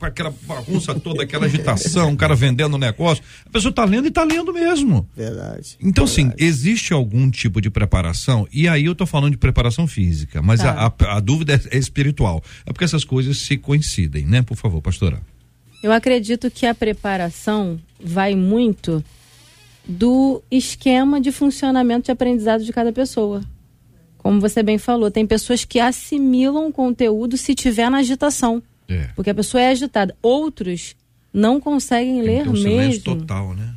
aquela 0.00 0.32
bagunça 0.46 0.94
toda, 0.94 1.24
aquela 1.24 1.46
agitação, 1.46 2.12
o 2.12 2.16
cara 2.16 2.36
vendendo 2.36 2.78
negócio. 2.78 3.24
A 3.44 3.50
pessoa 3.50 3.74
tá 3.74 3.84
lendo 3.84 4.06
e 4.06 4.12
tá 4.12 4.22
lendo 4.22 4.54
mesmo. 4.54 5.10
Verdade. 5.16 5.76
Então, 5.82 6.04
assim, 6.04 6.28
verdade. 6.28 6.44
existe 6.44 6.92
algum 6.92 7.28
tipo 7.28 7.60
de 7.60 7.70
preparação, 7.70 8.46
e 8.52 8.68
aí 8.68 8.84
eu 8.84 8.94
tô 8.94 9.04
falando 9.04 9.32
de 9.32 9.38
preparação 9.38 9.88
física, 9.88 10.40
mas 10.40 10.60
tá. 10.60 10.70
a, 10.70 10.86
a, 10.86 11.16
a, 11.16 11.20
dúvida 11.20 11.54
é, 11.54 11.76
é 11.76 11.78
espiritual. 11.78 12.44
É 12.64 12.72
porque 12.72 12.84
essas 12.84 13.02
coisas 13.02 13.38
se 13.38 13.56
coincidem, 13.56 14.24
né? 14.24 14.40
Por 14.40 14.56
favor, 14.56 14.80
pastora. 14.80 15.20
Eu 15.82 15.90
acredito 15.90 16.52
que 16.52 16.66
a 16.66 16.74
preparação 16.76 17.80
vai 18.00 18.36
muito 18.36 19.04
do 19.84 20.40
esquema 20.48 21.20
de 21.20 21.32
funcionamento 21.32 22.04
de 22.04 22.12
aprendizado 22.12 22.62
de 22.62 22.72
cada 22.72 22.92
pessoa. 22.92 23.42
Como 24.24 24.40
você 24.40 24.62
bem 24.62 24.78
falou, 24.78 25.10
tem 25.10 25.26
pessoas 25.26 25.66
que 25.66 25.78
assimilam 25.78 26.66
o 26.66 26.72
conteúdo 26.72 27.36
se 27.36 27.54
tiver 27.54 27.90
na 27.90 27.98
agitação. 27.98 28.62
É. 28.88 29.10
Porque 29.14 29.28
a 29.28 29.34
pessoa 29.34 29.60
é 29.60 29.68
agitada. 29.68 30.16
Outros 30.22 30.96
não 31.30 31.60
conseguem 31.60 32.14
tem 32.14 32.22
ler 32.22 32.46
mesmo. 32.46 32.56
Silêncio 32.56 33.02
total, 33.02 33.54
né? 33.54 33.74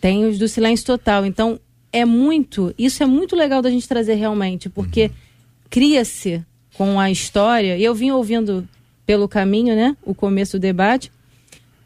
Tem 0.00 0.24
os 0.26 0.40
do 0.40 0.48
silêncio 0.48 0.84
total. 0.84 1.24
Então, 1.24 1.60
é 1.92 2.04
muito. 2.04 2.74
Isso 2.76 3.00
é 3.04 3.06
muito 3.06 3.36
legal 3.36 3.62
da 3.62 3.70
gente 3.70 3.86
trazer 3.86 4.14
realmente, 4.14 4.68
porque 4.68 5.04
uhum. 5.04 5.10
cria-se 5.70 6.42
com 6.76 6.98
a 6.98 7.08
história. 7.08 7.78
E 7.78 7.84
eu 7.84 7.94
vim 7.94 8.10
ouvindo 8.10 8.68
pelo 9.06 9.28
caminho, 9.28 9.76
né? 9.76 9.96
O 10.02 10.16
começo 10.16 10.58
do 10.58 10.62
debate. 10.62 11.12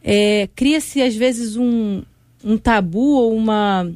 É, 0.02 0.48
Cria-se, 0.56 1.02
às 1.02 1.14
vezes, 1.14 1.54
um, 1.54 2.02
um 2.42 2.56
tabu 2.56 3.16
ou 3.18 3.36
uma, 3.36 3.86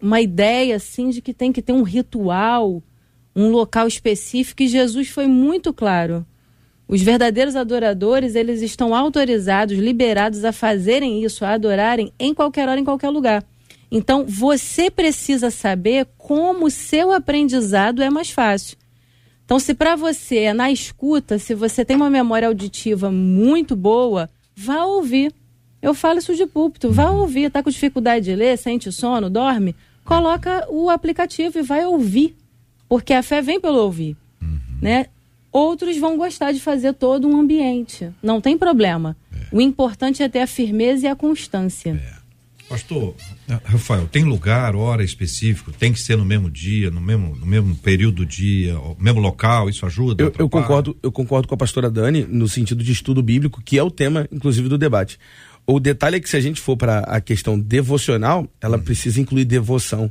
uma 0.00 0.22
ideia, 0.22 0.76
assim, 0.76 1.10
de 1.10 1.20
que 1.20 1.34
tem 1.34 1.52
que 1.52 1.60
ter 1.60 1.74
um 1.74 1.82
ritual, 1.82 2.82
um 3.34 3.50
local 3.50 3.86
específico, 3.86 4.62
e 4.62 4.68
Jesus 4.68 5.08
foi 5.08 5.26
muito 5.26 5.72
claro. 5.72 6.26
Os 6.88 7.00
verdadeiros 7.02 7.54
adoradores, 7.54 8.34
eles 8.34 8.62
estão 8.62 8.94
autorizados, 8.94 9.78
liberados 9.78 10.44
a 10.44 10.52
fazerem 10.52 11.22
isso, 11.22 11.44
a 11.44 11.50
adorarem 11.50 12.12
em 12.18 12.34
qualquer 12.34 12.68
hora, 12.68 12.80
em 12.80 12.84
qualquer 12.84 13.10
lugar. 13.10 13.44
Então, 13.90 14.24
você 14.26 14.90
precisa 14.90 15.50
saber 15.50 16.06
como 16.16 16.66
o 16.66 16.70
seu 16.70 17.12
aprendizado 17.12 18.02
é 18.02 18.10
mais 18.10 18.30
fácil. 18.30 18.76
Então, 19.44 19.58
se 19.58 19.74
para 19.74 19.96
você 19.96 20.38
é 20.38 20.52
na 20.52 20.70
escuta, 20.70 21.38
se 21.38 21.54
você 21.54 21.84
tem 21.84 21.96
uma 21.96 22.08
memória 22.08 22.46
auditiva 22.46 23.10
muito 23.10 23.74
boa, 23.74 24.30
vá 24.54 24.84
ouvir. 24.84 25.34
Eu 25.82 25.92
falo 25.92 26.18
isso 26.18 26.36
de 26.36 26.46
púlpito, 26.46 26.90
vá 26.90 27.10
ouvir. 27.10 27.50
Tá 27.50 27.62
com 27.62 27.70
dificuldade 27.70 28.26
de 28.26 28.34
ler, 28.36 28.56
sente 28.56 28.92
sono, 28.92 29.28
dorme? 29.28 29.74
Coloca 30.04 30.66
o 30.70 30.88
aplicativo 30.88 31.58
e 31.58 31.62
vai 31.62 31.84
ouvir. 31.84 32.36
Porque 32.90 33.12
a 33.12 33.22
fé 33.22 33.40
vem 33.40 33.60
pelo 33.60 33.78
ouvir. 33.78 34.16
Uhum. 34.42 34.58
Né? 34.82 35.06
Outros 35.52 35.96
vão 35.96 36.16
gostar 36.16 36.50
de 36.50 36.58
fazer 36.58 36.92
todo 36.92 37.28
um 37.28 37.38
ambiente. 37.38 38.10
Não 38.20 38.40
tem 38.40 38.58
problema. 38.58 39.16
É. 39.32 39.46
O 39.52 39.60
importante 39.60 40.24
é 40.24 40.28
ter 40.28 40.40
a 40.40 40.46
firmeza 40.46 41.06
e 41.06 41.08
a 41.08 41.14
constância. 41.14 41.90
É. 41.90 42.20
Pastor, 42.68 43.14
Rafael, 43.64 44.06
tem 44.06 44.24
lugar, 44.24 44.74
hora 44.74 45.04
específico? 45.04 45.72
Tem 45.72 45.92
que 45.92 46.00
ser 46.00 46.16
no 46.16 46.24
mesmo 46.24 46.50
dia, 46.50 46.90
no 46.90 47.00
mesmo, 47.00 47.36
no 47.36 47.46
mesmo 47.46 47.76
período 47.76 48.16
do 48.16 48.26
dia, 48.26 48.74
no 48.74 48.96
mesmo 48.98 49.20
local? 49.20 49.68
Isso 49.68 49.86
ajuda? 49.86 50.22
Eu, 50.22 50.32
eu, 50.36 50.48
concordo, 50.48 50.96
eu 51.00 51.12
concordo 51.12 51.46
com 51.46 51.54
a 51.54 51.58
pastora 51.58 51.90
Dani 51.90 52.24
no 52.28 52.48
sentido 52.48 52.82
de 52.82 52.90
estudo 52.90 53.22
bíblico, 53.22 53.60
que 53.60 53.78
é 53.78 53.82
o 53.82 53.90
tema, 53.90 54.28
inclusive, 54.32 54.68
do 54.68 54.78
debate. 54.78 55.18
O 55.66 55.78
detalhe 55.78 56.16
é 56.16 56.20
que 56.20 56.28
se 56.28 56.36
a 56.36 56.40
gente 56.40 56.60
for 56.60 56.76
para 56.76 57.00
a 57.00 57.20
questão 57.20 57.58
devocional, 57.58 58.48
ela 58.60 58.76
hum. 58.76 58.82
precisa 58.82 59.20
incluir 59.20 59.44
devoção 59.44 60.10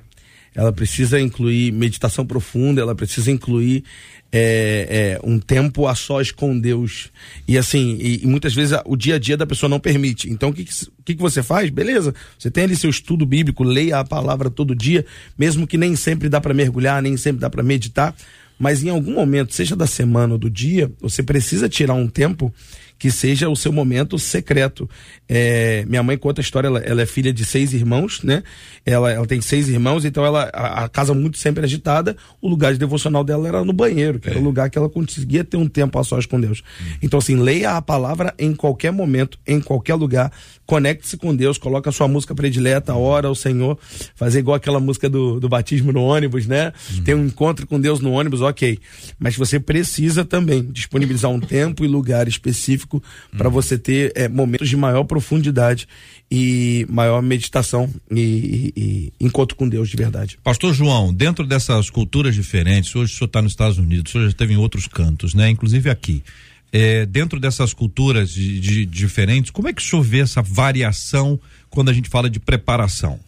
ela 0.59 0.73
precisa 0.73 1.17
incluir 1.21 1.71
meditação 1.71 2.25
profunda, 2.25 2.81
ela 2.81 2.93
precisa 2.93 3.31
incluir 3.31 3.81
é, 4.29 5.17
é, 5.17 5.19
um 5.23 5.39
tempo 5.39 5.87
a 5.87 5.95
sós 5.95 6.31
com 6.31 6.59
Deus. 6.59 7.11
E 7.47 7.57
assim, 7.57 7.97
e, 7.97 8.23
e 8.23 8.27
muitas 8.27 8.53
vezes 8.53 8.73
a, 8.73 8.83
o 8.85 8.97
dia 8.97 9.15
a 9.15 9.19
dia 9.19 9.37
da 9.37 9.47
pessoa 9.47 9.69
não 9.69 9.79
permite. 9.79 10.29
Então, 10.29 10.49
o 10.49 10.53
que, 10.53 10.65
que, 10.65 11.15
que 11.15 11.21
você 11.21 11.41
faz? 11.41 11.69
Beleza, 11.69 12.13
você 12.37 12.51
tem 12.51 12.65
ali 12.65 12.75
seu 12.75 12.89
estudo 12.89 13.25
bíblico, 13.25 13.63
leia 13.63 13.99
a 13.99 14.03
palavra 14.03 14.49
todo 14.49 14.75
dia, 14.75 15.05
mesmo 15.37 15.65
que 15.65 15.77
nem 15.77 15.95
sempre 15.95 16.27
dá 16.27 16.41
para 16.41 16.53
mergulhar, 16.53 17.01
nem 17.01 17.15
sempre 17.15 17.39
dá 17.39 17.49
para 17.49 17.63
meditar, 17.63 18.13
mas 18.59 18.83
em 18.83 18.89
algum 18.89 19.13
momento, 19.13 19.55
seja 19.55 19.77
da 19.77 19.87
semana 19.87 20.33
ou 20.33 20.37
do 20.37 20.49
dia, 20.49 20.91
você 20.99 21.23
precisa 21.23 21.69
tirar 21.69 21.93
um 21.93 22.09
tempo 22.09 22.53
que 22.99 23.09
seja 23.09 23.49
o 23.49 23.55
seu 23.55 23.71
momento 23.71 24.19
secreto. 24.19 24.87
É, 25.27 25.85
minha 25.87 26.03
mãe 26.03 26.17
conta 26.17 26.41
a 26.41 26.43
história, 26.43 26.67
ela, 26.67 26.79
ela, 26.79 27.01
é 27.01 27.05
filha 27.05 27.31
de 27.31 27.45
seis 27.45 27.71
irmãos, 27.71 28.21
né? 28.21 28.43
Ela, 28.85 29.11
ela 29.11 29.25
tem 29.25 29.39
seis 29.39 29.69
irmãos, 29.69 30.03
então 30.03 30.25
ela 30.25 30.49
a, 30.53 30.83
a, 30.83 30.89
casa 30.89 31.13
muito 31.13 31.37
sempre 31.37 31.63
agitada. 31.63 32.17
O 32.41 32.49
lugar 32.49 32.73
de 32.73 32.79
devocional 32.79 33.23
dela 33.23 33.47
era 33.47 33.63
no 33.63 33.71
banheiro, 33.71 34.19
que 34.19 34.27
é. 34.27 34.31
era 34.31 34.39
o 34.39 34.43
lugar 34.43 34.69
que 34.69 34.77
ela 34.77 34.89
conseguia 34.89 35.45
ter 35.45 35.55
um 35.55 35.67
tempo 35.67 35.97
a 35.97 36.03
sós 36.03 36.25
com 36.25 36.39
Deus. 36.41 36.61
Hum. 36.81 36.95
Então, 37.01 37.19
assim, 37.19 37.37
leia 37.37 37.77
a 37.77 37.81
palavra 37.81 38.33
em 38.37 38.53
qualquer 38.53 38.91
momento, 38.91 39.39
em 39.47 39.61
qualquer 39.61 39.95
lugar. 39.95 40.29
Conecte-se 40.65 41.15
com 41.15 41.33
Deus, 41.33 41.57
coloca 41.57 41.89
a 41.89 41.93
sua 41.93 42.07
música 42.07 42.35
predileta, 42.35 42.93
ora 42.93 43.27
ao 43.27 43.33
Senhor, 43.33 43.79
fazer 44.13 44.39
igual 44.39 44.55
aquela 44.55 44.79
música 44.79 45.09
do, 45.09 45.39
do 45.39 45.47
batismo 45.47 45.93
no 45.93 46.03
ônibus, 46.03 46.45
né? 46.45 46.73
Hum. 46.93 47.03
Ter 47.03 47.15
um 47.15 47.25
encontro 47.25 47.65
com 47.65 47.79
Deus 47.79 48.01
no 48.01 48.11
ônibus, 48.11 48.41
ok. 48.41 48.77
Mas 49.17 49.37
você 49.37 49.57
precisa 49.57 50.25
também 50.25 50.63
disponibilizar 50.69 51.31
um 51.31 51.39
tempo 51.39 51.85
e 51.85 51.87
lugar 51.87 52.27
específico 52.27 52.88
específico 52.89 53.03
para 53.37 53.47
uhum. 53.47 53.53
você 53.53 53.77
ter 53.77 54.11
é, 54.15 54.27
momentos 54.27 54.67
de 54.67 54.75
maior 54.75 55.03
profundidade 55.03 55.87
e 56.29 56.85
maior 56.89 57.21
meditação 57.21 57.89
e, 58.09 58.19
e, 58.19 58.73
e, 58.75 59.13
encontro 59.25 59.55
com 59.55 59.69
Deus 59.69 59.89
de 59.89 59.95
verdade. 59.95 60.37
Pastor 60.43 60.73
João, 60.73 61.13
dentro 61.13 61.45
dessas 61.45 61.89
culturas 61.89 62.33
diferentes, 62.33 62.95
hoje 62.95 63.13
o 63.13 63.17
senhor 63.17 63.27
está 63.27 63.41
nos 63.41 63.51
Estados 63.51 63.77
Unidos, 63.77 64.09
o 64.09 64.11
senhor 64.11 64.23
já 64.25 64.29
esteve 64.29 64.53
em 64.53 64.57
outros 64.57 64.87
cantos, 64.87 65.33
né? 65.33 65.49
Inclusive 65.49 65.89
aqui. 65.89 66.23
É, 66.71 67.03
dentro 67.05 67.39
dessas 67.39 67.73
culturas 67.73 68.29
de, 68.29 68.59
de, 68.59 68.85
diferentes, 68.85 69.49
como 69.49 69.67
é 69.67 69.73
que 69.73 69.81
o 69.81 69.85
senhor 69.85 70.03
vê 70.03 70.19
essa 70.19 70.39
variação 70.39 71.39
quando 71.67 71.89
a 71.89 71.93
gente 71.93 72.09
fala 72.09 72.29
de 72.29 72.39
preparação? 72.39 73.19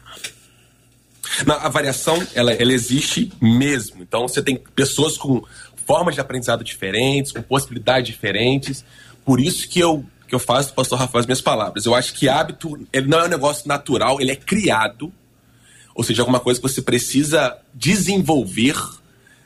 Não, 1.47 1.55
a 1.55 1.69
variação, 1.69 2.21
ela, 2.35 2.51
ela 2.51 2.71
existe 2.71 3.31
mesmo. 3.41 4.03
Então, 4.03 4.27
você 4.27 4.43
tem 4.43 4.57
pessoas 4.75 5.17
com 5.17 5.41
formas 5.91 6.15
de 6.15 6.21
aprendizado 6.21 6.63
diferentes, 6.63 7.31
com 7.31 7.41
possibilidades 7.41 8.07
diferentes. 8.07 8.85
Por 9.25 9.39
isso 9.39 9.67
que 9.67 9.79
eu, 9.79 10.05
que 10.27 10.35
eu 10.35 10.39
faço, 10.39 10.73
pastor 10.73 10.99
Rafael, 10.99 11.19
as 11.19 11.25
minhas 11.25 11.41
palavras. 11.41 11.85
Eu 11.85 11.95
acho 11.95 12.13
que 12.13 12.27
hábito 12.27 12.79
ele 12.91 13.07
não 13.07 13.19
é 13.19 13.25
um 13.25 13.29
negócio 13.29 13.67
natural, 13.67 14.19
ele 14.19 14.31
é 14.31 14.35
criado. 14.35 15.11
Ou 15.93 16.03
seja, 16.03 16.21
alguma 16.21 16.39
coisa 16.39 16.59
que 16.59 16.67
você 16.67 16.81
precisa 16.81 17.57
desenvolver. 17.73 18.77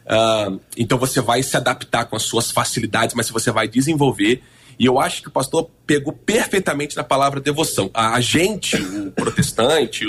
Uh, 0.06 0.60
então 0.78 0.98
você 0.98 1.20
vai 1.20 1.42
se 1.42 1.58
adaptar 1.58 2.06
com 2.06 2.16
as 2.16 2.24
suas 2.24 2.52
facilidades, 2.52 3.16
mas 3.16 3.30
você 3.30 3.52
vai 3.52 3.68
desenvolver. 3.68 4.44
E 4.78 4.86
eu 4.86 5.00
acho 5.00 5.22
que 5.22 5.30
o 5.30 5.32
pastor 5.32 5.70
pegou 5.88 6.14
perfeitamente 6.14 6.96
na 6.96 7.04
palavra 7.04 7.40
devoção. 7.40 7.90
A, 7.94 8.20
gente, 8.20 8.76
o 8.76 9.12
protestante, 9.12 10.06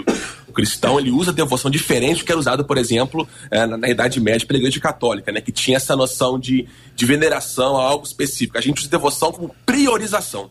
cristão, 0.57 0.99
ele 0.99 1.11
usa 1.11 1.35
devoção 1.35 1.71
diferente 1.71 2.21
do 2.21 2.25
que 2.25 2.33
era 2.33 2.39
usado, 2.39 2.65
por 2.65 2.79
exemplo, 2.79 3.29
é, 3.51 3.67
na, 3.67 3.91
Idade 3.91 4.19
Média 4.19 4.47
pela 4.47 4.59
Igreja 4.59 4.81
Católica, 4.81 5.31
né? 5.31 5.43
Que 5.43 5.53
tinha 5.53 5.77
essa 5.77 5.95
noção 5.95 6.39
de, 6.39 6.67
de 6.95 7.05
veneração 7.05 7.77
a 7.77 7.85
algo 7.85 8.07
específico. 8.07 8.57
A 8.57 8.63
gente 8.63 8.79
usa 8.79 8.89
devoção 8.89 9.31
como 9.31 9.55
priorização. 9.67 10.51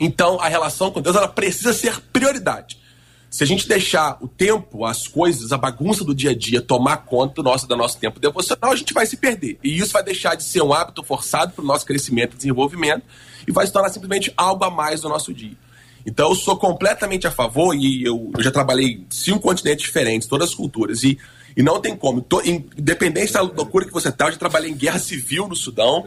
Então, 0.00 0.40
a 0.40 0.48
relação 0.48 0.90
com 0.90 1.00
Deus, 1.00 1.14
ela 1.14 1.28
precisa 1.28 1.72
ser 1.72 2.00
prioridade. 2.12 2.78
Se 3.30 3.44
a 3.44 3.46
gente 3.46 3.68
deixar 3.68 4.18
o 4.20 4.26
tempo, 4.26 4.84
as 4.84 5.06
coisas, 5.06 5.52
a 5.52 5.58
bagunça 5.58 6.04
do 6.04 6.14
dia 6.14 6.30
a 6.30 6.36
dia 6.36 6.60
tomar 6.60 6.98
conta 6.98 7.34
do 7.34 7.42
nosso, 7.44 7.68
do 7.68 7.76
nosso 7.76 7.98
tempo 7.98 8.18
devocional, 8.18 8.72
a 8.72 8.76
gente 8.76 8.92
vai 8.92 9.06
se 9.06 9.16
perder. 9.16 9.58
E 9.62 9.78
isso 9.78 9.92
vai 9.92 10.02
deixar 10.02 10.34
de 10.34 10.42
ser 10.42 10.62
um 10.62 10.72
hábito 10.72 11.02
forçado 11.04 11.52
para 11.52 11.62
o 11.62 11.66
nosso 11.66 11.86
crescimento 11.86 12.34
e 12.34 12.36
desenvolvimento 12.36 13.04
e 13.46 13.52
vai 13.52 13.66
se 13.66 13.72
tornar 13.72 13.90
simplesmente 13.90 14.32
algo 14.36 14.64
a 14.64 14.70
mais 14.70 15.00
do 15.00 15.08
nosso 15.08 15.32
dia. 15.32 15.56
Então 16.06 16.28
eu 16.28 16.34
sou 16.36 16.56
completamente 16.56 17.26
a 17.26 17.30
favor 17.30 17.74
e 17.74 18.04
eu, 18.04 18.30
eu 18.36 18.42
já 18.42 18.50
trabalhei 18.50 19.04
cinco 19.10 19.40
continentes 19.40 19.84
diferentes, 19.84 20.28
todas 20.28 20.50
as 20.50 20.54
culturas, 20.54 21.02
e 21.02 21.18
e 21.56 21.62
não 21.62 21.80
tem 21.80 21.96
como. 21.96 22.20
Tô, 22.20 22.42
independente 22.42 23.32
da 23.32 23.40
loucura 23.40 23.86
que 23.86 23.92
você 23.92 24.12
tá, 24.12 24.26
eu 24.26 24.32
já 24.32 24.36
trabalhei 24.36 24.70
em 24.70 24.74
guerra 24.74 24.98
civil 24.98 25.48
no 25.48 25.56
Sudão. 25.56 26.06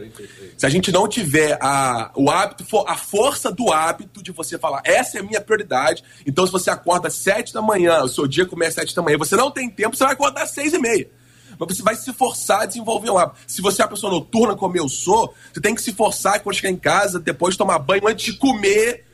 Se 0.56 0.64
a 0.64 0.68
gente 0.68 0.92
não 0.92 1.08
tiver 1.08 1.58
a, 1.60 2.12
o 2.14 2.30
hábito, 2.30 2.64
a 2.86 2.96
força 2.96 3.50
do 3.50 3.72
hábito 3.72 4.22
de 4.22 4.30
você 4.30 4.56
falar, 4.56 4.80
essa 4.84 5.18
é 5.18 5.20
a 5.20 5.24
minha 5.24 5.40
prioridade. 5.40 6.04
Então, 6.24 6.46
se 6.46 6.52
você 6.52 6.70
acorda 6.70 7.08
às 7.08 7.14
sete 7.14 7.52
da 7.52 7.60
manhã, 7.60 8.04
o 8.04 8.08
seu 8.08 8.28
dia 8.28 8.46
começa 8.46 8.80
às 8.80 8.86
sete 8.86 8.94
da 8.94 9.02
manhã, 9.02 9.18
você 9.18 9.34
não 9.34 9.50
tem 9.50 9.68
tempo, 9.68 9.96
você 9.96 10.04
vai 10.04 10.12
acordar 10.12 10.44
às 10.44 10.50
seis 10.50 10.72
e 10.72 10.78
meia. 10.78 11.10
Mas 11.58 11.76
você 11.76 11.82
vai 11.82 11.96
se 11.96 12.12
forçar 12.12 12.62
a 12.62 12.66
desenvolver 12.66 13.10
um 13.10 13.18
hábito. 13.18 13.40
Se 13.48 13.60
você 13.60 13.82
é 13.82 13.84
uma 13.84 13.90
pessoa 13.90 14.12
noturna, 14.12 14.54
como 14.54 14.76
eu 14.76 14.88
sou, 14.88 15.34
você 15.52 15.60
tem 15.60 15.74
que 15.74 15.82
se 15.82 15.92
forçar 15.92 16.40
quando 16.40 16.54
chegar 16.54 16.70
em 16.70 16.76
casa, 16.76 17.18
depois 17.18 17.54
de 17.54 17.58
tomar 17.58 17.80
banho, 17.80 18.06
antes 18.06 18.24
de 18.24 18.38
comer 18.38 19.04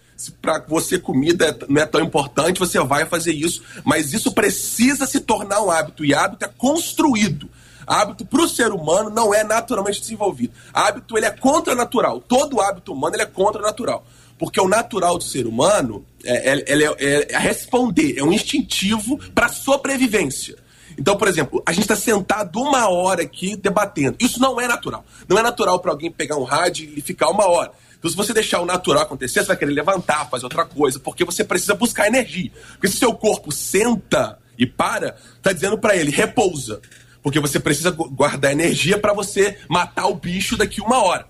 para 0.41 0.65
você 0.67 0.99
comida 0.99 1.47
é 1.47 1.57
não 1.69 1.83
é 1.83 1.87
tão 1.87 2.01
importante, 2.01 2.59
você 2.59 2.79
vai 2.81 3.05
fazer 3.05 3.33
isso, 3.33 3.63
mas 3.85 4.13
isso 4.13 4.33
precisa 4.33 5.07
se 5.07 5.21
tornar 5.21 5.63
um 5.63 5.71
hábito 5.71 6.05
e 6.05 6.15
hábito 6.15 6.45
é 6.45 6.49
construído. 6.49 7.49
Hábito 7.87 8.27
para 8.27 8.43
o 8.43 8.49
ser 8.49 8.73
humano 8.73 9.11
não 9.11 9.33
é 9.33 9.45
naturalmente 9.45 10.01
desenvolvido. 10.01 10.53
Hábito 10.73 11.17
ele 11.17 11.27
é 11.27 11.31
contranatural. 11.31 12.21
Todo 12.21 12.61
hábito 12.61 12.93
humano 12.93 13.15
ele 13.15 13.23
é 13.23 13.27
contranatural. 13.27 14.05
Porque 14.39 14.61
o 14.61 14.69
natural 14.69 15.17
do 15.17 15.25
ser 15.25 15.47
humano 15.47 16.05
é, 16.25 16.53
é, 16.53 16.65
é, 16.67 17.33
é 17.33 17.39
responder, 17.39 18.19
é 18.19 18.25
um 18.25 18.33
instintivo 18.33 19.19
para 19.33 19.49
sobrevivência. 19.49 20.57
Então, 20.99 21.17
por 21.17 21.29
exemplo, 21.29 21.63
a 21.65 21.73
gente 21.73 21.83
está 21.83 21.97
sentado 21.97 22.61
uma 22.61 22.89
hora 22.89 23.23
aqui 23.23 23.55
debatendo. 23.55 24.17
Isso 24.19 24.41
não 24.41 24.61
é 24.61 24.67
natural. 24.67 25.05
Não 25.29 25.39
é 25.39 25.43
natural 25.43 25.79
para 25.79 25.93
alguém 25.93 26.11
pegar 26.11 26.37
um 26.37 26.45
rádio 26.45 26.91
e 26.97 27.01
ficar 27.01 27.29
uma 27.29 27.47
hora. 27.47 27.71
Então, 28.07 28.11
se 28.11 28.17
você 28.17 28.33
deixar 28.33 28.61
o 28.61 28.67
natural 28.67 29.03
acontecer, 29.03 29.41
você 29.41 29.49
vai 29.49 29.57
querer 29.57 29.73
levantar, 29.73 30.29
fazer 30.31 30.45
outra 30.45 30.65
coisa, 30.65 31.01
porque 31.01 31.25
você 31.25 31.43
precisa 31.43 31.75
buscar 31.75 32.07
energia. 32.07 32.53
Porque 32.73 32.89
se 32.89 32.99
seu 32.99 33.13
corpo 33.13 33.51
senta 33.51 34.39
e 34.57 34.65
para, 34.65 35.17
tá 35.43 35.53
dizendo 35.53 35.77
para 35.77 35.97
ele, 35.97 36.11
repousa. 36.11 36.81
Porque 37.23 37.41
você 37.41 37.59
precisa 37.59 37.91
guardar 37.91 38.53
energia 38.53 38.97
para 38.99 39.13
você 39.13 39.59
matar 39.69 40.07
o 40.07 40.15
bicho 40.15 40.57
daqui 40.57 40.81
uma 40.81 41.03
hora. 41.03 41.27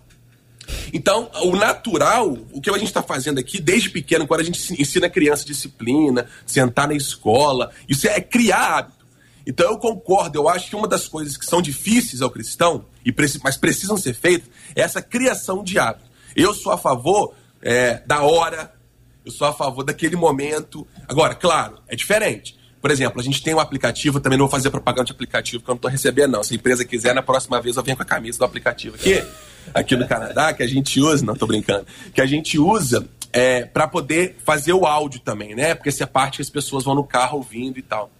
Então, 0.93 1.31
o 1.45 1.57
natural, 1.57 2.37
o 2.53 2.61
que 2.61 2.69
a 2.69 2.75
gente 2.75 2.89
está 2.89 3.03
fazendo 3.03 3.39
aqui, 3.39 3.61
desde 3.61 3.89
pequeno, 3.89 4.27
quando 4.27 4.41
a 4.41 4.45
gente 4.45 4.75
ensina 4.81 5.07
a 5.07 5.11
criança 5.11 5.47
disciplina, 5.47 6.27
sentar 6.45 6.89
na 6.89 6.95
escola, 6.95 7.71
isso 7.89 8.07
é 8.07 8.21
criar 8.21 8.79
hábito. 8.79 9.07
Então, 9.47 9.71
eu 9.71 9.79
concordo, 9.79 10.39
eu 10.39 10.49
acho 10.49 10.69
que 10.69 10.77
uma 10.77 10.89
das 10.89 11.09
coisas 11.09 11.37
que 11.37 11.47
são 11.47 11.62
difíceis 11.62 12.21
ao 12.21 12.31
cristão, 12.31 12.85
mas 13.43 13.57
precisam 13.57 13.97
ser 13.97 14.12
feitas, 14.12 14.51
é 14.75 14.83
essa 14.83 15.01
criação 15.01 15.62
de 15.62 15.79
hábito. 15.79 16.06
Eu 16.37 16.53
sou 16.53 16.72
a 16.72 16.79
favor 16.79 17.35
é, 17.62 18.03
da 18.07 18.22
hora, 18.22 18.72
eu 19.25 19.33
sou 19.33 19.49
a 19.49 19.53
favor 19.53 19.83
daquele 19.83 20.14
momento. 20.14 20.87
Agora, 21.09 21.35
claro, 21.35 21.79
é 21.88 21.96
diferente. 21.96 22.57
Por 22.81 22.90
exemplo, 22.90 23.20
a 23.20 23.25
gente 23.25 23.42
tem 23.42 23.55
um 23.55 23.59
aplicativo, 23.59 24.20
também 24.20 24.38
não 24.38 24.44
vou 24.46 24.51
fazer 24.51 24.70
propaganda 24.70 25.07
de 25.07 25.12
aplicativo, 25.12 25.61
porque 25.61 25.70
eu 25.70 25.75
não 25.75 25.79
estou 25.79 25.90
recebendo, 25.90 26.33
não. 26.33 26.44
Se 26.44 26.53
a 26.53 26.57
empresa 26.57 26.85
quiser, 26.85 27.14
na 27.14 27.22
próxima 27.22 27.61
vez 27.61 27.77
eu 27.77 27.83
venho 27.83 27.96
com 27.96 28.03
a 28.03 28.07
camisa 28.07 28.38
do 28.38 28.44
aplicativo 28.44 28.94
aqui, 28.94 29.25
aqui 29.75 29.96
no 29.96 30.07
Canadá, 30.07 30.53
que 30.53 30.62
a 30.62 30.66
gente 30.68 31.01
usa, 31.01 31.25
não 31.25 31.32
estou 31.32 31.49
brincando, 31.49 31.87
que 32.14 32.20
a 32.20 32.26
gente 32.26 32.59
usa 32.59 33.09
é, 33.32 33.64
para 33.64 33.89
poder 33.89 34.37
fazer 34.45 34.72
o 34.72 34.87
áudio 34.87 35.20
também, 35.20 35.55
né? 35.55 35.74
Porque 35.74 35.89
essa 35.89 36.05
é 36.05 36.07
a 36.07 36.07
parte 36.07 36.37
que 36.37 36.43
as 36.43 36.51
pessoas 36.51 36.84
vão 36.84 36.95
no 36.95 37.03
carro 37.03 37.39
ouvindo 37.39 37.78
e 37.78 37.82
tal. 37.82 38.11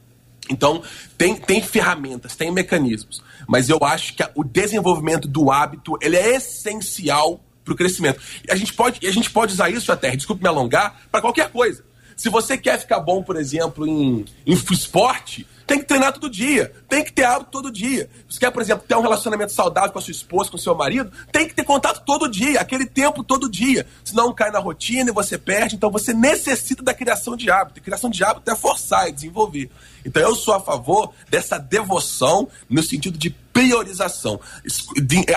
Então, 0.51 0.83
tem, 1.17 1.37
tem 1.37 1.63
ferramentas, 1.63 2.35
tem 2.35 2.51
mecanismos. 2.51 3.23
Mas 3.47 3.69
eu 3.69 3.79
acho 3.83 4.15
que 4.15 4.25
o 4.35 4.43
desenvolvimento 4.43 5.29
do 5.29 5.51
hábito 5.51 5.97
ele 6.01 6.17
é 6.17 6.37
essencial 6.37 7.41
para 7.67 7.75
o 7.75 7.77
crescimento. 7.77 8.19
E 8.49 8.51
a 8.51 8.57
gente 8.57 8.73
pode, 8.73 9.07
a 9.07 9.13
gente 9.13 9.29
pode 9.29 9.53
usar 9.53 9.69
isso 9.69 9.93
até, 9.93 10.17
desculpe 10.17 10.43
me 10.43 10.49
alongar, 10.49 11.03
para 11.11 11.21
qualquer 11.21 11.51
coisa. 11.51 11.85
Se 12.17 12.31
você 12.31 12.57
quer 12.57 12.79
ficar 12.79 13.01
bom, 13.01 13.23
por 13.23 13.37
exemplo, 13.37 13.87
em, 13.87 14.25
em 14.47 14.53
esporte, 14.55 15.47
Tem 15.67 15.81
que 15.81 15.85
treinar 15.85 16.13
todo 16.13 16.31
dia. 16.31 16.73
Tem 16.89 17.03
que 17.05 17.13
ter 17.13 17.25
hábito 17.25 17.51
todo 17.51 17.73
dia. 17.73 18.09
Você 18.29 18.39
quer, 18.39 18.51
por 18.53 18.63
exemplo, 18.63 18.85
ter 18.87 18.95
um 18.95 19.01
relacionamento 19.01 19.53
saudável 19.53 19.91
com 19.91 19.99
a 19.99 20.03
sua 20.03 20.13
esposa, 20.13 20.49
com 20.49 20.57
o 20.57 20.61
seu 20.61 20.77
marido? 20.77 21.11
Tem 21.33 21.47
que 21.49 21.55
ter 21.55 21.65
contato 21.65 22.05
todo 22.07 22.31
dia, 22.31 22.61
aquele 22.61 22.87
tempo 22.87 23.25
todo 23.25 23.51
dia. 23.51 23.85
Senão 24.05 24.33
cai 24.33 24.53
na 24.53 24.61
rotina 24.61 25.11
e 25.11 25.13
você 25.13 25.37
perde. 25.37 25.75
Então 25.75 25.91
você 25.91 26.15
necessita 26.15 26.85
da 26.85 26.95
criação 26.95 27.37
de 27.37 27.51
hábito. 27.51 27.81
E 27.81 27.83
criação 27.83 28.09
de 28.09 28.23
hábito 28.23 28.49
é 28.49 28.55
forçar, 28.55 29.09
é 29.09 29.11
desenvolver. 29.11 29.69
Então 30.05 30.23
eu 30.23 30.37
sou 30.37 30.55
a 30.55 30.61
favor 30.61 31.13
dessa 31.29 31.59
devoção 31.59 32.49
no 32.71 32.83
sentido 32.83 33.19
de 33.19 33.31
priorização. 33.31 34.41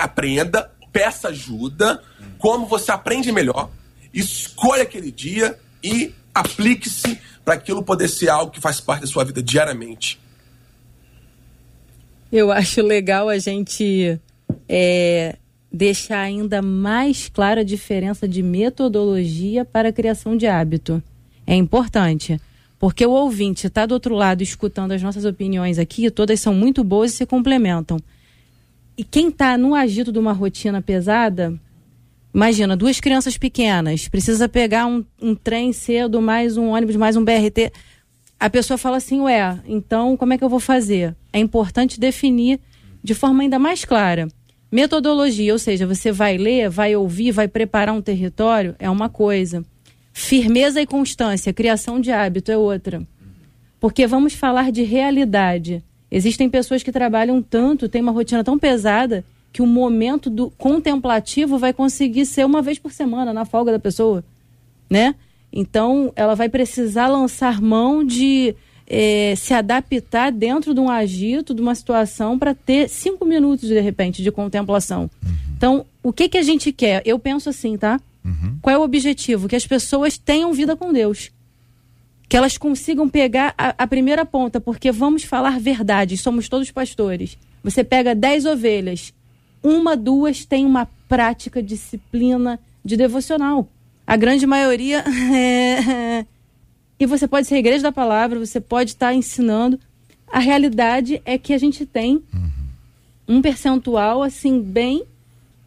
Aprenda, 0.00 0.70
peça 0.92 1.28
ajuda, 1.28 2.02
como 2.40 2.66
você 2.66 2.90
aprende 2.90 3.30
melhor, 3.30 3.70
escolha 4.12 4.82
aquele 4.82 5.12
dia 5.12 5.58
e 5.82 6.12
aplique-se 6.34 7.18
para 7.44 7.54
aquilo 7.54 7.82
poder 7.82 8.08
ser 8.08 8.28
algo 8.28 8.50
que 8.50 8.60
faz 8.60 8.80
parte 8.80 9.02
da 9.02 9.06
sua 9.06 9.24
vida 9.24 9.42
diariamente. 9.42 10.18
Eu 12.32 12.50
acho 12.50 12.80
legal 12.80 13.28
a 13.28 13.38
gente 13.38 14.18
é, 14.68 15.36
deixar 15.72 16.20
ainda 16.20 16.62
mais 16.62 17.28
clara 17.28 17.60
a 17.60 17.64
diferença 17.64 18.26
de 18.26 18.42
metodologia 18.42 19.64
para 19.64 19.88
a 19.88 19.92
criação 19.92 20.36
de 20.36 20.46
hábito. 20.46 21.02
É 21.46 21.54
importante, 21.54 22.40
porque 22.78 23.04
o 23.04 23.10
ouvinte 23.10 23.66
está 23.66 23.84
do 23.84 23.94
outro 23.94 24.14
lado 24.14 24.42
escutando 24.42 24.92
as 24.92 25.02
nossas 25.02 25.24
opiniões 25.24 25.78
aqui, 25.78 26.10
todas 26.10 26.40
são 26.40 26.54
muito 26.54 26.84
boas 26.84 27.12
e 27.12 27.16
se 27.16 27.26
complementam. 27.26 27.98
E 28.96 29.02
quem 29.02 29.28
está 29.28 29.58
no 29.58 29.74
agito 29.74 30.12
de 30.12 30.18
uma 30.18 30.32
rotina 30.32 30.80
pesada, 30.80 31.58
Imagina, 32.32 32.76
duas 32.76 33.00
crianças 33.00 33.36
pequenas, 33.36 34.06
precisa 34.06 34.48
pegar 34.48 34.86
um, 34.86 35.04
um 35.20 35.34
trem 35.34 35.72
cedo, 35.72 36.22
mais 36.22 36.56
um 36.56 36.68
ônibus, 36.68 36.94
mais 36.94 37.16
um 37.16 37.24
BRT. 37.24 37.72
A 38.38 38.48
pessoa 38.48 38.78
fala 38.78 38.98
assim, 38.98 39.20
ué, 39.20 39.58
então 39.66 40.16
como 40.16 40.32
é 40.32 40.38
que 40.38 40.44
eu 40.44 40.48
vou 40.48 40.60
fazer? 40.60 41.16
É 41.32 41.40
importante 41.40 41.98
definir 41.98 42.60
de 43.02 43.14
forma 43.14 43.42
ainda 43.42 43.58
mais 43.58 43.84
clara. 43.84 44.28
Metodologia, 44.70 45.52
ou 45.52 45.58
seja, 45.58 45.84
você 45.88 46.12
vai 46.12 46.38
ler, 46.38 46.70
vai 46.70 46.94
ouvir, 46.94 47.32
vai 47.32 47.48
preparar 47.48 47.92
um 47.92 48.00
território, 48.00 48.76
é 48.78 48.88
uma 48.88 49.08
coisa. 49.08 49.64
Firmeza 50.12 50.80
e 50.80 50.86
constância, 50.86 51.52
criação 51.52 52.00
de 52.00 52.12
hábito 52.12 52.52
é 52.52 52.56
outra. 52.56 53.02
Porque 53.80 54.06
vamos 54.06 54.34
falar 54.34 54.70
de 54.70 54.82
realidade. 54.82 55.82
Existem 56.08 56.48
pessoas 56.48 56.84
que 56.84 56.92
trabalham 56.92 57.42
tanto, 57.42 57.88
têm 57.88 58.02
uma 58.02 58.12
rotina 58.12 58.44
tão 58.44 58.56
pesada, 58.56 59.24
que 59.52 59.62
o 59.62 59.66
momento 59.66 60.30
do 60.30 60.50
contemplativo 60.50 61.58
vai 61.58 61.72
conseguir 61.72 62.26
ser 62.26 62.44
uma 62.46 62.62
vez 62.62 62.78
por 62.78 62.92
semana 62.92 63.32
na 63.32 63.44
folga 63.44 63.72
da 63.72 63.78
pessoa, 63.78 64.24
né? 64.88 65.14
Então, 65.52 66.12
ela 66.14 66.34
vai 66.34 66.48
precisar 66.48 67.08
lançar 67.08 67.60
mão 67.60 68.04
de 68.04 68.54
é, 68.86 69.34
se 69.36 69.52
adaptar 69.52 70.30
dentro 70.30 70.72
de 70.72 70.80
um 70.80 70.88
agito, 70.88 71.54
de 71.54 71.60
uma 71.60 71.74
situação, 71.74 72.38
para 72.38 72.54
ter 72.54 72.88
cinco 72.88 73.24
minutos, 73.24 73.68
de 73.68 73.80
repente, 73.80 74.22
de 74.22 74.30
contemplação. 74.30 75.10
Uhum. 75.24 75.30
Então, 75.56 75.86
o 76.02 76.12
que, 76.12 76.28
que 76.28 76.38
a 76.38 76.42
gente 76.42 76.72
quer? 76.72 77.02
Eu 77.04 77.18
penso 77.18 77.48
assim, 77.48 77.76
tá? 77.76 78.00
Uhum. 78.24 78.58
Qual 78.62 78.74
é 78.74 78.78
o 78.78 78.82
objetivo? 78.82 79.48
Que 79.48 79.56
as 79.56 79.66
pessoas 79.66 80.16
tenham 80.16 80.52
vida 80.52 80.76
com 80.76 80.92
Deus. 80.92 81.30
Que 82.28 82.36
elas 82.36 82.56
consigam 82.56 83.08
pegar 83.08 83.54
a, 83.58 83.74
a 83.76 83.86
primeira 83.86 84.24
ponta, 84.24 84.60
porque 84.60 84.92
vamos 84.92 85.24
falar 85.24 85.58
verdade, 85.58 86.16
somos 86.16 86.48
todos 86.48 86.70
pastores. 86.70 87.36
Você 87.62 87.82
pega 87.82 88.14
dez 88.14 88.46
ovelhas 88.46 89.12
uma, 89.62 89.96
duas 89.96 90.44
tem 90.44 90.64
uma 90.64 90.88
prática, 91.08 91.62
disciplina 91.62 92.58
de 92.84 92.96
devocional. 92.96 93.68
A 94.06 94.16
grande 94.16 94.46
maioria 94.46 95.04
é... 95.34 96.26
E 96.98 97.06
você 97.06 97.26
pode 97.26 97.46
ser 97.46 97.56
igreja 97.56 97.82
da 97.82 97.92
palavra, 97.92 98.38
você 98.38 98.60
pode 98.60 98.90
estar 98.90 99.14
ensinando. 99.14 99.80
A 100.30 100.38
realidade 100.38 101.22
é 101.24 101.38
que 101.38 101.54
a 101.54 101.58
gente 101.58 101.86
tem 101.86 102.22
um 103.26 103.40
percentual, 103.40 104.22
assim, 104.22 104.60
bem, 104.60 105.04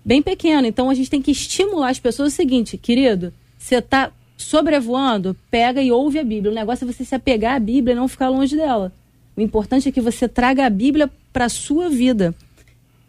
bem 0.06 0.22
pequeno. 0.22 0.68
Então 0.68 0.92
a 0.92 0.94
gente 0.94 1.10
tem 1.10 1.22
que 1.22 1.32
estimular 1.32 1.90
as 1.90 2.00
pessoas 2.00 2.34
o 2.34 2.36
seguinte, 2.36 2.78
querido, 2.78 3.34
você 3.58 3.78
está 3.78 4.12
sobrevoando, 4.38 5.36
pega 5.50 5.82
e 5.82 5.92
ouve 5.92 6.20
a 6.20 6.24
Bíblia. 6.24 6.52
O 6.52 6.56
negócio 6.56 6.88
é 6.88 6.92
você 6.92 7.04
se 7.04 7.16
apegar 7.16 7.56
à 7.56 7.60
Bíblia 7.60 7.94
e 7.94 7.96
não 7.96 8.08
ficar 8.08 8.30
longe 8.30 8.56
dela. 8.56 8.92
O 9.36 9.42
importante 9.42 9.90
é 9.90 9.92
que 9.92 10.02
você 10.02 10.28
traga 10.28 10.66
a 10.66 10.70
Bíblia 10.70 11.10
para 11.32 11.46
a 11.46 11.50
sua 11.50 11.90
vida 11.90 12.36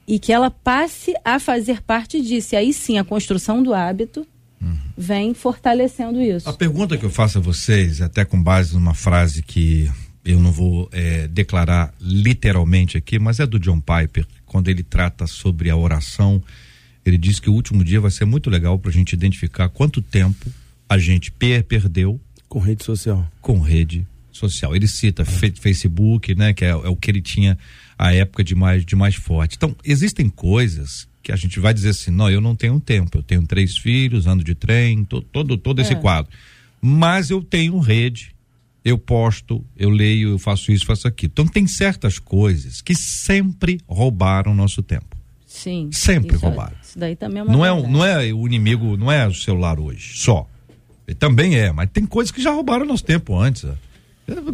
e 0.06 0.18
que 0.18 0.32
ela 0.32 0.50
passe 0.50 1.14
a 1.24 1.38
fazer 1.38 1.82
parte 1.82 2.20
disso. 2.20 2.54
E 2.54 2.56
aí 2.56 2.72
sim, 2.72 2.98
a 2.98 3.04
construção 3.04 3.62
do 3.62 3.72
hábito 3.72 4.26
uhum. 4.60 4.76
vem 4.96 5.34
fortalecendo 5.34 6.20
isso. 6.20 6.48
A 6.48 6.52
pergunta 6.52 6.96
que 6.96 7.04
eu 7.04 7.10
faço 7.10 7.38
a 7.38 7.40
vocês, 7.40 8.00
até 8.00 8.24
com 8.24 8.42
base 8.42 8.74
numa 8.74 8.94
frase 8.94 9.42
que 9.42 9.90
eu 10.24 10.40
não 10.40 10.52
vou 10.52 10.88
é, 10.92 11.28
declarar 11.28 11.92
literalmente 12.00 12.96
aqui, 12.96 13.18
mas 13.18 13.40
é 13.40 13.46
do 13.46 13.58
John 13.58 13.80
Piper, 13.80 14.26
quando 14.46 14.68
ele 14.68 14.82
trata 14.82 15.26
sobre 15.26 15.70
a 15.70 15.76
oração. 15.76 16.42
Ele 17.04 17.18
diz 17.18 17.38
que 17.38 17.50
o 17.50 17.52
último 17.52 17.84
dia 17.84 18.00
vai 18.00 18.10
ser 18.10 18.24
muito 18.24 18.48
legal 18.48 18.78
para 18.78 18.90
a 18.90 18.92
gente 18.92 19.12
identificar 19.12 19.68
quanto 19.68 20.00
tempo 20.00 20.50
a 20.88 20.96
gente 20.96 21.30
per 21.30 21.64
perdeu 21.64 22.18
com 22.48 22.58
rede 22.58 22.84
social. 22.84 23.26
Com 23.40 23.58
rede 23.60 24.06
social. 24.36 24.74
Ele 24.74 24.88
cita 24.88 25.22
é. 25.22 25.24
Facebook, 25.24 26.34
né, 26.34 26.52
que 26.52 26.64
é, 26.64 26.70
é 26.70 26.74
o 26.74 26.96
que 26.96 27.10
ele 27.10 27.20
tinha 27.20 27.58
a 27.98 28.12
época 28.12 28.42
de 28.42 28.54
mais, 28.54 28.84
de 28.84 28.96
mais 28.96 29.14
forte. 29.14 29.56
Então, 29.56 29.74
existem 29.84 30.28
coisas 30.28 31.08
que 31.22 31.32
a 31.32 31.36
gente 31.36 31.58
vai 31.58 31.72
dizer 31.72 31.90
assim, 31.90 32.10
não, 32.10 32.30
eu 32.30 32.40
não 32.40 32.54
tenho 32.54 32.78
tempo, 32.78 33.18
eu 33.18 33.22
tenho 33.22 33.46
três 33.46 33.76
filhos, 33.76 34.26
ando 34.26 34.44
de 34.44 34.54
trem, 34.54 35.04
to, 35.04 35.22
todo, 35.22 35.56
todo 35.56 35.80
esse 35.80 35.94
é. 35.94 35.96
quadro. 35.96 36.30
Mas 36.80 37.30
eu 37.30 37.42
tenho 37.42 37.78
rede, 37.78 38.34
eu 38.84 38.98
posto, 38.98 39.64
eu 39.74 39.88
leio, 39.88 40.30
eu 40.30 40.38
faço 40.38 40.70
isso, 40.70 40.84
faço 40.84 41.08
aquilo. 41.08 41.30
Então 41.32 41.46
tem 41.46 41.66
certas 41.66 42.18
coisas 42.18 42.82
que 42.82 42.94
sempre 42.94 43.80
roubaram 43.88 44.54
nosso 44.54 44.82
tempo. 44.82 45.16
Sim. 45.46 45.88
Sempre 45.92 46.36
isso, 46.36 46.44
é- 46.44 46.48
roubaram. 46.48 46.76
Isso 46.82 46.98
daí 46.98 47.16
também 47.16 47.38
é 47.38 47.42
uma 47.42 47.52
não 47.52 47.64
é, 47.64 47.88
não 47.88 48.04
é 48.04 48.34
o 48.34 48.46
inimigo, 48.46 48.96
não 48.96 49.10
é 49.10 49.26
o 49.26 49.32
celular 49.32 49.80
hoje, 49.80 50.18
só. 50.18 50.46
Ele 51.08 51.14
também 51.14 51.56
é, 51.56 51.72
mas 51.72 51.88
tem 51.90 52.04
coisas 52.04 52.30
que 52.30 52.42
já 52.42 52.50
roubaram 52.50 52.84
nosso 52.84 53.04
tempo 53.04 53.38
antes. 53.38 53.64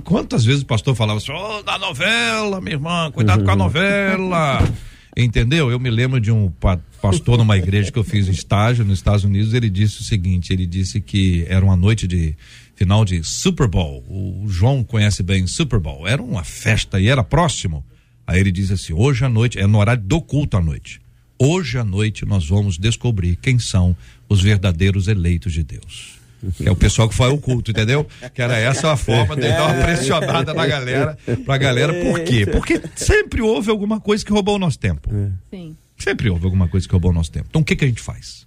Quantas 0.05 0.45
vezes 0.45 0.63
o 0.63 0.67
pastor 0.67 0.95
falava 0.95 1.19
assim, 1.19 1.33
oh, 1.33 1.63
da 1.63 1.79
novela, 1.79 2.61
minha 2.61 2.75
irmã, 2.75 3.11
cuidado 3.13 3.45
com 3.45 3.51
a 3.51 3.57
novela. 3.57 4.69
Entendeu? 5.17 5.71
Eu 5.71 5.79
me 5.79 5.91
lembro 5.91 6.21
de 6.21 6.31
um 6.31 6.53
pastor 7.01 7.37
numa 7.39 7.57
igreja 7.57 7.91
que 7.91 7.99
eu 7.99 8.05
fiz 8.05 8.29
estágio 8.29 8.85
nos 8.85 8.99
Estados 8.99 9.25
Unidos, 9.25 9.55
ele 9.55 9.69
disse 9.69 10.01
o 10.01 10.05
seguinte, 10.05 10.53
ele 10.53 10.67
disse 10.67 11.01
que 11.01 11.45
era 11.49 11.65
uma 11.65 11.77
noite 11.77 12.07
de 12.07 12.35
final 12.77 13.05
de 13.05 13.23
Super 13.25 13.67
Bowl. 13.67 14.05
O 14.09 14.47
João 14.49 14.85
conhece 14.85 15.23
bem 15.23 15.47
Super 15.47 15.79
Bowl. 15.79 16.07
Era 16.07 16.23
uma 16.23 16.45
festa 16.45 17.01
e 17.01 17.09
era 17.09 17.25
próximo. 17.25 17.85
Aí 18.27 18.41
ele 18.41 18.53
diz 18.53 18.71
assim: 18.71 18.93
hoje 18.93 19.25
à 19.25 19.29
noite, 19.29 19.59
é 19.59 19.67
no 19.67 19.79
horário 19.79 20.03
do 20.03 20.21
culto 20.21 20.57
à 20.57 20.61
noite. 20.61 21.01
Hoje 21.39 21.77
à 21.77 21.85
noite 21.85 22.25
nós 22.25 22.49
vamos 22.49 22.79
descobrir 22.79 23.37
quem 23.37 23.59
são 23.59 23.97
os 24.29 24.41
verdadeiros 24.41 25.09
eleitos 25.09 25.53
de 25.53 25.65
Deus 25.65 26.20
é 26.65 26.71
o 26.71 26.77
pessoal 26.77 27.09
que 27.09 27.15
foi 27.15 27.29
ao 27.29 27.39
culto, 27.39 27.71
entendeu? 27.71 28.07
Que 28.35 28.41
era 28.41 28.57
essa 28.57 28.93
a 28.93 28.97
forma 28.97 29.35
de 29.37 29.43
dar 29.43 29.67
uma 29.67 29.83
pressionada 29.85 30.55
na 30.55 30.67
galera, 30.67 31.19
pra 31.45 31.59
galera, 31.59 31.93
por 32.05 32.21
quê? 32.21 32.47
Porque 32.47 32.81
sempre 32.95 33.43
houve 33.43 33.71
alguma 33.71 34.01
coisa 34.01 34.25
que 34.25 34.33
roubou 34.33 34.57
o 34.57 34.59
nosso 34.59 34.79
tempo. 34.79 35.11
Sim. 35.51 35.77
Sempre 35.99 36.31
houve 36.31 36.45
alguma 36.45 36.67
coisa 36.69 36.87
que 36.87 36.93
roubou 36.93 37.11
o 37.11 37.15
nosso 37.15 37.31
tempo. 37.31 37.47
Então 37.51 37.63
o 37.63 37.65
que 37.65 37.77
que 37.77 37.85
a 37.85 37.89
gente 37.89 38.01
faz? 38.01 38.47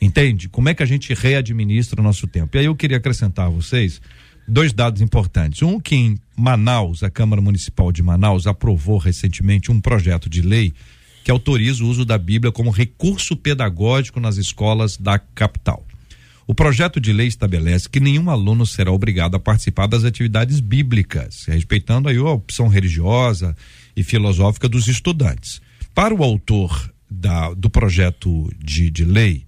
Entende? 0.00 0.48
Como 0.48 0.68
é 0.68 0.74
que 0.74 0.82
a 0.82 0.86
gente 0.86 1.12
readministra 1.14 2.00
o 2.00 2.04
nosso 2.04 2.26
tempo? 2.26 2.56
E 2.56 2.60
aí 2.60 2.66
eu 2.66 2.76
queria 2.76 2.96
acrescentar 2.96 3.46
a 3.46 3.50
vocês 3.50 4.00
dois 4.46 4.72
dados 4.72 5.00
importantes. 5.00 5.62
Um 5.62 5.80
que 5.80 5.94
em 5.94 6.18
Manaus, 6.36 7.02
a 7.02 7.10
Câmara 7.10 7.42
Municipal 7.42 7.90
de 7.90 8.02
Manaus 8.02 8.46
aprovou 8.46 8.98
recentemente 8.98 9.70
um 9.70 9.80
projeto 9.80 10.28
de 10.28 10.42
lei 10.42 10.72
que 11.24 11.30
autoriza 11.30 11.82
o 11.82 11.88
uso 11.88 12.04
da 12.04 12.16
Bíblia 12.16 12.52
como 12.52 12.70
recurso 12.70 13.36
pedagógico 13.36 14.20
nas 14.20 14.36
escolas 14.36 14.96
da 14.96 15.18
capital. 15.18 15.84
O 16.48 16.54
projeto 16.54 17.00
de 17.00 17.12
lei 17.12 17.26
estabelece 17.26 17.88
que 17.88 17.98
nenhum 17.98 18.30
aluno 18.30 18.64
será 18.64 18.92
obrigado 18.92 19.34
a 19.34 19.40
participar 19.40 19.88
das 19.88 20.04
atividades 20.04 20.60
bíblicas, 20.60 21.44
respeitando 21.48 22.08
aí 22.08 22.16
a 22.16 22.30
opção 22.30 22.68
religiosa 22.68 23.56
e 23.96 24.04
filosófica 24.04 24.68
dos 24.68 24.86
estudantes. 24.86 25.60
Para 25.92 26.14
o 26.14 26.22
autor 26.22 26.92
da, 27.10 27.52
do 27.52 27.68
projeto 27.68 28.48
de, 28.58 28.90
de 28.90 29.04
lei, 29.04 29.44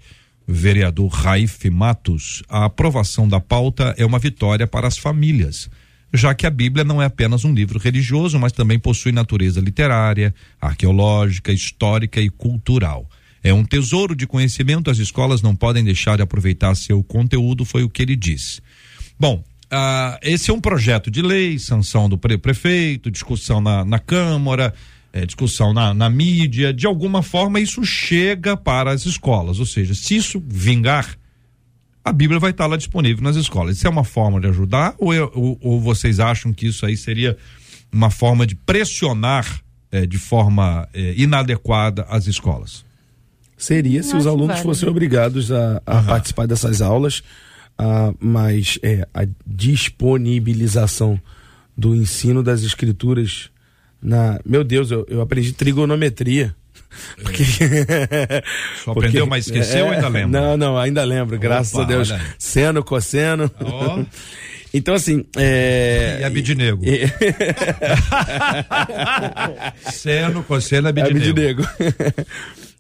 vereador 0.47 1.09
Raif 1.09 1.71
Matos, 1.71 2.43
a 2.49 2.65
aprovação 2.65 3.29
da 3.29 3.39
pauta 3.39 3.95
é 3.97 4.05
uma 4.05 4.19
vitória 4.19 4.67
para 4.67 4.89
as 4.89 4.99
famílias, 4.99 5.71
já 6.13 6.35
que 6.35 6.47
a 6.47 6.51
Bíblia 6.51 6.85
não 6.85 7.01
é 7.01 7.05
apenas 7.05 7.45
um 7.45 7.55
livro 7.55 7.79
religioso, 7.79 8.41
mas 8.41 8.51
também 8.51 8.79
possui 8.79 9.13
natureza 9.13 9.61
literária, 9.61 10.35
arqueológica, 10.61 11.53
histórica 11.53 12.21
e 12.21 12.29
cultural. 12.29 13.09
É 13.43 13.53
um 13.53 13.65
tesouro 13.65 14.15
de 14.15 14.27
conhecimento, 14.27 14.91
as 14.91 14.99
escolas 14.99 15.43
não 15.43 15.55
podem 15.55 15.85
deixar 15.85 16.17
de 16.17 16.23
aproveitar 16.23 16.75
seu 16.75 17.03
conteúdo, 17.03 17.65
foi 17.65 17.83
o 17.83 17.89
que 17.89 18.03
ele 18.03 18.17
disse. 18.17 18.61
Bom, 19.19 19.43
ah, 19.71 20.19
esse 20.23 20.51
é 20.51 20.55
um 20.55 20.61
projeto 20.61 21.11
de 21.11 21.23
lei, 21.23 21.59
sanção 21.59 22.09
do 22.09 22.17
pre 22.17 22.39
prefeito, 22.39 23.11
discussão 23.11 23.61
na, 23.61 23.85
na 23.85 23.99
Câmara, 23.99 24.75
é, 25.13 25.27
discussão 25.27 25.73
na, 25.73 25.93
na 25.93 26.09
mídia, 26.09 26.73
de 26.73 26.87
alguma 26.87 27.23
forma 27.23 27.61
isso 27.61 27.85
chega 27.85 28.57
para 28.57 28.91
as 28.91 29.07
escolas, 29.07 29.59
ou 29.59 29.67
seja, 29.67 29.95
se 29.95 30.17
isso 30.17 30.43
vingar, 30.47 31.17
a 32.05 32.13
Bíblia 32.13 32.41
vai 32.41 32.51
estar 32.51 32.67
lá 32.67 32.77
disponível 32.77 33.23
nas 33.23 33.37
escolas. 33.37 33.77
Isso 33.77 33.87
é 33.87 33.91
uma 33.91 34.05
forma 34.05 34.41
de 34.41 34.47
ajudar 34.49 34.95
ou, 34.99 35.13
ou, 35.35 35.59
ou 35.61 35.81
vocês 35.81 36.19
acham 36.21 36.53
que 36.53 36.67
isso 36.67 36.87
aí 36.87 36.97
seria 36.97 37.37
uma 37.93 38.11
forma 38.11 38.47
de 38.47 38.55
pressionar 38.55 39.61
eh, 39.93 40.07
de 40.07 40.19
forma 40.19 40.89
eh, 40.95 41.15
inadequada 41.19 42.07
as 42.09 42.27
escolas? 42.27 42.88
Seria 43.59 44.05
se 44.05 44.17
os 44.17 44.27
alunos 44.27 44.61
fossem 44.61 44.89
obrigados 44.89 45.51
a, 45.51 45.83
a 45.85 45.97
uhum. 45.97 46.07
participar 46.07 46.47
dessas 46.47 46.81
aulas, 46.81 47.19
uh, 47.79 48.17
mas 48.21 48.79
é, 48.85 49.07
a 49.13 49.27
disponibilização 49.45 51.21
do 51.77 51.95
ensino 51.95 52.41
das 52.43 52.63
escrituras 52.63 53.51
na. 54.01 54.39
Meu 54.47 54.63
Deus, 54.63 54.93
eu, 54.93 55.05
eu 55.11 55.21
aprendi 55.21 55.53
trigonometria. 55.53 56.55
Porque... 57.21 57.45
Só 58.85 58.95
Porque... 58.95 59.09
aprendeu, 59.09 59.27
mas 59.27 59.47
esqueceu 59.47 59.81
é... 59.81 59.89
ou 59.89 59.91
ainda 59.91 60.09
lembra? 60.09 60.41
Não, 60.41 60.57
não, 60.57 60.79
ainda 60.79 61.05
lembro, 61.05 61.37
Opa, 61.37 61.43
graças 61.43 61.79
a 61.79 61.85
Deus. 61.85 62.11
Olha. 62.11 62.21
Seno, 62.39 62.85
cosseno. 62.85 63.51
Oh. 63.61 64.05
Então, 64.73 64.95
assim. 64.95 65.25
É... 65.35 66.19
E 66.21 66.25
Abidinego. 66.25 66.85
E... 66.85 67.09
Seno, 69.91 70.43
cosseno, 70.45 70.89
Abidinego. 70.89 71.63
Abidinego. 71.63 71.63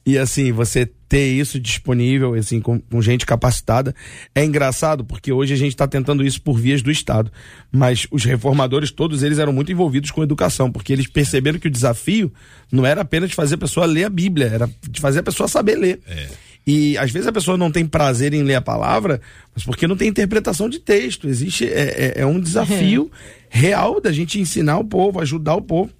E 0.08 0.16
assim, 0.16 0.52
você 0.52 0.88
ter 1.06 1.26
isso 1.26 1.60
disponível, 1.60 2.32
assim, 2.32 2.62
com, 2.62 2.80
com 2.80 3.02
gente 3.02 3.26
capacitada, 3.26 3.94
é 4.34 4.42
engraçado, 4.42 5.04
porque 5.04 5.30
hoje 5.30 5.52
a 5.52 5.56
gente 5.56 5.72
está 5.72 5.86
tentando 5.86 6.24
isso 6.24 6.40
por 6.40 6.58
vias 6.58 6.80
do 6.80 6.90
Estado. 6.90 7.30
Mas 7.70 8.06
os 8.10 8.24
reformadores, 8.24 8.90
todos 8.90 9.22
eles 9.22 9.38
eram 9.38 9.52
muito 9.52 9.70
envolvidos 9.70 10.10
com 10.10 10.22
educação, 10.22 10.72
porque 10.72 10.94
eles 10.94 11.06
perceberam 11.06 11.58
que 11.58 11.68
o 11.68 11.70
desafio 11.70 12.32
não 12.72 12.86
era 12.86 13.02
apenas 13.02 13.28
de 13.28 13.34
fazer 13.34 13.56
a 13.56 13.58
pessoa 13.58 13.84
ler 13.84 14.04
a 14.04 14.08
Bíblia, 14.08 14.46
era 14.46 14.70
de 14.88 14.98
fazer 14.98 15.18
a 15.18 15.22
pessoa 15.22 15.46
saber 15.46 15.76
ler. 15.76 16.00
É. 16.06 16.26
E 16.66 16.96
às 16.96 17.10
vezes 17.10 17.28
a 17.28 17.32
pessoa 17.32 17.58
não 17.58 17.70
tem 17.70 17.84
prazer 17.84 18.32
em 18.32 18.42
ler 18.42 18.54
a 18.54 18.62
palavra, 18.62 19.20
mas 19.54 19.62
porque 19.62 19.86
não 19.86 19.96
tem 19.96 20.08
interpretação 20.08 20.70
de 20.70 20.78
texto. 20.78 21.28
Existe, 21.28 21.66
é, 21.66 22.14
é, 22.16 22.22
é 22.22 22.26
um 22.26 22.40
desafio 22.40 23.10
real 23.50 24.00
da 24.00 24.10
gente 24.10 24.40
ensinar 24.40 24.78
o 24.78 24.84
povo, 24.84 25.20
ajudar 25.20 25.54
o 25.54 25.62
povo. 25.62 25.90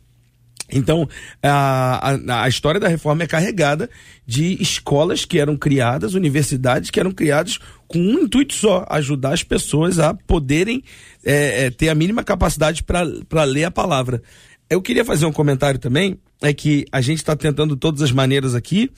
Então, 0.70 1.08
a, 1.42 2.12
a, 2.12 2.42
a, 2.44 2.48
história 2.48 2.78
da 2.78 2.88
reforma 2.88 3.22
é 3.22 3.26
carregada 3.26 3.88
de 4.26 4.60
escolas 4.62 5.24
que 5.24 5.38
eram 5.38 5.56
criadas, 5.56 6.14
universidades 6.14 6.90
que 6.90 7.00
eram 7.00 7.10
criadas 7.10 7.58
com 7.86 7.98
um 7.98 8.20
intuito 8.20 8.54
só: 8.54 8.86
ajudar 8.90 9.32
as 9.32 9.42
pessoas 9.42 9.98
a 9.98 10.12
poderem 10.12 10.82
é, 11.24 11.66
é, 11.66 11.70
ter 11.70 11.88
a 11.88 11.94
mínima 11.94 12.22
capacidade 12.22 12.82
para 12.82 13.44
ler 13.44 13.64
a 13.64 13.70
palavra. 13.70 14.22
Eu 14.68 14.82
queria 14.82 15.04
fazer 15.04 15.24
um 15.24 15.32
comentário 15.32 15.80
também, 15.80 16.18
é 16.42 16.52
que 16.52 16.84
a 16.92 17.00
gente 17.00 17.18
está 17.18 17.34
tentando 17.34 17.74
todas 17.74 18.02
as 18.02 18.12
maneiras 18.12 18.54
aqui 18.54 18.90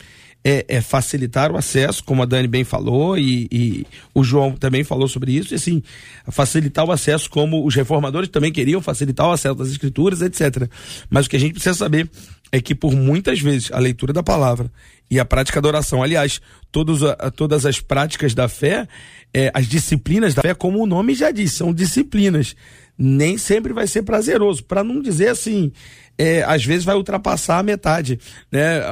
é, 0.45 0.65
é, 0.69 0.81
facilitar 0.81 1.53
o 1.53 1.57
acesso, 1.57 2.03
como 2.03 2.23
a 2.23 2.27
Dani 2.27 2.49
bem 2.49 2.65
falou, 2.65 3.19
e, 3.19 3.47
e, 3.51 3.87
o 4.15 4.25
João 4.25 4.53
também 4.53 4.83
falou 4.83 5.07
sobre 5.07 5.33
isso, 5.33 5.53
e 5.53 5.57
assim, 5.57 5.83
facilitar 6.31 6.85
o 6.87 6.93
acesso, 6.93 7.29
como 7.29 7.67
os 7.67 7.75
reformadores 7.75 8.29
também 8.29 8.51
queriam 8.51 8.81
facilitar 8.81 9.29
o 9.29 9.33
acesso 9.33 9.61
às 9.61 9.69
escrituras, 9.69 10.23
etc. 10.23 10.69
Mas 11.09 11.27
o 11.27 11.31
que 11.31 11.37
a 11.37 11.41
gente 11.41 11.53
precisa 11.53 11.75
saber 11.75 12.11
é 12.53 12.61
que 12.61 12.75
por 12.75 12.95
muitas 12.95 13.41
vezes 13.41 13.71
a 13.71 13.79
leitura 13.79 14.13
da 14.13 14.23
palavra 14.23 14.71
e 15.11 15.21
a 15.21 15.25
prática 15.25 15.61
da 15.61 15.69
oração, 15.69 16.03
aliás, 16.03 16.41
todos, 16.73 17.03
a, 17.03 17.31
todas 17.31 17.67
as 17.67 17.81
práticas 17.81 18.35
da 18.35 18.49
fé, 18.49 18.89
é, 19.35 19.51
as 19.53 19.67
disciplinas 19.67 20.35
da 20.35 20.43
fé, 20.43 20.55
como 20.55 20.83
o 20.83 20.87
nome 20.87 21.15
já 21.15 21.31
diz, 21.31 21.53
são 21.53 21.73
disciplinas. 21.73 22.57
Nem 23.03 23.39
sempre 23.39 23.73
vai 23.73 23.87
ser 23.87 24.03
prazeroso, 24.03 24.63
para 24.63 24.85
não 24.85 25.01
dizer 25.01 25.29
assim, 25.29 25.73
é, 26.21 26.43
às 26.43 26.63
vezes 26.63 26.85
vai 26.85 26.95
ultrapassar 26.97 27.59
a 27.59 27.63
metade, 27.63 28.21
né? 28.53 28.83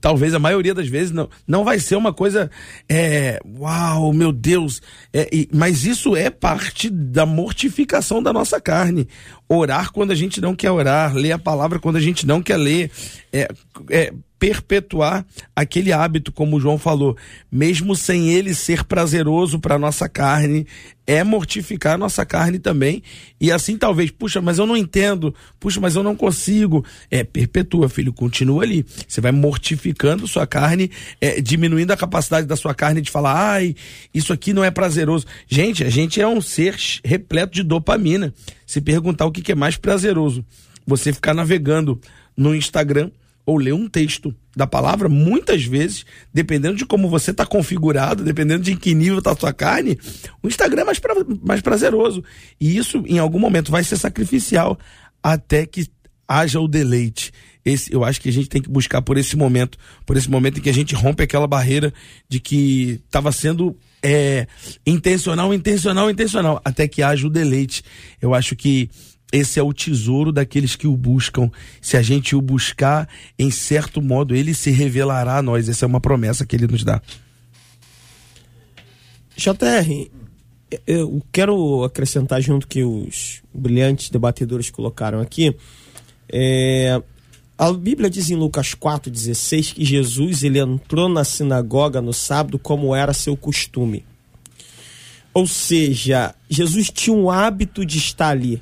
Talvez 0.00 0.34
a 0.34 0.40
maioria 0.40 0.74
das 0.74 0.88
vezes 0.88 1.12
não, 1.12 1.28
não 1.46 1.62
vai 1.62 1.78
ser 1.78 1.94
uma 1.94 2.12
coisa, 2.12 2.50
é, 2.88 3.38
uau, 3.56 4.12
meu 4.12 4.32
Deus, 4.32 4.82
é, 5.12 5.28
e, 5.32 5.48
mas 5.54 5.84
isso 5.84 6.16
é 6.16 6.28
parte 6.28 6.90
da 6.90 7.24
mortificação 7.24 8.20
da 8.20 8.32
nossa 8.32 8.60
carne. 8.60 9.06
Orar 9.54 9.92
quando 9.92 10.12
a 10.12 10.14
gente 10.14 10.40
não 10.40 10.54
quer 10.54 10.70
orar, 10.70 11.14
ler 11.14 11.32
a 11.32 11.38
palavra 11.38 11.78
quando 11.78 11.96
a 11.96 12.00
gente 12.00 12.26
não 12.26 12.42
quer 12.42 12.56
ler, 12.56 12.90
é, 13.30 13.48
é 13.90 14.12
perpetuar 14.42 15.24
aquele 15.54 15.92
hábito, 15.92 16.32
como 16.32 16.56
o 16.56 16.60
João 16.60 16.76
falou, 16.76 17.16
mesmo 17.48 17.94
sem 17.94 18.30
ele 18.30 18.54
ser 18.54 18.82
prazeroso 18.82 19.60
para 19.60 19.78
nossa 19.78 20.08
carne, 20.08 20.66
é 21.06 21.22
mortificar 21.22 21.94
a 21.94 21.98
nossa 21.98 22.26
carne 22.26 22.58
também. 22.58 23.04
E 23.40 23.52
assim 23.52 23.78
talvez, 23.78 24.10
puxa, 24.10 24.40
mas 24.40 24.58
eu 24.58 24.66
não 24.66 24.76
entendo, 24.76 25.32
puxa, 25.60 25.80
mas 25.80 25.94
eu 25.94 26.02
não 26.02 26.16
consigo. 26.16 26.84
É, 27.08 27.22
perpetua, 27.22 27.88
filho, 27.88 28.12
continua 28.12 28.64
ali. 28.64 28.84
Você 29.06 29.20
vai 29.20 29.30
mortificando 29.30 30.26
sua 30.26 30.44
carne, 30.44 30.90
é, 31.20 31.40
diminuindo 31.40 31.92
a 31.92 31.96
capacidade 31.96 32.44
da 32.44 32.56
sua 32.56 32.74
carne 32.74 33.00
de 33.00 33.12
falar, 33.12 33.52
ai, 33.52 33.76
isso 34.12 34.32
aqui 34.32 34.52
não 34.52 34.64
é 34.64 34.72
prazeroso. 34.72 35.24
Gente, 35.48 35.84
a 35.84 35.90
gente 35.90 36.20
é 36.20 36.26
um 36.26 36.40
ser 36.40 36.76
repleto 37.04 37.54
de 37.54 37.62
dopamina. 37.62 38.34
Se 38.72 38.80
perguntar 38.80 39.26
o 39.26 39.30
que, 39.30 39.42
que 39.42 39.52
é 39.52 39.54
mais 39.54 39.76
prazeroso, 39.76 40.42
você 40.86 41.12
ficar 41.12 41.34
navegando 41.34 42.00
no 42.34 42.54
Instagram 42.54 43.10
ou 43.44 43.58
ler 43.58 43.74
um 43.74 43.86
texto 43.86 44.34
da 44.56 44.66
palavra, 44.66 45.10
muitas 45.10 45.62
vezes, 45.62 46.06
dependendo 46.32 46.78
de 46.78 46.86
como 46.86 47.10
você 47.10 47.32
está 47.32 47.44
configurado, 47.44 48.24
dependendo 48.24 48.62
de 48.62 48.72
em 48.72 48.76
que 48.78 48.94
nível 48.94 49.18
está 49.18 49.32
a 49.32 49.36
sua 49.36 49.52
carne, 49.52 49.98
o 50.42 50.48
Instagram 50.48 50.80
é 50.80 50.84
mais, 50.86 50.98
pra, 50.98 51.14
mais 51.44 51.60
prazeroso. 51.60 52.24
E 52.58 52.74
isso, 52.74 53.04
em 53.06 53.18
algum 53.18 53.38
momento, 53.38 53.70
vai 53.70 53.84
ser 53.84 53.98
sacrificial 53.98 54.78
até 55.22 55.66
que 55.66 55.86
haja 56.26 56.58
o 56.58 56.66
deleite. 56.66 57.30
Esse, 57.62 57.92
eu 57.92 58.02
acho 58.02 58.22
que 58.22 58.30
a 58.30 58.32
gente 58.32 58.48
tem 58.48 58.62
que 58.62 58.70
buscar 58.70 59.02
por 59.02 59.18
esse 59.18 59.36
momento, 59.36 59.76
por 60.06 60.16
esse 60.16 60.30
momento 60.30 60.60
em 60.60 60.62
que 60.62 60.70
a 60.70 60.74
gente 60.74 60.94
rompe 60.94 61.22
aquela 61.22 61.46
barreira 61.46 61.92
de 62.26 62.40
que 62.40 63.02
estava 63.04 63.32
sendo 63.32 63.76
é, 64.02 64.46
intencional, 64.86 65.54
intencional, 65.54 66.10
intencional, 66.10 66.60
até 66.64 66.88
que 66.88 67.02
haja 67.02 67.26
o 67.26 67.30
deleite. 67.30 67.84
Eu 68.20 68.34
acho 68.34 68.56
que 68.56 68.90
esse 69.32 69.58
é 69.58 69.62
o 69.62 69.72
tesouro 69.72 70.30
daqueles 70.30 70.76
que 70.76 70.86
o 70.86 70.96
buscam. 70.96 71.50
Se 71.80 71.96
a 71.96 72.02
gente 72.02 72.36
o 72.36 72.42
buscar, 72.42 73.08
em 73.38 73.50
certo 73.50 74.02
modo, 74.02 74.34
ele 74.34 74.52
se 74.52 74.70
revelará 74.70 75.38
a 75.38 75.42
nós. 75.42 75.68
Essa 75.68 75.86
é 75.86 75.88
uma 75.88 76.00
promessa 76.00 76.44
que 76.44 76.54
ele 76.54 76.66
nos 76.66 76.84
dá. 76.84 77.00
JR, 79.34 80.10
eu 80.86 81.22
quero 81.32 81.84
acrescentar 81.84 82.42
junto 82.42 82.66
que 82.66 82.84
os 82.84 83.42
brilhantes 83.54 84.10
debatedores 84.10 84.70
colocaram 84.70 85.20
aqui. 85.20 85.56
É, 86.30 87.02
a 87.56 87.72
Bíblia 87.72 88.10
diz 88.10 88.30
em 88.30 88.36
Lucas 88.36 88.74
4,16 88.74 89.74
que 89.74 89.84
Jesus 89.84 90.42
ele 90.42 90.58
entrou 90.58 91.08
na 91.08 91.24
sinagoga 91.24 92.00
no 92.00 92.12
sábado 92.12 92.58
como 92.58 92.94
era 92.94 93.12
seu 93.12 93.36
costume. 93.36 94.04
Ou 95.34 95.46
seja, 95.46 96.34
Jesus 96.48 96.90
tinha 96.90 97.16
um 97.16 97.30
hábito 97.30 97.86
de 97.86 97.98
estar 97.98 98.28
ali 98.28 98.60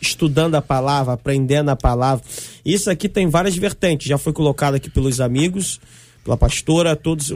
estudando 0.00 0.56
a 0.56 0.62
palavra, 0.62 1.14
aprendendo 1.14 1.70
a 1.70 1.76
palavra. 1.76 2.24
Isso 2.64 2.90
aqui 2.90 3.08
tem 3.08 3.28
várias 3.28 3.56
vertentes, 3.56 4.08
já 4.08 4.18
foi 4.18 4.32
colocado 4.32 4.74
aqui 4.74 4.90
pelos 4.90 5.20
amigos, 5.20 5.80
pela 6.24 6.36
pastora, 6.36 6.96
todos. 6.96 7.32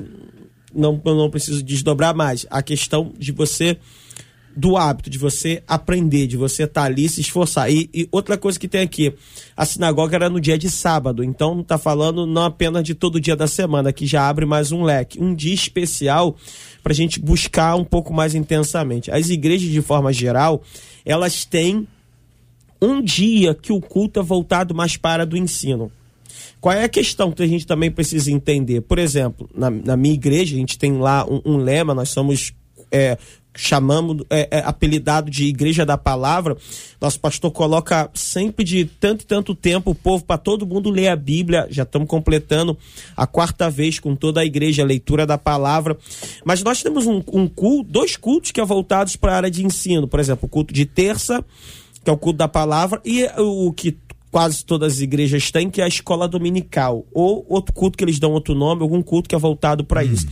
Não, 0.74 1.00
não 1.04 1.30
preciso 1.30 1.62
desdobrar 1.62 2.14
mais. 2.14 2.46
A 2.50 2.62
questão 2.62 3.12
de 3.16 3.32
você 3.32 3.78
do 4.56 4.76
hábito 4.76 5.10
de 5.10 5.18
você 5.18 5.62
aprender, 5.68 6.26
de 6.26 6.36
você 6.36 6.62
estar 6.62 6.80
tá 6.80 6.86
ali 6.86 7.08
se 7.08 7.20
esforçar. 7.20 7.70
E, 7.70 7.90
e, 7.92 8.08
outra 8.10 8.38
coisa 8.38 8.58
que 8.58 8.66
tem 8.66 8.80
aqui, 8.80 9.12
a 9.54 9.66
sinagoga 9.66 10.16
era 10.16 10.30
no 10.30 10.40
dia 10.40 10.56
de 10.56 10.70
sábado, 10.70 11.22
então 11.22 11.60
está 11.60 11.76
falando 11.76 12.26
não 12.26 12.44
apenas 12.44 12.82
de 12.82 12.94
todo 12.94 13.20
dia 13.20 13.36
da 13.36 13.46
semana, 13.46 13.92
que 13.92 14.06
já 14.06 14.26
abre 14.26 14.46
mais 14.46 14.72
um 14.72 14.82
leque, 14.82 15.22
um 15.22 15.34
dia 15.34 15.54
especial 15.54 16.36
para 16.82 16.92
a 16.92 16.96
gente 16.96 17.20
buscar 17.20 17.76
um 17.76 17.84
pouco 17.84 18.14
mais 18.14 18.34
intensamente. 18.34 19.10
As 19.10 19.28
igrejas, 19.28 19.68
de 19.68 19.82
forma 19.82 20.12
geral, 20.12 20.62
elas 21.04 21.44
têm 21.44 21.86
um 22.80 23.02
dia 23.02 23.54
que 23.54 23.72
o 23.72 23.80
culto 23.80 24.20
é 24.20 24.22
voltado 24.22 24.74
mais 24.74 24.96
para 24.96 25.26
do 25.26 25.36
ensino. 25.36 25.92
Qual 26.60 26.74
é 26.74 26.84
a 26.84 26.88
questão 26.88 27.30
que 27.30 27.42
a 27.42 27.46
gente 27.46 27.66
também 27.66 27.90
precisa 27.90 28.30
entender? 28.30 28.80
Por 28.82 28.98
exemplo, 28.98 29.48
na, 29.54 29.70
na 29.70 29.96
minha 29.96 30.14
igreja, 30.14 30.54
a 30.54 30.58
gente 30.58 30.78
tem 30.78 30.98
lá 30.98 31.26
um, 31.28 31.40
um 31.44 31.56
lema, 31.58 31.94
nós 31.94 32.08
somos. 32.08 32.52
É, 32.90 33.18
chamamos, 33.56 34.24
é, 34.30 34.48
é, 34.50 34.58
apelidado 34.64 35.30
de 35.30 35.46
Igreja 35.46 35.84
da 35.84 35.96
Palavra, 35.96 36.56
nosso 37.00 37.18
pastor 37.18 37.50
coloca 37.50 38.10
sempre 38.14 38.64
de 38.64 38.84
tanto 38.84 39.22
e 39.22 39.26
tanto 39.26 39.54
tempo 39.54 39.90
o 39.90 39.94
povo 39.94 40.24
para 40.24 40.38
todo 40.38 40.66
mundo 40.66 40.90
ler 40.90 41.08
a 41.08 41.16
Bíblia. 41.16 41.66
Já 41.70 41.82
estamos 41.82 42.08
completando 42.08 42.76
a 43.16 43.26
quarta 43.26 43.68
vez 43.70 43.98
com 43.98 44.14
toda 44.14 44.40
a 44.40 44.44
igreja 44.44 44.82
a 44.82 44.86
leitura 44.86 45.26
da 45.26 45.38
palavra. 45.38 45.96
Mas 46.44 46.62
nós 46.62 46.82
temos 46.82 47.06
um, 47.06 47.22
um 47.32 47.48
culto, 47.48 47.90
dois 47.90 48.16
cultos 48.16 48.50
que 48.50 48.60
é 48.60 48.64
voltados 48.64 49.16
para 49.16 49.32
a 49.32 49.36
área 49.36 49.50
de 49.50 49.64
ensino. 49.64 50.06
Por 50.06 50.20
exemplo, 50.20 50.46
o 50.46 50.48
culto 50.48 50.72
de 50.72 50.84
terça 50.84 51.44
que 52.06 52.10
é 52.10 52.12
o 52.12 52.16
culto 52.16 52.38
da 52.38 52.46
palavra, 52.46 53.00
e 53.04 53.26
o 53.36 53.72
que 53.72 53.98
quase 54.30 54.64
todas 54.64 54.92
as 54.92 55.00
igrejas 55.00 55.50
têm, 55.50 55.68
que 55.68 55.80
é 55.80 55.84
a 55.84 55.88
escola 55.88 56.28
dominical, 56.28 57.04
ou 57.12 57.44
outro 57.48 57.72
culto 57.72 57.98
que 57.98 58.04
eles 58.04 58.20
dão 58.20 58.30
outro 58.30 58.54
nome, 58.54 58.82
algum 58.82 59.02
culto 59.02 59.28
que 59.28 59.34
é 59.34 59.38
voltado 59.38 59.82
para 59.82 60.02
hum. 60.02 60.12
isso. 60.12 60.26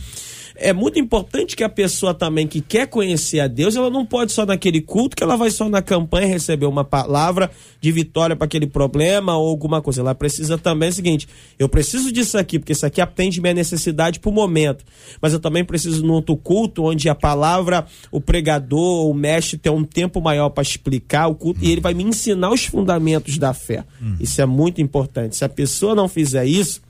É 0.55 0.73
muito 0.73 0.99
importante 0.99 1.55
que 1.55 1.63
a 1.63 1.69
pessoa 1.69 2.13
também 2.13 2.47
que 2.47 2.61
quer 2.61 2.87
conhecer 2.87 3.39
a 3.39 3.47
Deus, 3.47 3.75
ela 3.75 3.89
não 3.89 4.05
pode 4.05 4.31
só 4.31 4.45
naquele 4.45 4.81
culto, 4.81 5.15
que 5.15 5.23
ela 5.23 5.35
vai 5.35 5.49
só 5.49 5.67
na 5.69 5.81
campanha 5.81 6.27
receber 6.27 6.65
uma 6.65 6.83
palavra 6.83 7.51
de 7.81 7.91
vitória 7.91 8.35
para 8.35 8.45
aquele 8.45 8.67
problema 8.67 9.37
ou 9.37 9.49
alguma 9.49 9.81
coisa. 9.81 10.01
Ela 10.01 10.15
precisa 10.15 10.57
também 10.57 10.87
é 10.87 10.91
o 10.91 10.93
seguinte: 10.93 11.27
eu 11.59 11.67
preciso 11.67 12.11
disso 12.11 12.37
aqui, 12.37 12.59
porque 12.59 12.73
isso 12.73 12.85
aqui 12.85 13.01
atende 13.01 13.41
minha 13.41 13.53
necessidade 13.53 14.19
para 14.19 14.29
o 14.29 14.33
momento. 14.33 14.83
Mas 15.21 15.33
eu 15.33 15.39
também 15.39 15.63
preciso 15.63 16.05
no 16.05 16.13
outro 16.13 16.35
culto, 16.37 16.83
onde 16.83 17.09
a 17.09 17.15
palavra, 17.15 17.85
o 18.11 18.21
pregador, 18.21 19.09
o 19.09 19.13
mestre 19.13 19.57
tem 19.57 19.71
um 19.71 19.83
tempo 19.83 20.21
maior 20.21 20.49
para 20.49 20.63
explicar 20.63 21.27
o 21.27 21.35
culto 21.35 21.59
e 21.63 21.71
ele 21.71 21.81
vai 21.81 21.93
me 21.93 22.03
ensinar 22.03 22.51
os 22.51 22.65
fundamentos 22.65 23.37
da 23.37 23.53
fé. 23.53 23.83
Uhum. 24.01 24.17
Isso 24.19 24.41
é 24.41 24.45
muito 24.45 24.81
importante. 24.81 25.35
Se 25.35 25.43
a 25.43 25.49
pessoa 25.49 25.95
não 25.95 26.07
fizer 26.07 26.45
isso, 26.45 26.84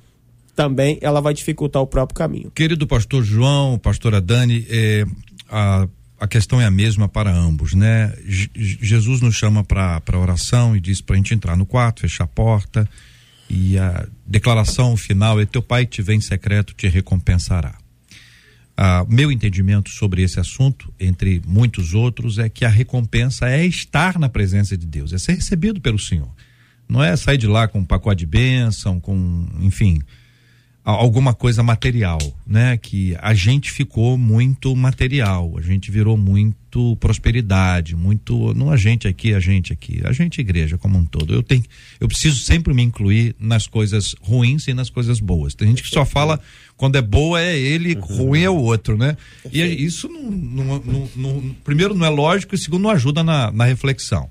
também 0.55 0.97
ela 1.01 1.19
vai 1.19 1.33
dificultar 1.33 1.81
o 1.81 1.87
próprio 1.87 2.15
caminho. 2.15 2.51
Querido 2.51 2.87
pastor 2.87 3.23
João, 3.23 3.77
pastora 3.77 4.21
Dani, 4.21 4.65
é, 4.69 5.05
a, 5.49 5.87
a 6.19 6.27
questão 6.27 6.61
é 6.61 6.65
a 6.65 6.71
mesma 6.71 7.09
para 7.09 7.31
ambos, 7.31 7.73
né? 7.73 8.13
J 8.25 8.49
Jesus 8.55 9.21
nos 9.21 9.35
chama 9.35 9.63
para 9.63 10.17
oração 10.17 10.75
e 10.75 10.79
diz 10.79 11.01
para 11.01 11.15
a 11.15 11.17
gente 11.17 11.33
entrar 11.33 11.57
no 11.57 11.65
quarto, 11.65 12.01
fechar 12.01 12.23
a 12.23 12.27
porta 12.27 12.89
e 13.49 13.77
a 13.77 14.07
declaração 14.25 14.95
final 14.95 15.39
é: 15.39 15.45
Teu 15.45 15.61
pai 15.61 15.85
te 15.85 16.01
vem 16.01 16.17
em 16.17 16.21
secreto, 16.21 16.73
te 16.73 16.87
recompensará. 16.87 17.77
Ah, 18.77 19.05
meu 19.07 19.31
entendimento 19.31 19.89
sobre 19.89 20.21
esse 20.21 20.39
assunto, 20.39 20.93
entre 20.99 21.41
muitos 21.45 21.93
outros, 21.93 22.39
é 22.39 22.49
que 22.49 22.65
a 22.65 22.69
recompensa 22.69 23.49
é 23.49 23.65
estar 23.65 24.19
na 24.19 24.27
presença 24.27 24.77
de 24.77 24.85
Deus, 24.85 25.13
é 25.13 25.17
ser 25.17 25.35
recebido 25.35 25.79
pelo 25.79 25.97
Senhor. 25.99 26.29
Não 26.87 27.03
é 27.03 27.15
sair 27.15 27.37
de 27.37 27.47
lá 27.47 27.67
com 27.67 27.79
um 27.79 27.85
pacote 27.85 28.19
de 28.19 28.25
bênção, 28.25 28.99
com, 28.99 29.47
enfim, 29.61 30.01
alguma 30.85 31.33
coisa 31.33 31.63
material, 31.63 32.19
né? 32.45 32.77
Que 32.77 33.17
a 33.19 33.33
gente 33.33 33.71
ficou 33.71 34.17
muito 34.17 34.75
material, 34.75 35.55
a 35.57 35.61
gente 35.61 35.89
virou 35.89 36.15
muito 36.15 36.95
prosperidade, 36.97 37.95
muito 37.95 38.53
não 38.53 38.69
a 38.69 38.77
gente 38.77 39.07
aqui, 39.07 39.33
a 39.33 39.39
gente 39.39 39.73
aqui, 39.73 40.01
a 40.05 40.11
gente 40.11 40.39
igreja 40.39 40.77
como 40.77 40.99
um 40.99 41.03
todo. 41.03 41.33
Eu 41.33 41.41
tenho, 41.41 41.63
eu 41.99 42.07
preciso 42.07 42.39
sempre 42.41 42.71
me 42.71 42.83
incluir 42.83 43.35
nas 43.39 43.65
coisas 43.65 44.15
ruins 44.21 44.67
e 44.67 44.75
nas 44.75 44.91
coisas 44.91 45.19
boas. 45.19 45.55
Tem 45.55 45.67
gente 45.69 45.81
que 45.81 45.89
só 45.89 46.05
fala 46.05 46.39
quando 46.77 46.97
é 46.97 47.01
boa 47.01 47.41
é 47.41 47.57
ele, 47.57 47.95
ruim 47.95 48.41
é 48.41 48.49
o 48.49 48.55
outro, 48.55 48.95
né? 48.95 49.17
E 49.51 49.61
isso 49.61 50.07
não, 50.07 50.29
não, 50.29 50.83
não, 50.85 51.09
não, 51.15 51.55
primeiro 51.63 51.95
não 51.95 52.05
é 52.05 52.09
lógico 52.09 52.53
e 52.53 52.57
segundo 52.59 52.83
não 52.83 52.91
ajuda 52.91 53.23
na, 53.23 53.51
na 53.51 53.65
reflexão. 53.65 54.29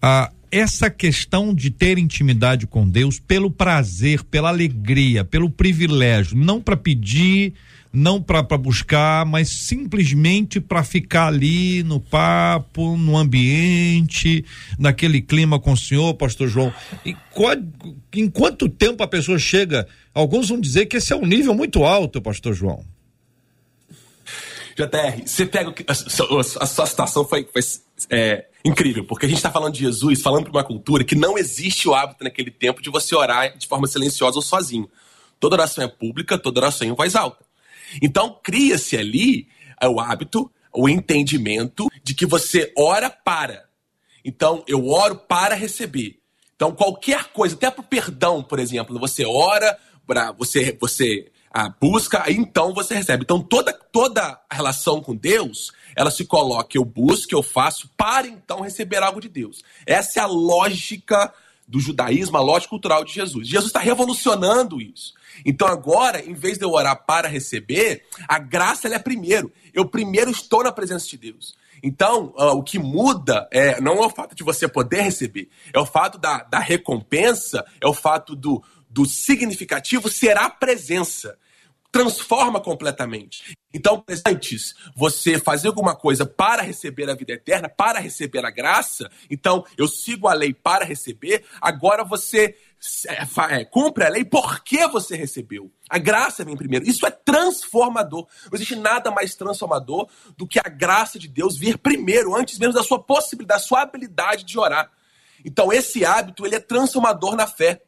Ah, 0.00 0.30
essa 0.50 0.90
questão 0.90 1.54
de 1.54 1.70
ter 1.70 1.98
intimidade 1.98 2.66
com 2.66 2.88
Deus 2.88 3.18
pelo 3.18 3.50
prazer, 3.50 4.22
pela 4.24 4.48
alegria, 4.48 5.24
pelo 5.24 5.50
privilégio, 5.50 6.36
não 6.36 6.60
para 6.60 6.76
pedir, 6.76 7.54
não 7.92 8.20
para 8.20 8.42
buscar, 8.58 9.24
mas 9.24 9.48
simplesmente 9.48 10.60
para 10.60 10.84
ficar 10.84 11.28
ali 11.28 11.82
no 11.82 11.98
papo, 11.98 12.96
no 12.96 13.16
ambiente, 13.16 14.44
naquele 14.78 15.22
clima 15.22 15.58
com 15.58 15.72
o 15.72 15.76
senhor, 15.76 16.12
pastor 16.14 16.48
João. 16.48 16.72
E 17.04 17.14
qual, 17.32 17.56
em 18.14 18.28
quanto 18.28 18.68
tempo 18.68 19.02
a 19.02 19.08
pessoa 19.08 19.38
chega? 19.38 19.88
Alguns 20.12 20.48
vão 20.48 20.60
dizer 20.60 20.86
que 20.86 20.98
esse 20.98 21.12
é 21.12 21.16
um 21.16 21.24
nível 21.24 21.54
muito 21.54 21.84
alto, 21.84 22.20
pastor 22.20 22.52
João. 22.52 22.84
JR, 24.76 25.22
você 25.24 25.46
pega. 25.46 25.74
A, 25.88 25.94
sua 25.94 26.86
situação 26.86 27.24
foi, 27.24 27.48
foi 27.50 27.62
é, 28.10 28.44
incrível, 28.66 29.04
porque 29.04 29.26
a 29.26 29.28
gente 29.28 29.38
está 29.38 29.50
falando 29.50 29.74
de 29.74 29.80
Jesus, 29.80 30.20
falando 30.20 30.44
para 30.44 30.52
uma 30.52 30.64
cultura 30.64 31.04
que 31.04 31.14
não 31.14 31.38
existe 31.38 31.88
o 31.88 31.94
hábito 31.94 32.24
naquele 32.24 32.50
tempo 32.50 32.82
de 32.82 32.90
você 32.90 33.14
orar 33.14 33.56
de 33.56 33.66
forma 33.66 33.86
silenciosa 33.86 34.36
ou 34.36 34.42
sozinho. 34.42 34.90
Toda 35.38 35.56
oração 35.56 35.84
é 35.84 35.88
pública, 35.88 36.38
toda 36.38 36.60
oração 36.60 36.86
é 36.86 36.90
em 36.90 36.94
voz 36.94 37.14
alta. 37.14 37.44
Então, 38.02 38.38
cria-se 38.42 38.96
ali 38.96 39.48
é, 39.80 39.88
o 39.88 40.00
hábito, 40.00 40.50
o 40.72 40.88
entendimento 40.88 41.88
de 42.02 42.14
que 42.14 42.26
você 42.26 42.72
ora 42.76 43.08
para. 43.10 43.66
Então, 44.24 44.64
eu 44.66 44.88
oro 44.88 45.16
para 45.16 45.54
receber. 45.54 46.18
Então, 46.56 46.72
qualquer 46.72 47.24
coisa, 47.32 47.54
até 47.54 47.70
para 47.70 47.82
o 47.82 47.84
perdão, 47.84 48.42
por 48.42 48.58
exemplo, 48.58 48.98
você 48.98 49.24
ora, 49.24 49.78
para 50.06 50.32
você, 50.32 50.76
você 50.80 51.30
a 51.56 51.70
busca, 51.70 52.22
então 52.28 52.74
você 52.74 52.94
recebe. 52.94 53.22
Então 53.22 53.40
toda, 53.40 53.72
toda 53.72 54.38
a 54.48 54.54
relação 54.54 55.00
com 55.00 55.16
Deus, 55.16 55.72
ela 55.96 56.10
se 56.10 56.26
coloca, 56.26 56.76
eu 56.76 56.84
busco, 56.84 57.34
eu 57.34 57.42
faço, 57.42 57.90
para 57.96 58.28
então 58.28 58.60
receber 58.60 59.02
algo 59.02 59.20
de 59.20 59.28
Deus. 59.28 59.62
Essa 59.86 60.20
é 60.20 60.22
a 60.22 60.26
lógica 60.26 61.32
do 61.66 61.80
judaísmo, 61.80 62.36
a 62.36 62.42
lógica 62.42 62.70
cultural 62.70 63.02
de 63.02 63.12
Jesus. 63.12 63.48
Jesus 63.48 63.70
está 63.70 63.80
revolucionando 63.80 64.80
isso. 64.80 65.14
Então 65.44 65.66
agora, 65.66 66.24
em 66.24 66.34
vez 66.34 66.58
de 66.58 66.64
eu 66.64 66.70
orar 66.70 67.04
para 67.04 67.28
receber, 67.28 68.04
a 68.28 68.38
graça 68.38 68.86
é 68.88 68.98
primeiro. 68.98 69.50
Eu 69.72 69.86
primeiro 69.86 70.30
estou 70.30 70.62
na 70.62 70.70
presença 70.70 71.08
de 71.08 71.16
Deus. 71.16 71.56
Então, 71.82 72.34
uh, 72.36 72.52
o 72.52 72.62
que 72.62 72.78
muda 72.78 73.48
é, 73.50 73.80
não 73.80 74.02
é 74.02 74.06
o 74.06 74.10
fato 74.10 74.34
de 74.34 74.42
você 74.42 74.66
poder 74.66 75.02
receber, 75.02 75.48
é 75.72 75.78
o 75.78 75.86
fato 75.86 76.18
da, 76.18 76.42
da 76.42 76.58
recompensa, 76.58 77.64
é 77.80 77.86
o 77.86 77.92
fato 77.92 78.34
do, 78.34 78.62
do 78.88 79.04
significativo 79.04 80.08
ser 80.08 80.38
a 80.38 80.48
presença 80.48 81.38
transforma 81.90 82.60
completamente. 82.60 83.56
Então, 83.72 84.02
antes 84.26 84.74
você 84.94 85.38
fazer 85.38 85.68
alguma 85.68 85.94
coisa 85.94 86.24
para 86.24 86.62
receber 86.62 87.10
a 87.10 87.14
vida 87.14 87.32
eterna, 87.32 87.68
para 87.68 87.98
receber 87.98 88.44
a 88.44 88.50
graça, 88.50 89.10
então 89.30 89.64
eu 89.76 89.86
sigo 89.86 90.28
a 90.28 90.32
lei 90.32 90.54
para 90.54 90.84
receber, 90.84 91.44
agora 91.60 92.04
você 92.04 92.56
é, 93.08 93.60
é, 93.60 93.64
cumpre 93.64 94.04
a 94.04 94.08
lei 94.08 94.24
porque 94.24 94.86
você 94.86 95.16
recebeu. 95.16 95.70
A 95.88 95.98
graça 95.98 96.44
vem 96.44 96.56
primeiro. 96.56 96.88
Isso 96.88 97.06
é 97.06 97.10
transformador. 97.10 98.26
Não 98.44 98.54
existe 98.54 98.76
nada 98.76 99.10
mais 99.10 99.34
transformador 99.34 100.08
do 100.36 100.46
que 100.46 100.58
a 100.58 100.68
graça 100.68 101.18
de 101.18 101.28
Deus 101.28 101.56
vir 101.56 101.78
primeiro, 101.78 102.34
antes 102.34 102.58
mesmo 102.58 102.74
da 102.74 102.82
sua 102.82 103.02
possibilidade, 103.02 103.60
da 103.60 103.66
sua 103.66 103.82
habilidade 103.82 104.44
de 104.44 104.58
orar. 104.58 104.90
Então, 105.44 105.72
esse 105.72 106.04
hábito 106.04 106.44
ele 106.44 106.56
é 106.56 106.60
transformador 106.60 107.36
na 107.36 107.46
fé. 107.46 107.82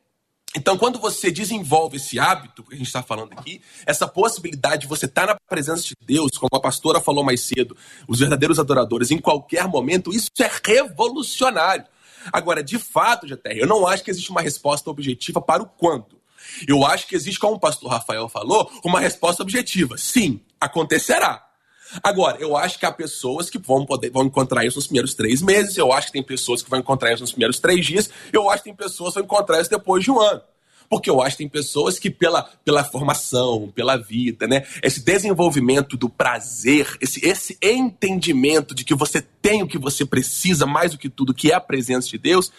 Então, 0.57 0.79
quando 0.79 0.99
você 0.99 1.31
desenvolve 1.31 1.99
esse 1.99 2.19
hábito 2.19 2.63
que 2.63 2.75
a 2.75 2.79
gente 2.79 2.87
está 2.87 3.03
falando 3.03 3.33
aqui, 3.33 3.61
essa 3.85 4.09
possibilidade 4.09 4.83
de 4.83 4.87
você 4.89 5.05
estar 5.05 5.27
tá 5.27 5.35
na 5.35 5.41
presença 5.49 5.83
de 5.83 5.95
Deus, 6.01 6.39
como 6.39 6.49
a 6.53 6.61
pastora 6.61 7.01
falou 7.01 7.23
mais 7.23 7.43
cedo, 7.43 7.77
os 8.07 8.19
verdadeiros 8.19 8.59
adoradores, 8.59 9.11
em 9.11 9.19
qualquer 9.19 9.69
momento, 9.69 10.13
isso 10.13 10.31
é 10.41 10.51
revolucionário. 10.65 11.85
Agora, 12.33 12.63
de 12.63 12.79
fato, 12.79 13.27
GTR, 13.27 13.59
eu 13.59 13.67
não 13.67 13.87
acho 13.87 14.03
que 14.03 14.11
existe 14.11 14.31
uma 14.31 14.41
resposta 14.41 14.91
objetiva 14.91 15.41
para 15.41 15.63
o 15.63 15.67
quando. 15.67 16.19
Eu 16.67 16.85
acho 16.85 17.07
que 17.07 17.15
existe, 17.15 17.39
como 17.39 17.57
o 17.57 17.61
pastor 17.61 17.91
Rafael 17.91 18.29
falou, 18.29 18.71
uma 18.85 19.01
resposta 19.01 19.43
objetiva. 19.43 19.99
Sim, 19.99 20.41
acontecerá. 20.61 21.48
Agora, 22.03 22.37
eu 22.39 22.57
acho 22.57 22.79
que 22.79 22.87
há 22.87 22.93
pessoas 22.93 23.49
que 23.49 23.59
vão 23.59 23.85
poder 23.85 24.11
vão 24.11 24.25
encontrar 24.25 24.65
isso 24.65 24.77
nos 24.77 24.87
primeiros 24.87 25.15
três 25.15 25.43
meses, 25.43 25.77
eu 25.77 25.93
acho 25.93 26.09
que 26.09 26.13
tem 26.13 26.23
pessoas 26.23 26.63
que 26.63 26.71
vão 26.71 26.79
encontrar 26.79 27.13
isso 27.13 27.23
nos 27.23 27.33
primeiros 27.33 27.59
três 27.59 27.85
dias, 27.85 28.11
eu 28.33 28.51
acho 28.51 28.63
que 28.63 28.71
tem 28.71 28.77
pessoas 28.77 29.15
que 29.15 29.21
vão 29.21 29.25
encontrar 29.25 29.61
isso 29.61 29.71
depois 29.71 30.05
de 30.05 30.11
um 30.11 30.21
ano. 30.21 30.43
Porque 30.89 31.11
eu 31.11 31.21
acho 31.21 31.37
que 31.37 31.43
tem 31.43 31.49
pessoas 31.49 31.99
que, 31.99 32.09
pela, 32.09 32.43
pela 32.65 32.83
formação, 32.83 33.71
pela 33.75 33.97
vida, 33.97 34.47
né? 34.47 34.65
Esse 34.83 35.05
desenvolvimento 35.05 35.99
do 35.99 36.09
prazer, 36.09 36.97
esse, 36.99 37.25
esse 37.27 37.59
entendimento 37.61 38.75
de 38.75 38.85
que 38.85 38.95
você 38.95 39.21
tem 39.21 39.63
o 39.63 39.69
que 39.69 39.77
você 39.77 40.07
precisa 40.07 40.65
mais 40.65 40.93
do 40.93 40.99
que 40.99 41.11
tudo, 41.11 41.35
que 41.35 41.53
é 41.53 41.55
a 41.55 41.61
presença 41.61 42.09
de 42.09 42.17
Deus, 42.17 42.51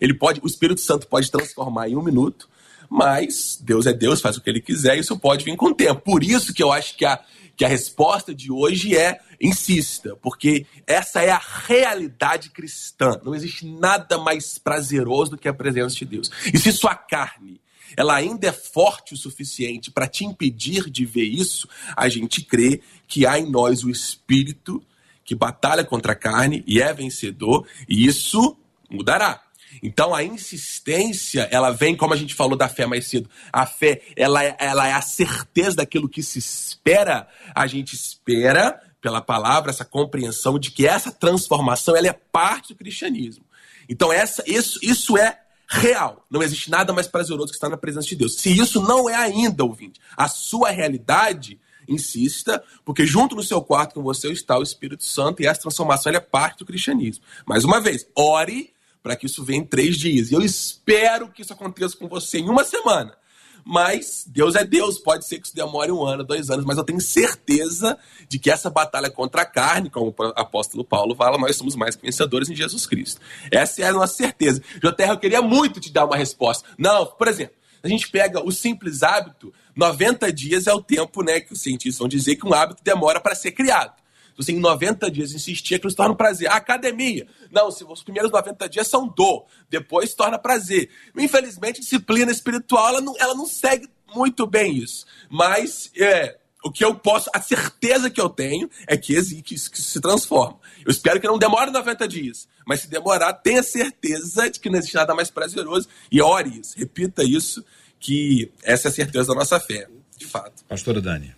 ele 0.00 0.12
pode, 0.12 0.40
o 0.42 0.46
Espírito 0.46 0.82
Santo 0.82 1.06
pode 1.06 1.30
transformar 1.30 1.88
em 1.88 1.96
um 1.96 2.02
minuto, 2.02 2.46
mas 2.90 3.58
Deus 3.62 3.86
é 3.86 3.92
Deus, 3.92 4.20
faz 4.20 4.36
o 4.36 4.40
que 4.42 4.50
ele 4.50 4.60
quiser, 4.60 4.98
isso 4.98 5.18
pode 5.18 5.44
vir 5.44 5.56
com 5.56 5.66
o 5.66 5.74
tempo. 5.74 6.00
Por 6.02 6.22
isso 6.22 6.52
que 6.52 6.62
eu 6.62 6.70
acho 6.70 6.94
que 6.94 7.06
a, 7.06 7.18
que 7.58 7.64
a 7.64 7.68
resposta 7.68 8.32
de 8.32 8.52
hoje 8.52 8.96
é 8.96 9.20
insista, 9.40 10.14
porque 10.22 10.64
essa 10.86 11.22
é 11.22 11.30
a 11.30 11.42
realidade 11.66 12.50
cristã. 12.50 13.20
Não 13.24 13.34
existe 13.34 13.66
nada 13.66 14.16
mais 14.16 14.58
prazeroso 14.58 15.32
do 15.32 15.38
que 15.38 15.48
a 15.48 15.52
presença 15.52 15.96
de 15.96 16.04
Deus. 16.04 16.30
E 16.54 16.56
se 16.56 16.70
sua 16.70 16.94
carne 16.94 17.60
ela 17.96 18.14
ainda 18.14 18.46
é 18.46 18.52
forte 18.52 19.14
o 19.14 19.16
suficiente 19.16 19.90
para 19.90 20.06
te 20.06 20.24
impedir 20.24 20.88
de 20.88 21.04
ver 21.04 21.24
isso, 21.24 21.66
a 21.96 22.08
gente 22.08 22.42
crê 22.42 22.80
que 23.08 23.26
há 23.26 23.40
em 23.40 23.50
nós 23.50 23.82
o 23.82 23.90
espírito 23.90 24.80
que 25.24 25.34
batalha 25.34 25.82
contra 25.82 26.12
a 26.12 26.16
carne 26.16 26.62
e 26.64 26.80
é 26.80 26.92
vencedor, 26.92 27.66
e 27.88 28.06
isso 28.06 28.56
mudará. 28.88 29.42
Então 29.82 30.14
a 30.14 30.22
insistência, 30.22 31.48
ela 31.50 31.70
vem, 31.70 31.96
como 31.96 32.14
a 32.14 32.16
gente 32.16 32.34
falou 32.34 32.56
da 32.56 32.68
fé 32.68 32.86
mais 32.86 33.06
cedo, 33.06 33.28
a 33.52 33.66
fé, 33.66 34.02
ela 34.16 34.44
é, 34.44 34.56
ela 34.58 34.86
é 34.88 34.92
a 34.92 35.00
certeza 35.00 35.76
daquilo 35.76 36.08
que 36.08 36.22
se 36.22 36.38
espera, 36.38 37.28
a 37.54 37.66
gente 37.66 37.94
espera 37.94 38.80
pela 39.00 39.20
palavra 39.20 39.70
essa 39.70 39.84
compreensão 39.84 40.58
de 40.58 40.70
que 40.70 40.86
essa 40.86 41.10
transformação 41.10 41.96
ela 41.96 42.08
é 42.08 42.12
parte 42.12 42.74
do 42.74 42.78
cristianismo. 42.78 43.44
Então 43.88 44.12
essa, 44.12 44.42
isso, 44.46 44.78
isso 44.82 45.16
é 45.16 45.40
real. 45.68 46.24
Não 46.30 46.42
existe 46.42 46.70
nada 46.70 46.92
mais 46.92 47.06
prazeroso 47.06 47.48
que 47.48 47.56
estar 47.56 47.68
na 47.68 47.76
presença 47.76 48.08
de 48.08 48.16
Deus. 48.16 48.36
Se 48.36 48.56
isso 48.56 48.82
não 48.82 49.08
é 49.08 49.14
ainda, 49.14 49.64
ouvinte, 49.64 50.00
a 50.16 50.26
sua 50.26 50.70
realidade, 50.70 51.60
insista, 51.88 52.62
porque 52.84 53.06
junto 53.06 53.34
no 53.34 53.42
seu 53.42 53.62
quarto 53.62 53.94
com 53.94 54.02
você 54.02 54.30
está 54.30 54.58
o 54.58 54.62
Espírito 54.62 55.04
Santo 55.04 55.42
e 55.42 55.46
essa 55.46 55.62
transformação 55.62 56.12
é 56.12 56.20
parte 56.20 56.58
do 56.58 56.66
cristianismo. 56.66 57.24
Mais 57.46 57.64
uma 57.64 57.80
vez, 57.80 58.06
ore 58.14 58.72
para 59.02 59.16
que 59.16 59.26
isso 59.26 59.44
venha 59.44 59.60
em 59.60 59.64
três 59.64 59.96
dias. 59.96 60.30
E 60.30 60.34
eu 60.34 60.42
espero 60.42 61.28
que 61.28 61.42
isso 61.42 61.52
aconteça 61.52 61.96
com 61.96 62.08
você 62.08 62.38
em 62.38 62.48
uma 62.48 62.64
semana. 62.64 63.16
Mas 63.64 64.24
Deus 64.26 64.54
é 64.54 64.64
Deus, 64.64 64.98
pode 64.98 65.26
ser 65.26 65.38
que 65.38 65.46
isso 65.46 65.54
demore 65.54 65.92
um 65.92 66.02
ano, 66.02 66.24
dois 66.24 66.48
anos, 66.48 66.64
mas 66.64 66.78
eu 66.78 66.84
tenho 66.84 67.00
certeza 67.02 67.98
de 68.26 68.38
que 68.38 68.50
essa 68.50 68.70
batalha 68.70 69.10
contra 69.10 69.42
a 69.42 69.44
carne, 69.44 69.90
como 69.90 70.14
o 70.18 70.22
apóstolo 70.36 70.82
Paulo 70.82 71.14
fala, 71.14 71.36
nós 71.36 71.56
somos 71.56 71.76
mais 71.76 71.94
vencedores 71.94 72.48
em 72.48 72.56
Jesus 72.56 72.86
Cristo. 72.86 73.20
Essa 73.50 73.82
é 73.82 73.88
a 73.88 73.92
nossa 73.92 74.14
certeza. 74.14 74.62
Joterra, 74.82 75.12
eu 75.12 75.18
queria 75.18 75.42
muito 75.42 75.80
te 75.80 75.92
dar 75.92 76.06
uma 76.06 76.16
resposta. 76.16 76.66
Não, 76.78 77.04
por 77.04 77.28
exemplo, 77.28 77.56
a 77.82 77.88
gente 77.88 78.08
pega 78.08 78.42
o 78.42 78.50
simples 78.50 79.02
hábito, 79.02 79.52
90 79.76 80.32
dias 80.32 80.66
é 80.66 80.72
o 80.72 80.82
tempo 80.82 81.22
né, 81.22 81.40
que 81.40 81.52
os 81.52 81.60
cientistas 81.60 81.98
vão 81.98 82.08
dizer 82.08 82.36
que 82.36 82.46
um 82.46 82.54
hábito 82.54 82.82
demora 82.82 83.20
para 83.20 83.34
ser 83.34 83.52
criado. 83.52 83.92
Você 84.38 84.52
em 84.52 84.60
90 84.60 85.10
dias 85.10 85.32
insistir, 85.32 85.74
aquilo 85.74 85.90
se 85.90 85.96
torna 85.96 86.14
prazer. 86.14 86.48
A 86.48 86.54
academia. 86.54 87.26
Não, 87.50 87.72
se 87.72 87.84
os 87.84 88.04
primeiros 88.04 88.30
90 88.30 88.68
dias 88.68 88.86
são 88.86 89.08
dor, 89.08 89.44
depois 89.68 90.10
se 90.10 90.16
torna 90.16 90.38
prazer. 90.38 90.88
Infelizmente, 91.16 91.80
disciplina 91.80 92.30
espiritual, 92.30 92.88
ela 92.88 93.00
não, 93.00 93.14
ela 93.18 93.34
não 93.34 93.46
segue 93.46 93.88
muito 94.14 94.46
bem 94.46 94.76
isso. 94.76 95.04
Mas 95.28 95.90
é, 95.96 96.38
o 96.64 96.70
que 96.70 96.84
eu 96.84 96.94
posso, 96.94 97.28
a 97.34 97.40
certeza 97.40 98.08
que 98.08 98.20
eu 98.20 98.28
tenho 98.28 98.70
é 98.86 98.96
que 98.96 99.12
existe, 99.12 99.42
que 99.42 99.54
isso, 99.54 99.70
que 99.70 99.78
isso 99.78 99.90
se 99.90 100.00
transforma. 100.00 100.58
Eu 100.84 100.90
espero 100.90 101.20
que 101.20 101.26
não 101.26 101.36
demore 101.36 101.72
90 101.72 102.06
dias, 102.06 102.48
mas 102.64 102.80
se 102.80 102.88
demorar, 102.88 103.32
tenha 103.32 103.62
certeza 103.62 104.48
de 104.48 104.60
que 104.60 104.70
não 104.70 104.78
existe 104.78 104.94
nada 104.94 105.14
mais 105.14 105.30
prazeroso 105.30 105.88
e 106.10 106.22
ore 106.22 106.60
isso, 106.60 106.78
repita 106.78 107.24
isso, 107.24 107.64
que 107.98 108.52
essa 108.62 108.86
é 108.86 108.90
a 108.90 108.94
certeza 108.94 109.28
da 109.28 109.34
nossa 109.34 109.58
fé, 109.58 109.88
de 110.16 110.26
fato. 110.26 110.64
Pastora 110.68 111.00
Dani. 111.00 111.37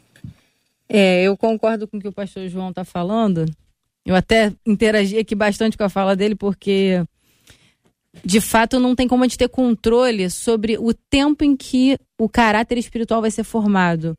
É, 0.93 1.22
eu 1.22 1.36
concordo 1.36 1.86
com 1.86 1.99
o 1.99 2.01
que 2.01 2.09
o 2.09 2.12
pastor 2.12 2.49
João 2.49 2.70
está 2.70 2.84
falando. 2.84 3.47
Eu 4.05 4.16
até 4.16 4.53
interagi 4.66 5.18
aqui 5.18 5.36
bastante 5.36 5.78
com 5.78 5.84
a 5.84 5.88
fala 5.88 6.16
dele, 6.16 6.34
porque 6.34 7.05
de 8.24 8.41
fato 8.41 8.80
não 8.80 8.97
tem 8.97 9.07
como 9.07 9.22
a 9.22 9.26
gente 9.28 9.38
ter 9.38 9.49
controle 9.49 10.28
sobre 10.28 10.76
o 10.76 10.93
tempo 10.93 11.45
em 11.45 11.57
que 11.57 11.97
o 12.18 12.28
caráter 12.28 12.76
espiritual 12.76 13.20
vai 13.20 13.30
ser 13.30 13.45
formado. 13.45 14.18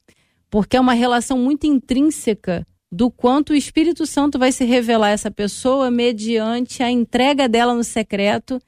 Porque 0.49 0.77
é 0.77 0.79
uma 0.79 0.93
relação 0.93 1.37
muito 1.37 1.67
intrínseca 1.67 2.65
do 2.89 3.11
quanto 3.11 3.51
o 3.51 3.55
Espírito 3.55 4.05
Santo 4.05 4.39
vai 4.39 4.53
se 4.53 4.63
revelar 4.63 5.07
a 5.07 5.11
essa 5.11 5.29
pessoa 5.29 5.91
mediante 5.91 6.81
a 6.81 6.89
entrega 6.89 7.49
dela 7.49 7.73
no 7.73 7.83
secreto. 7.83 8.61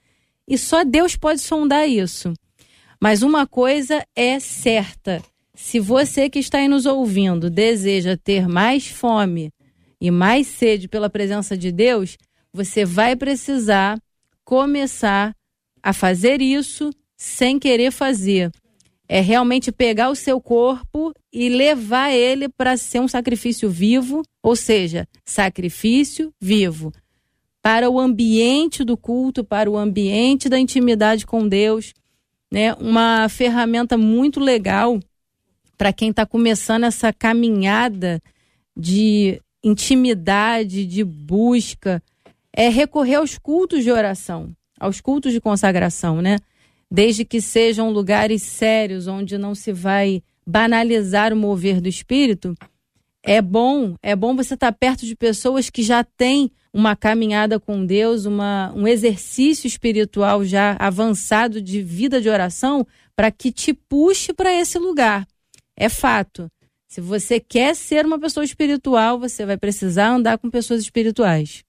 E 0.46 0.58
só 0.58 0.84
Deus 0.84 1.16
pode 1.16 1.40
sondar 1.40 1.88
isso. 1.88 2.34
Mas 3.02 3.22
uma 3.22 3.48
coisa 3.48 4.06
é 4.14 4.42
certa: 4.42 5.22
se 5.56 5.80
você 5.80 6.30
que 6.30 6.40
está 6.40 6.58
aí 6.58 6.68
nos 6.68 6.86
ouvindo 6.86 7.50
deseja 7.50 8.18
ter 8.18 8.48
mais 8.48 8.88
fome 8.88 9.52
e 10.02 10.10
mais 10.10 10.48
sede 10.48 10.88
pela 10.88 11.10
presença 11.10 11.56
de 11.56 11.72
Deus, 11.72 12.18
você 12.52 12.84
vai 12.84 13.16
precisar 13.16 14.00
começar 14.44 15.36
a 15.82 15.94
fazer 15.94 16.42
isso 16.42 16.92
sem 17.16 17.60
querer 17.60 17.92
fazer. 17.92 18.52
É 19.08 19.20
realmente 19.20 19.72
pegar 19.72 20.10
o 20.10 20.16
seu 20.16 20.42
corpo 20.42 21.14
e 21.32 21.50
levar 21.50 22.12
ele 22.12 22.50
para 22.50 22.76
ser 22.76 23.00
um 23.00 23.08
sacrifício 23.08 23.70
vivo, 23.70 24.24
ou 24.42 24.56
seja, 24.56 25.08
sacrifício 25.24 26.34
vivo, 26.42 26.92
para 27.62 27.90
o 27.90 28.00
ambiente 28.00 28.84
do 28.84 28.98
culto, 28.98 29.44
para 29.44 29.70
o 29.70 29.78
ambiente 29.78 30.50
da 30.50 30.58
intimidade 30.58 31.26
com 31.26 31.48
Deus, 31.48 31.94
né? 32.52 32.74
Uma 32.76 33.30
ferramenta 33.30 33.98
muito 33.98 34.40
legal 34.40 35.00
para 35.78 35.94
quem 35.94 36.10
está 36.10 36.26
começando 36.26 36.84
essa 36.84 37.12
caminhada 37.12 38.22
de 38.76 39.42
intimidade, 39.64 40.86
de 40.86 41.04
busca, 41.04 42.02
é 42.52 42.70
recorrer 42.70 43.16
aos 43.16 43.38
cultos 43.38 43.84
de 43.84 43.92
oração, 43.92 44.52
aos 44.80 45.02
cultos 45.02 45.32
de 45.32 45.42
consagração, 45.42 46.22
né? 46.22 46.38
Desde 46.90 47.26
que 47.26 47.42
sejam 47.42 47.90
lugares 47.90 48.44
sérios, 48.44 49.08
onde 49.08 49.38
não 49.38 49.56
se 49.56 49.72
vai 49.72 50.22
banalizar 50.46 51.34
o 51.34 51.38
mover 51.38 51.82
do 51.82 51.88
espírito, 51.88 52.54
é 53.24 53.42
bom, 53.42 53.96
é 54.04 54.16
bom 54.16 54.36
você 54.36 54.54
estar 54.54 54.72
tá 54.72 54.78
perto 54.78 55.06
de 55.06 55.16
pessoas 55.16 55.70
que 55.70 55.82
já 55.82 56.04
têm 56.04 56.52
uma 56.74 56.96
caminhada 56.96 57.60
com 57.60 57.86
Deus, 57.86 58.26
uma, 58.26 58.74
um 58.76 58.88
exercício 58.88 59.66
espiritual 59.66 60.44
já 60.44 60.76
avançado 60.78 61.62
de 61.62 61.82
vida 61.82 62.20
de 62.20 62.30
oração, 62.30 62.86
para 63.16 63.32
que 63.32 63.52
te 63.52 63.74
puxe 63.74 64.34
para 64.34 64.52
esse 64.52 64.78
lugar. 64.78 65.26
É 65.78 65.90
fato. 65.90 66.50
Se 66.88 67.02
você 67.02 67.40
quer 67.40 67.76
ser 67.76 68.06
uma 68.06 68.20
pessoa 68.20 68.44
espiritual, 68.44 69.20
você 69.20 69.46
vai 69.46 69.58
precisar 69.58 70.10
andar 70.10 70.38
com 70.38 70.50
pessoas 70.50 70.82
espirituais. 70.82 71.64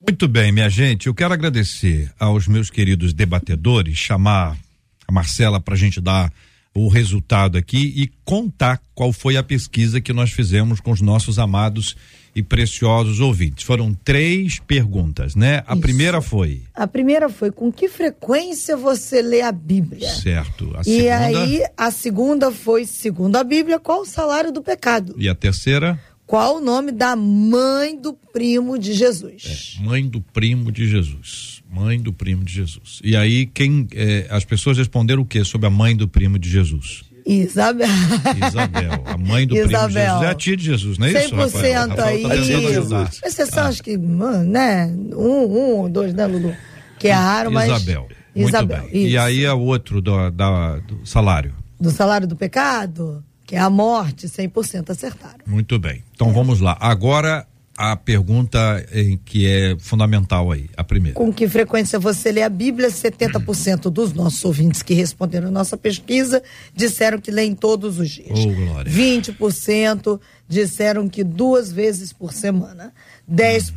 Muito 0.00 0.28
bem, 0.28 0.52
minha 0.52 0.68
gente. 0.68 1.06
Eu 1.06 1.14
quero 1.14 1.32
agradecer 1.32 2.12
aos 2.18 2.46
meus 2.46 2.68
queridos 2.68 3.14
debatedores, 3.14 3.96
chamar 3.96 4.58
a 5.06 5.12
Marcela 5.12 5.60
para 5.60 5.74
a 5.74 5.78
gente 5.78 6.00
dar 6.00 6.32
o 6.74 6.88
resultado 6.88 7.56
aqui 7.56 7.92
e 7.96 8.10
contar 8.24 8.80
qual 8.94 9.12
foi 9.12 9.36
a 9.36 9.42
pesquisa 9.42 10.00
que 10.00 10.12
nós 10.12 10.32
fizemos 10.32 10.80
com 10.80 10.90
os 10.90 11.00
nossos 11.00 11.38
amados 11.38 11.96
e 12.34 12.42
preciosos 12.42 13.20
ouvintes. 13.20 13.64
Foram 13.64 13.92
três 13.92 14.58
perguntas, 14.58 15.34
né? 15.34 15.62
A 15.66 15.72
Isso. 15.72 15.82
primeira 15.82 16.20
foi. 16.20 16.62
A 16.74 16.86
primeira 16.86 17.28
foi 17.28 17.50
com 17.50 17.70
que 17.70 17.88
frequência 17.88 18.76
você 18.76 19.20
lê 19.20 19.42
a 19.42 19.52
Bíblia? 19.52 20.08
Certo. 20.08 20.72
A 20.74 20.80
e 20.80 20.84
segunda... 20.84 21.18
aí 21.18 21.62
a 21.76 21.90
segunda 21.90 22.50
foi, 22.50 22.86
segundo 22.86 23.36
a 23.36 23.44
Bíblia, 23.44 23.78
qual 23.78 24.02
o 24.02 24.06
salário 24.06 24.50
do 24.50 24.62
pecado? 24.62 25.14
E 25.18 25.28
a 25.28 25.34
terceira? 25.34 26.00
Qual 26.26 26.56
o 26.56 26.60
nome 26.60 26.92
da 26.92 27.14
mãe 27.14 28.00
do 28.00 28.14
primo 28.14 28.78
de 28.78 28.94
Jesus? 28.94 29.76
É, 29.78 29.82
mãe 29.82 30.08
do 30.08 30.20
primo 30.20 30.72
de 30.72 30.88
Jesus. 30.88 31.62
Mãe 31.70 32.00
do 32.00 32.12
primo 32.12 32.42
de 32.42 32.54
Jesus. 32.54 33.00
E 33.04 33.14
aí 33.14 33.44
quem 33.44 33.86
é, 33.94 34.26
as 34.30 34.44
pessoas 34.44 34.78
responderam 34.78 35.22
o 35.22 35.26
que 35.26 35.44
sobre 35.44 35.66
a 35.66 35.70
mãe 35.70 35.94
do 35.94 36.08
primo 36.08 36.38
de 36.38 36.48
Jesus? 36.48 37.04
Isabel. 37.24 37.88
Isabel, 38.48 39.04
a 39.06 39.16
mãe 39.16 39.46
do 39.46 39.56
Isabel. 39.56 39.88
primo 39.88 39.90
Jesus. 39.90 40.22
É 40.22 40.26
a 40.26 40.34
tia 40.34 40.56
de 40.56 40.64
Jesus, 40.64 40.98
não 40.98 41.06
é 41.06 41.10
isso, 41.10 41.34
100% 41.34 41.36
Rafael? 41.36 42.04
aí. 42.04 42.22
Tá 42.22 43.10
Exceção, 43.26 43.64
ah. 43.64 43.68
acho 43.68 43.82
que, 43.82 43.96
né, 43.96 44.86
um, 45.14 45.84
um 45.84 45.90
dois, 45.90 46.12
né, 46.14 46.26
Lulu? 46.26 46.54
Que 46.98 47.08
é 47.08 47.12
raro, 47.12 47.50
mas... 47.50 47.66
Isabel. 47.70 48.08
Muito 48.34 48.48
Isabel, 48.48 48.82
bem. 48.82 48.86
Isso. 48.88 49.12
E 49.12 49.18
aí 49.18 49.44
é 49.44 49.52
o 49.52 49.60
outro 49.60 50.00
do, 50.00 50.30
da, 50.30 50.78
do 50.78 51.06
salário? 51.06 51.54
Do 51.80 51.90
salário 51.90 52.26
do 52.26 52.34
pecado? 52.34 53.22
Que 53.46 53.56
é 53.56 53.58
a 53.58 53.68
morte, 53.68 54.26
100% 54.26 54.90
acertaram. 54.90 55.40
Muito 55.46 55.78
bem. 55.78 56.02
Então 56.14 56.30
é. 56.30 56.32
vamos 56.32 56.60
lá. 56.60 56.76
Agora 56.80 57.46
a 57.82 57.96
pergunta 57.96 58.86
que 59.24 59.44
é 59.44 59.76
fundamental 59.76 60.52
aí, 60.52 60.70
a 60.76 60.84
primeira. 60.84 61.16
Com 61.16 61.32
que 61.32 61.48
frequência 61.48 61.98
você 61.98 62.30
lê 62.30 62.40
a 62.40 62.48
Bíblia? 62.48 62.88
70% 62.88 63.90
dos 63.90 64.12
nossos 64.12 64.44
ouvintes 64.44 64.84
que 64.84 64.94
responderam 64.94 65.48
a 65.48 65.50
nossa 65.50 65.76
pesquisa 65.76 66.40
disseram 66.72 67.18
que 67.18 67.32
leem 67.32 67.56
todos 67.56 67.98
os 67.98 68.08
dias. 68.08 68.38
Oh, 68.38 68.54
glória. 68.54 68.92
20% 68.92 70.20
disseram 70.48 71.08
que 71.08 71.24
duas 71.24 71.72
vezes 71.72 72.12
por 72.12 72.32
semana. 72.32 72.94
10% 73.28 73.72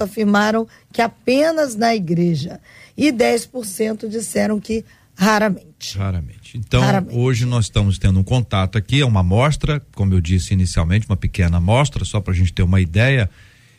hum. 0.00 0.04
afirmaram 0.04 0.66
que 0.90 1.02
apenas 1.02 1.76
na 1.76 1.94
igreja. 1.94 2.58
E 2.96 3.12
10% 3.12 4.08
disseram 4.08 4.58
que 4.58 4.82
raramente. 5.16 5.96
Raramente. 5.96 6.58
Então, 6.58 6.80
raramente. 6.80 7.16
hoje 7.16 7.44
nós 7.44 7.66
estamos 7.66 7.98
tendo 7.98 8.18
um 8.18 8.24
contato 8.24 8.76
aqui, 8.78 9.00
é 9.00 9.06
uma 9.06 9.20
amostra, 9.20 9.80
como 9.94 10.14
eu 10.14 10.20
disse 10.20 10.54
inicialmente, 10.54 11.06
uma 11.08 11.16
pequena 11.16 11.58
amostra, 11.58 12.04
só 12.04 12.20
para 12.20 12.32
a 12.32 12.36
gente 12.36 12.52
ter 12.52 12.62
uma 12.62 12.80
ideia. 12.80 13.28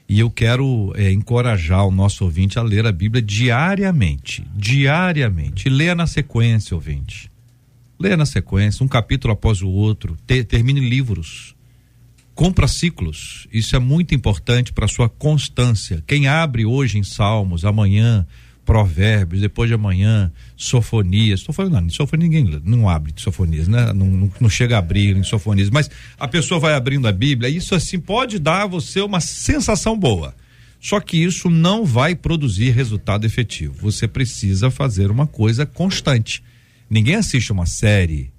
E 0.08 0.20
eu 0.20 0.30
quero 0.30 0.94
é, 0.96 1.12
encorajar 1.12 1.86
o 1.88 1.92
nosso 1.92 2.26
ouvinte 2.26 2.60
a 2.60 2.62
ler 2.62 2.86
a 2.86 2.92
Bíblia 2.92 3.22
diariamente. 3.22 4.46
Diariamente. 4.54 5.70
Leia 5.70 5.96
na 5.96 6.06
sequência, 6.06 6.76
ouvinte. 6.76 7.32
Leia 8.00 8.18
na 8.18 8.26
sequência, 8.26 8.84
um 8.84 8.88
capítulo 8.88 9.34
após 9.34 9.62
o 9.62 9.70
outro. 9.70 10.18
Te, 10.28 10.44
termine 10.44 10.82
livros. 10.82 11.56
Compra 12.36 12.68
ciclos. 12.68 13.48
Isso 13.52 13.76
é 13.76 13.80
muito 13.80 14.14
importante 14.14 14.74
para 14.74 14.88
sua 14.88 15.08
constância. 15.08 16.04
Quem 16.06 16.28
abre 16.28 16.66
hoje 16.66 16.98
em 16.98 17.04
Salmos, 17.04 17.64
amanhã 17.64 18.26
provérbios, 18.66 19.42
depois 19.42 19.70
de 19.70 19.74
amanhã, 19.74 20.32
sofonias. 20.56 21.42
Sofonia, 21.42 21.82
não, 21.82 21.90
sofonia 21.90 22.28
ninguém 22.28 22.62
não 22.64 22.90
abre 22.90 23.14
sofonias, 23.18 23.68
né? 23.68 23.92
Não, 23.94 24.06
não, 24.06 24.32
não, 24.40 24.50
chega 24.50 24.76
a 24.76 24.80
abrir 24.80 25.16
em 25.16 25.24
sofonias, 25.24 25.70
mas 25.70 25.90
a 26.18 26.28
pessoa 26.28 26.60
vai 26.60 26.74
abrindo 26.74 27.08
a 27.08 27.12
Bíblia, 27.12 27.50
isso 27.50 27.76
assim 27.76 28.00
pode 28.00 28.40
dar 28.40 28.64
a 28.64 28.68
você 28.68 29.02
uma 29.02 29.20
sensação 29.20 29.98
boa. 29.98 30.34
Só 30.80 31.00
que 31.00 31.18
isso 31.18 31.50
não 31.50 31.86
vai 31.86 32.14
produzir 32.14 32.72
resultado 32.72 33.26
efetivo. 33.26 33.74
Você 33.82 34.06
precisa 34.06 34.70
fazer 34.70 35.10
uma 35.10 35.26
coisa 35.26 35.66
constante. 35.66 36.44
Ninguém 36.90 37.16
assiste 37.16 37.54
uma 37.54 37.66
série, 37.66 38.34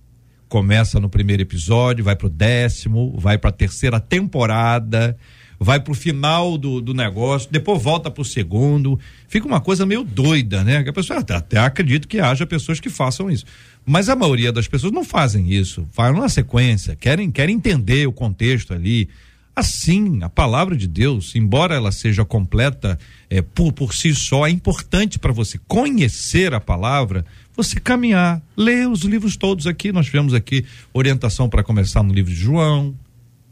começa 0.47 1.01
no 1.01 1.09
primeiro 1.09 1.43
episódio, 1.43 2.05
vai 2.05 2.15
pro 2.15 2.29
décimo, 2.29 3.19
vai 3.19 3.39
pra 3.39 3.51
terceira 3.51 3.99
temporada, 3.99 5.17
vai 5.65 5.81
pro 5.81 5.95
final 5.95 6.59
do, 6.59 6.81
do 6.81 6.93
negócio, 6.93 7.51
depois 7.51 7.83
volta 7.83 8.11
pro 8.11 8.25
segundo. 8.25 9.01
Fica 9.27 9.47
uma 9.47 9.61
coisa 9.61 9.87
meio 9.87 10.05
doida, 10.05 10.63
né? 10.63 10.83
Que 10.83 10.91
a 10.91 10.93
pessoa 10.93 11.21
até, 11.21 11.35
até 11.35 11.59
acredito 11.59 12.07
que 12.07 12.21
haja 12.21 12.47
pessoas 12.47 12.79
que 12.79 12.91
façam 12.91 13.31
isso. 13.31 13.47
Mas 13.85 14.09
a 14.09 14.15
maioria 14.15 14.53
das 14.53 14.69
pessoas 14.69 14.93
não 14.93 15.05
fazem 15.05 15.51
isso, 15.51 15.89
fazem 15.93 16.21
uma 16.21 16.29
sequência, 16.29 16.95
querem, 16.95 17.31
querem 17.31 17.57
entender 17.57 18.07
o 18.07 18.13
contexto 18.13 18.75
ali. 18.75 19.09
Assim, 19.57 20.23
a 20.23 20.29
palavra 20.29 20.77
de 20.77 20.89
Deus, 20.89 21.35
embora 21.35 21.77
ela 21.77 21.93
seja 21.93 22.25
completa 22.25 22.99
é, 23.31 23.41
por, 23.41 23.73
por 23.73 23.95
si 23.95 24.15
só, 24.15 24.47
é 24.47 24.51
importante 24.51 25.19
para 25.19 25.33
você 25.33 25.61
conhecer 25.69 26.53
a 26.53 26.61
palavra, 26.61 27.25
você 27.57 27.79
caminhar, 27.79 28.43
ler 28.57 28.89
os 28.89 29.03
livros 29.03 29.37
todos 29.37 29.67
aqui. 29.67 29.93
Nós 29.93 30.07
tivemos 30.07 30.35
aqui 30.35 30.65
orientação 30.93 31.49
para 31.49 31.63
começar 31.63 32.03
no 32.03 32.13
livro 32.13 32.33
de 32.33 32.39
João, 32.39 32.95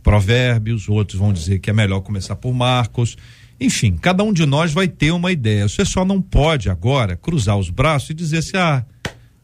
Provérbios, 0.02 0.88
outros 0.88 1.18
vão 1.18 1.32
dizer 1.32 1.58
que 1.58 1.70
é 1.70 1.72
melhor 1.72 2.00
começar 2.00 2.36
por 2.36 2.52
Marcos. 2.52 3.16
Enfim, 3.60 3.96
cada 3.96 4.24
um 4.24 4.32
de 4.32 4.44
nós 4.44 4.72
vai 4.72 4.88
ter 4.88 5.12
uma 5.12 5.30
ideia. 5.30 5.68
Você 5.68 5.84
só 5.84 6.04
não 6.04 6.20
pode 6.20 6.68
agora 6.68 7.16
cruzar 7.16 7.56
os 7.56 7.70
braços 7.70 8.10
e 8.10 8.14
dizer 8.14 8.38
assim: 8.38 8.56
ah, 8.56 8.84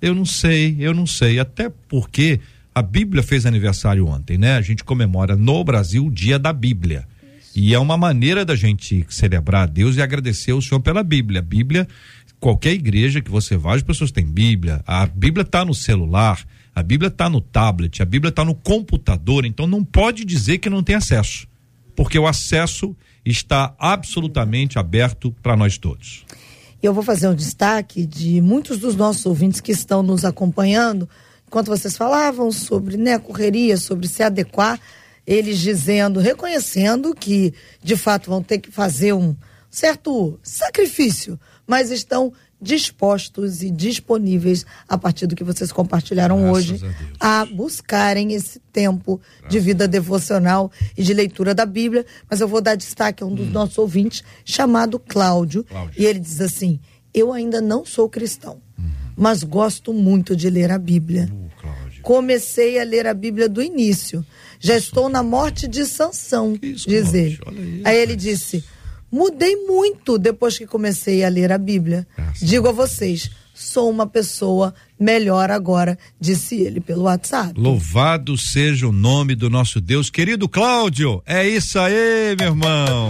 eu 0.02 0.14
não 0.14 0.24
sei, 0.24 0.76
eu 0.78 0.92
não 0.92 1.06
sei. 1.06 1.38
Até 1.38 1.70
porque 1.88 2.40
a 2.74 2.82
Bíblia 2.82 3.22
fez 3.22 3.46
aniversário 3.46 4.06
ontem, 4.06 4.38
né? 4.38 4.56
A 4.56 4.60
gente 4.60 4.84
comemora 4.84 5.36
no 5.36 5.62
Brasil 5.64 6.06
o 6.06 6.10
dia 6.10 6.38
da 6.38 6.52
Bíblia. 6.52 7.06
E 7.54 7.74
é 7.74 7.78
uma 7.78 7.96
maneira 7.96 8.44
da 8.44 8.54
gente 8.54 9.04
celebrar 9.08 9.64
a 9.64 9.66
Deus 9.66 9.96
e 9.96 10.02
agradecer 10.02 10.52
ao 10.52 10.62
Senhor 10.62 10.80
pela 10.80 11.02
Bíblia. 11.02 11.40
A 11.40 11.42
Bíblia, 11.42 11.88
qualquer 12.38 12.72
igreja 12.72 13.20
que 13.20 13.30
você 13.30 13.56
vá, 13.56 13.74
as 13.74 13.82
pessoas 13.82 14.12
têm 14.12 14.24
Bíblia. 14.24 14.80
A 14.86 15.06
Bíblia 15.06 15.42
está 15.42 15.64
no 15.64 15.74
celular, 15.74 16.40
a 16.78 16.82
Bíblia 16.82 17.08
está 17.08 17.28
no 17.28 17.40
tablet, 17.40 18.00
a 18.00 18.04
Bíblia 18.04 18.28
está 18.28 18.44
no 18.44 18.54
computador. 18.54 19.44
Então 19.44 19.66
não 19.66 19.82
pode 19.82 20.24
dizer 20.24 20.58
que 20.58 20.70
não 20.70 20.80
tem 20.80 20.94
acesso, 20.94 21.48
porque 21.96 22.16
o 22.16 22.26
acesso 22.26 22.94
está 23.24 23.74
absolutamente 23.76 24.78
aberto 24.78 25.34
para 25.42 25.56
nós 25.56 25.76
todos. 25.76 26.24
Eu 26.80 26.94
vou 26.94 27.02
fazer 27.02 27.26
um 27.26 27.34
destaque 27.34 28.06
de 28.06 28.40
muitos 28.40 28.78
dos 28.78 28.94
nossos 28.94 29.26
ouvintes 29.26 29.60
que 29.60 29.72
estão 29.72 30.04
nos 30.04 30.24
acompanhando 30.24 31.08
enquanto 31.48 31.66
vocês 31.66 31.96
falavam 31.96 32.52
sobre 32.52 32.96
né, 32.96 33.18
correria, 33.18 33.76
sobre 33.76 34.06
se 34.06 34.22
adequar, 34.22 34.78
eles 35.26 35.58
dizendo, 35.58 36.20
reconhecendo 36.20 37.12
que 37.12 37.52
de 37.82 37.96
fato 37.96 38.30
vão 38.30 38.40
ter 38.40 38.58
que 38.58 38.70
fazer 38.70 39.12
um 39.14 39.34
certo 39.68 40.38
sacrifício, 40.44 41.40
mas 41.66 41.90
estão 41.90 42.32
dispostos 42.60 43.62
e 43.62 43.70
disponíveis 43.70 44.66
a 44.88 44.98
partir 44.98 45.26
do 45.26 45.36
que 45.36 45.44
vocês 45.44 45.70
compartilharam 45.70 46.40
Graças 46.40 46.70
hoje 46.70 46.96
a, 47.20 47.40
a, 47.40 47.46
buscarem 47.46 48.34
esse 48.34 48.60
tempo 48.72 49.20
Graças 49.20 49.50
de 49.50 49.60
vida 49.60 49.86
devocional 49.86 50.70
e 50.96 51.02
de 51.02 51.14
leitura 51.14 51.54
da 51.54 51.64
Bíblia. 51.64 52.04
Mas 52.28 52.40
eu 52.40 52.48
vou 52.48 52.60
dar 52.60 52.74
destaque 52.74 53.22
a 53.22 53.26
um 53.26 53.34
dos 53.34 53.46
hum. 53.46 53.52
nossos 53.52 53.78
ouvintes 53.78 54.24
chamado 54.44 54.98
Cláudio, 54.98 55.64
Cláudio, 55.64 56.00
e 56.00 56.04
ele 56.04 56.18
diz 56.18 56.40
assim: 56.40 56.80
Eu 57.14 57.32
ainda 57.32 57.60
não 57.60 57.84
sou 57.84 58.08
cristão, 58.08 58.60
mas 59.16 59.42
gosto 59.42 59.92
muito 59.92 60.34
de 60.34 60.50
ler 60.50 60.70
a 60.70 60.78
Bíblia. 60.78 61.28
Uh, 61.32 61.48
Comecei 62.02 62.80
a 62.80 62.84
ler 62.84 63.06
a 63.06 63.14
Bíblia 63.14 63.48
do 63.48 63.60
início. 63.60 64.24
Já 64.58 64.76
Isso. 64.76 64.88
estou 64.88 65.08
na 65.08 65.22
morte 65.22 65.68
de 65.68 65.84
Sansão, 65.84 66.58
Isso, 66.62 66.88
diz 66.88 67.12
ele. 67.12 67.38
Aí, 67.46 67.82
aí 67.84 67.96
ele 67.98 68.16
disse: 68.16 68.64
Mudei 69.10 69.56
muito 69.66 70.18
depois 70.18 70.58
que 70.58 70.66
comecei 70.66 71.24
a 71.24 71.28
ler 71.28 71.50
a 71.50 71.58
Bíblia. 71.58 72.06
Graças 72.16 72.46
Digo 72.46 72.68
a 72.68 72.72
vocês, 72.72 73.30
sou 73.54 73.90
uma 73.90 74.06
pessoa 74.06 74.74
melhor 75.00 75.50
agora, 75.50 75.98
disse 76.20 76.56
ele 76.56 76.80
pelo 76.80 77.04
WhatsApp. 77.04 77.58
Louvado 77.58 78.36
seja 78.36 78.86
o 78.86 78.92
nome 78.92 79.34
do 79.34 79.48
nosso 79.48 79.80
Deus. 79.80 80.10
Querido 80.10 80.48
Cláudio, 80.48 81.22
é 81.26 81.48
isso 81.48 81.78
aí, 81.78 82.36
meu 82.38 82.48
irmão. 82.48 83.08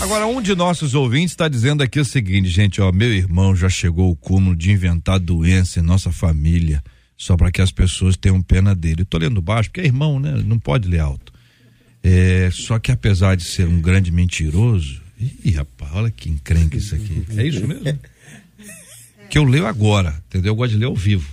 Agora, 0.00 0.26
um 0.26 0.40
de 0.40 0.54
nossos 0.54 0.94
ouvintes 0.94 1.32
está 1.32 1.48
dizendo 1.48 1.82
aqui 1.82 2.00
o 2.00 2.04
seguinte, 2.04 2.48
gente, 2.48 2.80
ó, 2.80 2.90
meu 2.90 3.12
irmão 3.12 3.54
já 3.54 3.68
chegou 3.68 4.08
ao 4.08 4.16
cúmulo 4.16 4.56
de 4.56 4.70
inventar 4.72 5.18
doença 5.18 5.80
em 5.80 5.82
nossa 5.82 6.10
família, 6.10 6.82
só 7.14 7.36
para 7.36 7.50
que 7.50 7.60
as 7.60 7.70
pessoas 7.70 8.16
tenham 8.16 8.40
pena 8.40 8.74
dele. 8.74 9.02
Eu 9.02 9.06
tô 9.06 9.18
lendo 9.18 9.42
baixo, 9.42 9.68
porque 9.68 9.82
é 9.82 9.84
irmão, 9.84 10.18
né? 10.18 10.40
Não 10.46 10.58
pode 10.58 10.88
ler 10.88 11.00
alto. 11.00 11.30
É, 12.02 12.50
só 12.52 12.78
que 12.78 12.92
apesar 12.92 13.36
de 13.36 13.44
ser 13.44 13.66
um 13.66 13.80
grande 13.80 14.10
mentiroso, 14.10 15.00
ih, 15.44 15.50
rapaz, 15.52 15.92
olha 15.94 16.10
que 16.10 16.28
encrenca 16.28 16.76
isso 16.76 16.94
aqui. 16.94 17.24
É 17.36 17.46
isso 17.46 17.66
mesmo? 17.66 17.98
que 19.28 19.36
eu 19.36 19.44
leio 19.44 19.66
agora, 19.66 20.22
entendeu? 20.26 20.52
Eu 20.52 20.56
gosto 20.56 20.72
de 20.72 20.78
ler 20.78 20.86
ao 20.86 20.96
vivo. 20.96 21.28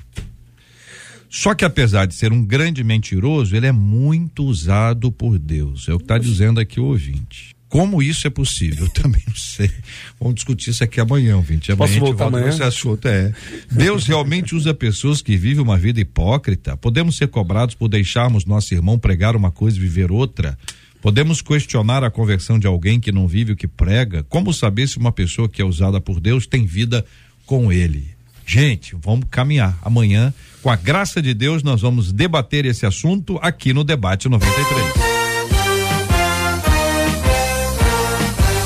Só 1.29 1.53
que 1.53 1.65
apesar 1.65 2.05
de 2.05 2.15
ser 2.15 2.31
um 2.31 2.43
grande 2.43 2.83
mentiroso, 2.83 3.55
ele 3.55 3.67
é 3.67 3.71
muito 3.71 4.43
usado 4.45 5.11
por 5.11 5.37
Deus. 5.37 5.87
É 5.87 5.93
o 5.93 5.97
que 5.97 6.03
está 6.03 6.17
dizendo 6.17 6.59
aqui 6.59 6.79
o 6.79 6.85
ouvinte. 6.85 7.54
Como 7.67 8.01
isso 8.01 8.27
é 8.27 8.29
possível? 8.29 8.85
Eu 8.85 8.89
também 8.89 9.21
não 9.27 9.35
sei. 9.35 9.71
Vamos 10.19 10.35
discutir 10.35 10.69
isso 10.69 10.83
aqui 10.83 10.99
amanhã, 10.99 11.35
ouvinte. 11.35 11.71
Amanhã 11.71 11.87
Posso 11.87 11.99
voltar 11.99 12.25
amanhã? 12.25 12.49
Esse 12.49 12.63
assunto 12.63 13.07
é. 13.07 13.33
Deus 13.71 14.05
realmente 14.05 14.55
usa 14.55 14.73
pessoas 14.73 15.21
que 15.21 15.35
vivem 15.35 15.63
uma 15.63 15.77
vida 15.77 15.99
hipócrita. 15.99 16.77
Podemos 16.77 17.17
ser 17.17 17.27
cobrados 17.27 17.75
por 17.75 17.87
deixarmos 17.87 18.45
nosso 18.45 18.73
irmão 18.73 18.99
pregar 18.99 19.35
uma 19.35 19.51
coisa 19.51 19.77
e 19.77 19.81
viver 19.81 20.11
outra. 20.11 20.57
Podemos 21.01 21.41
questionar 21.41 22.03
a 22.03 22.09
conversão 22.09 22.57
de 22.57 22.65
alguém 22.65 22.99
que 22.99 23.11
não 23.11 23.27
vive 23.27 23.51
o 23.51 23.55
que 23.55 23.67
prega. 23.67 24.23
Como 24.23 24.53
saber 24.53 24.87
se 24.87 24.97
uma 24.97 25.11
pessoa 25.11 25.49
que 25.49 25.61
é 25.61 25.65
usada 25.65 25.99
por 26.01 26.19
Deus 26.19 26.47
tem 26.47 26.65
vida 26.65 27.05
com 27.45 27.71
ele? 27.71 28.15
Gente, 28.45 28.95
vamos 29.01 29.25
caminhar. 29.29 29.77
Amanhã, 29.81 30.33
com 30.61 30.69
a 30.69 30.75
graça 30.75 31.21
de 31.21 31.33
Deus, 31.33 31.61
nós 31.63 31.81
vamos 31.81 32.11
debater 32.11 32.65
esse 32.65 32.85
assunto 32.85 33.39
aqui 33.41 33.73
no 33.73 33.83
Debate 33.83 34.29
93. 34.29 35.14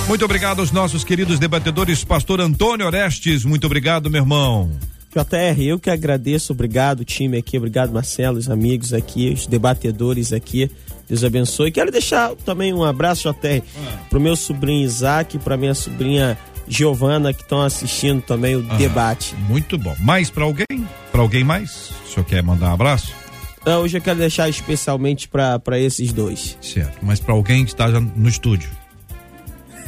Muito 0.09 0.25
obrigado 0.25 0.59
aos 0.59 0.71
nossos 0.71 1.03
queridos 1.03 1.37
debatedores, 1.37 2.03
pastor 2.03 2.41
Antônio 2.41 2.83
Orestes, 2.87 3.45
muito 3.45 3.67
obrigado, 3.67 4.09
meu 4.09 4.23
irmão. 4.23 4.71
JR, 5.13 5.61
eu 5.61 5.79
que 5.79 5.87
agradeço, 5.87 6.51
obrigado 6.51 7.05
time 7.05 7.37
aqui, 7.37 7.59
obrigado 7.59 7.93
Marcelo, 7.93 8.39
os 8.39 8.49
amigos 8.49 8.91
aqui, 8.91 9.31
os 9.31 9.45
debatedores 9.45 10.33
aqui, 10.33 10.71
Deus 11.07 11.23
abençoe. 11.23 11.71
Quero 11.71 11.91
deixar 11.91 12.31
também 12.37 12.73
um 12.73 12.83
abraço, 12.83 13.31
JR, 13.31 13.61
ah. 13.61 13.97
pro 14.09 14.19
meu 14.19 14.35
sobrinho 14.35 14.83
Isaac, 14.83 15.37
pra 15.37 15.55
minha 15.55 15.75
sobrinha 15.75 16.35
Giovana, 16.67 17.31
que 17.31 17.43
estão 17.43 17.61
assistindo 17.61 18.19
também 18.19 18.55
o 18.55 18.65
ah, 18.67 18.77
debate. 18.77 19.35
Muito 19.47 19.77
bom. 19.77 19.95
Mais 19.99 20.31
para 20.31 20.43
alguém? 20.43 20.87
Para 21.11 21.21
alguém 21.21 21.43
mais? 21.43 21.91
O 22.03 22.11
senhor 22.11 22.25
quer 22.25 22.41
mandar 22.41 22.71
um 22.71 22.73
abraço? 22.73 23.13
Não, 23.63 23.83
hoje 23.83 23.99
eu 23.99 24.01
quero 24.01 24.17
deixar 24.17 24.49
especialmente 24.49 25.27
para 25.27 25.79
esses 25.79 26.11
dois. 26.11 26.57
Certo, 26.59 26.97
mas 27.03 27.19
para 27.19 27.35
alguém 27.35 27.63
que 27.63 27.69
está 27.69 27.87
no 27.87 28.27
estúdio. 28.27 28.78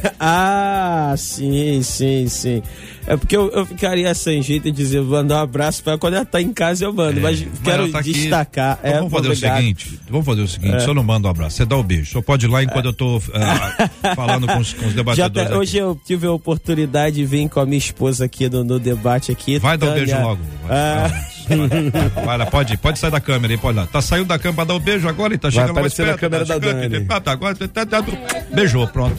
ah, 0.20 1.14
sim, 1.16 1.82
sim, 1.82 2.28
sim. 2.28 2.62
É 3.06 3.16
porque 3.16 3.36
eu, 3.36 3.50
eu 3.50 3.66
ficaria 3.66 4.14
sem 4.14 4.40
jeito 4.42 4.64
de 4.64 4.72
dizer, 4.72 5.02
mandar 5.02 5.36
um 5.36 5.42
abraço 5.42 5.82
para 5.82 5.98
quando 5.98 6.14
ela 6.14 6.24
tá 6.24 6.40
em 6.40 6.52
casa 6.52 6.84
eu 6.84 6.92
mando, 6.92 7.18
é, 7.18 7.22
mas 7.22 7.46
quero 7.64 7.90
tá 7.90 8.00
destacar. 8.00 8.78
Então 8.80 8.90
é, 8.90 8.96
vamos 8.98 9.12
fazer 9.12 9.28
obrigado. 9.28 9.54
o 9.54 9.56
seguinte, 9.58 10.00
vamos 10.08 10.26
fazer 10.26 10.42
o 10.42 10.48
seguinte, 10.48 10.76
é. 10.76 10.80
só 10.80 10.94
não 10.94 11.02
manda 11.02 11.26
um 11.26 11.30
abraço, 11.30 11.56
você 11.56 11.64
dá 11.64 11.76
o 11.76 11.82
beijo, 11.82 12.12
só 12.12 12.22
pode 12.22 12.46
ir 12.46 12.48
lá 12.48 12.62
enquanto 12.62 12.86
eu 12.86 12.92
tô 12.92 13.16
uh, 13.16 13.20
falando 14.14 14.46
com 14.46 14.58
os, 14.58 14.72
com 14.72 14.86
os 14.86 14.94
debatedores. 14.94 15.50
Já, 15.50 15.56
hoje 15.56 15.78
eu 15.78 16.00
tive 16.04 16.26
a 16.26 16.32
oportunidade 16.32 17.16
de 17.16 17.24
vir 17.24 17.48
com 17.48 17.58
a 17.58 17.66
minha 17.66 17.78
esposa 17.78 18.24
aqui 18.24 18.48
no, 18.48 18.62
no 18.62 18.78
debate 18.78 19.32
aqui. 19.32 19.58
Vai 19.58 19.76
dar 19.76 19.90
um 19.90 19.94
beijo 19.94 20.20
logo. 20.20 20.40
Vai, 20.66 20.76
ah. 20.76 21.08
vai, 21.08 21.31
lá, 22.36 22.46
pode, 22.46 22.76
pode 22.76 22.98
sair 22.98 23.10
da 23.10 23.20
câmera 23.20 23.52
aí, 23.52 23.58
pode 23.58 23.76
lá. 23.76 23.86
Tá 23.86 24.00
saindo 24.00 24.26
da 24.26 24.38
câmera 24.38 24.56
para 24.56 24.64
dar 24.66 24.74
o 24.74 24.76
um 24.76 24.80
beijo 24.80 25.08
agora 25.08 25.34
e 25.34 25.38
tá 25.38 25.50
chegando 25.50 25.74
mais 25.74 25.94
perto. 25.94 26.14
a 26.14 26.18
câmera 26.18 26.46
tá 26.46 26.58
da 26.58 26.72
Dani. 26.72 27.06
Ah, 27.08 27.20
tá, 27.20 27.32
agora 27.32 27.54
tá, 27.54 27.86
tá, 27.86 28.04
beijou, 28.52 28.86
pronto. 28.88 29.16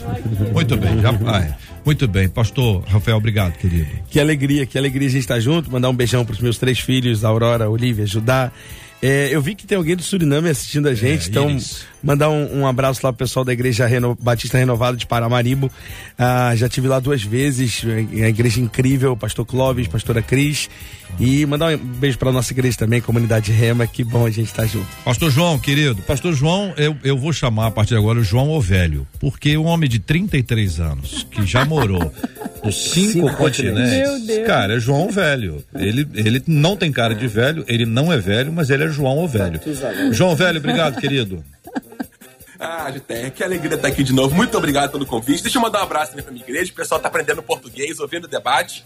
Muito 0.52 0.76
bem, 0.76 1.00
já 1.00 1.10
vai. 1.10 1.54
Muito 1.84 2.08
bem, 2.08 2.28
pastor 2.28 2.82
Rafael, 2.86 3.18
obrigado, 3.18 3.58
querido. 3.58 3.86
Que 4.08 4.18
alegria, 4.18 4.64
que 4.64 4.78
alegria 4.78 5.06
a 5.06 5.10
gente 5.10 5.20
estar 5.20 5.34
tá 5.34 5.40
junto, 5.40 5.70
mandar 5.70 5.90
um 5.90 5.94
beijão 5.94 6.24
para 6.24 6.32
os 6.32 6.40
meus 6.40 6.56
três 6.56 6.78
filhos, 6.78 7.24
Aurora, 7.24 7.68
Olivia, 7.68 8.06
Judá. 8.06 8.50
É, 9.02 9.28
eu 9.30 9.42
vi 9.42 9.54
que 9.54 9.66
tem 9.66 9.76
alguém 9.76 9.94
do 9.94 10.02
Suriname 10.02 10.48
assistindo 10.48 10.88
a 10.88 10.94
gente, 10.94 11.26
é, 11.26 11.28
então 11.28 11.50
Iris. 11.50 11.84
mandar 12.02 12.30
um, 12.30 12.60
um, 12.60 12.66
abraço 12.66 13.00
lá 13.04 13.12
pro 13.12 13.18
pessoal 13.18 13.44
da 13.44 13.52
Igreja 13.52 13.86
Reno, 13.86 14.16
Batista 14.18 14.56
Renovada 14.56 14.96
de 14.96 15.06
Paramaribo. 15.06 15.70
Ah, 16.18 16.54
já 16.56 16.70
tive 16.70 16.88
lá 16.88 16.98
duas 17.00 17.22
vezes, 17.22 17.82
a 17.84 18.28
igreja 18.28 18.62
incrível, 18.62 19.14
pastor 19.14 19.44
Clóvis, 19.44 19.86
pastora 19.88 20.22
Cris. 20.22 20.70
E 21.18 21.46
mandar 21.46 21.74
um 21.74 21.78
beijo 21.78 22.18
para 22.18 22.32
nossa 22.32 22.52
igreja 22.52 22.76
também, 22.76 23.00
comunidade 23.00 23.52
Rema, 23.52 23.86
que 23.86 24.02
bom 24.02 24.26
a 24.26 24.30
gente 24.30 24.46
estar 24.46 24.62
tá 24.62 24.68
junto. 24.68 24.86
Pastor 25.04 25.30
João, 25.30 25.58
querido, 25.58 26.02
Pastor 26.02 26.32
João, 26.32 26.72
eu, 26.76 26.96
eu 27.04 27.16
vou 27.16 27.32
chamar 27.32 27.68
a 27.68 27.70
partir 27.70 27.90
de 27.90 27.98
agora 27.98 28.18
o 28.18 28.24
João 28.24 28.50
o 28.50 28.60
Velho, 28.60 29.06
porque 29.20 29.56
um 29.56 29.64
homem 29.64 29.88
de 29.88 29.98
33 29.98 30.80
anos, 30.80 31.26
que 31.30 31.46
já 31.46 31.64
morou 31.64 32.12
nos 32.64 32.76
cinco, 32.90 33.12
cinco 33.12 33.36
continentes, 33.36 34.46
cara, 34.46 34.76
é 34.76 34.80
João 34.80 35.10
Velho. 35.10 35.64
Ele, 35.74 36.06
ele 36.14 36.42
não 36.46 36.76
tem 36.76 36.90
cara 36.90 37.14
de 37.14 37.26
velho, 37.28 37.64
ele 37.68 37.86
não 37.86 38.12
é 38.12 38.18
velho, 38.18 38.52
mas 38.52 38.70
ele 38.70 38.84
é 38.84 38.88
João 38.88 39.18
o 39.18 39.28
Velho. 39.28 39.60
João 40.12 40.34
Velho, 40.34 40.58
obrigado, 40.58 41.00
querido. 41.00 41.44
Ah, 42.56 42.90
Juté, 42.90 43.28
que 43.28 43.44
alegria 43.44 43.74
estar 43.74 43.88
aqui 43.88 44.02
de 44.02 44.14
novo. 44.14 44.34
Muito 44.34 44.56
obrigado 44.56 44.90
pelo 44.90 45.04
convite. 45.04 45.42
Deixa 45.42 45.58
eu 45.58 45.62
mandar 45.62 45.80
um 45.80 45.82
abraço 45.82 46.12
também 46.12 46.24
pra 46.24 46.32
minha 46.32 46.42
igreja. 46.42 46.72
O 46.72 46.74
pessoal 46.74 46.98
tá 46.98 47.08
aprendendo 47.08 47.42
português, 47.42 47.98
ouvindo 47.98 48.24
o 48.24 48.28
debate 48.28 48.82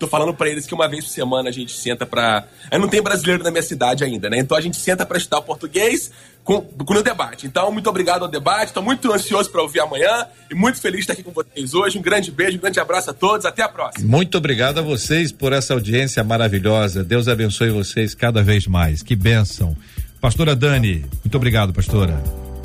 tô 0.00 0.08
falando 0.08 0.32
para 0.34 0.48
eles 0.48 0.66
que 0.66 0.74
uma 0.74 0.88
vez 0.88 1.04
por 1.04 1.10
semana 1.10 1.50
a 1.50 1.52
gente 1.52 1.76
senta 1.76 2.06
para. 2.06 2.44
Eu 2.72 2.78
não 2.78 2.88
tem 2.88 3.02
brasileiro 3.02 3.44
na 3.44 3.50
minha 3.50 3.62
cidade 3.62 4.02
ainda, 4.02 4.30
né? 4.30 4.38
Então 4.38 4.56
a 4.56 4.60
gente 4.60 4.78
senta 4.78 5.04
para 5.04 5.18
estudar 5.18 5.42
português 5.42 6.10
com, 6.42 6.62
com 6.62 6.94
o 6.94 7.02
debate. 7.02 7.46
Então, 7.46 7.70
muito 7.70 7.88
obrigado 7.88 8.22
ao 8.22 8.28
debate. 8.28 8.72
Tô 8.72 8.80
muito 8.80 9.12
ansioso 9.12 9.50
para 9.50 9.62
ouvir 9.62 9.80
amanhã 9.80 10.26
e 10.50 10.54
muito 10.54 10.80
feliz 10.80 11.00
de 11.00 11.02
estar 11.02 11.12
aqui 11.12 11.22
com 11.22 11.32
vocês 11.32 11.74
hoje. 11.74 11.98
Um 11.98 12.02
grande 12.02 12.30
beijo, 12.30 12.56
um 12.56 12.60
grande 12.60 12.80
abraço 12.80 13.10
a 13.10 13.12
todos. 13.12 13.44
Até 13.44 13.62
a 13.62 13.68
próxima. 13.68 14.08
Muito 14.08 14.38
obrigado 14.38 14.78
a 14.78 14.82
vocês 14.82 15.30
por 15.30 15.52
essa 15.52 15.74
audiência 15.74 16.24
maravilhosa. 16.24 17.04
Deus 17.04 17.28
abençoe 17.28 17.70
vocês 17.70 18.14
cada 18.14 18.42
vez 18.42 18.66
mais. 18.66 19.02
Que 19.02 19.14
bênção. 19.14 19.76
Pastora 20.20 20.56
Dani, 20.56 21.04
muito 21.24 21.36
obrigado, 21.36 21.72
pastora. 21.72 22.22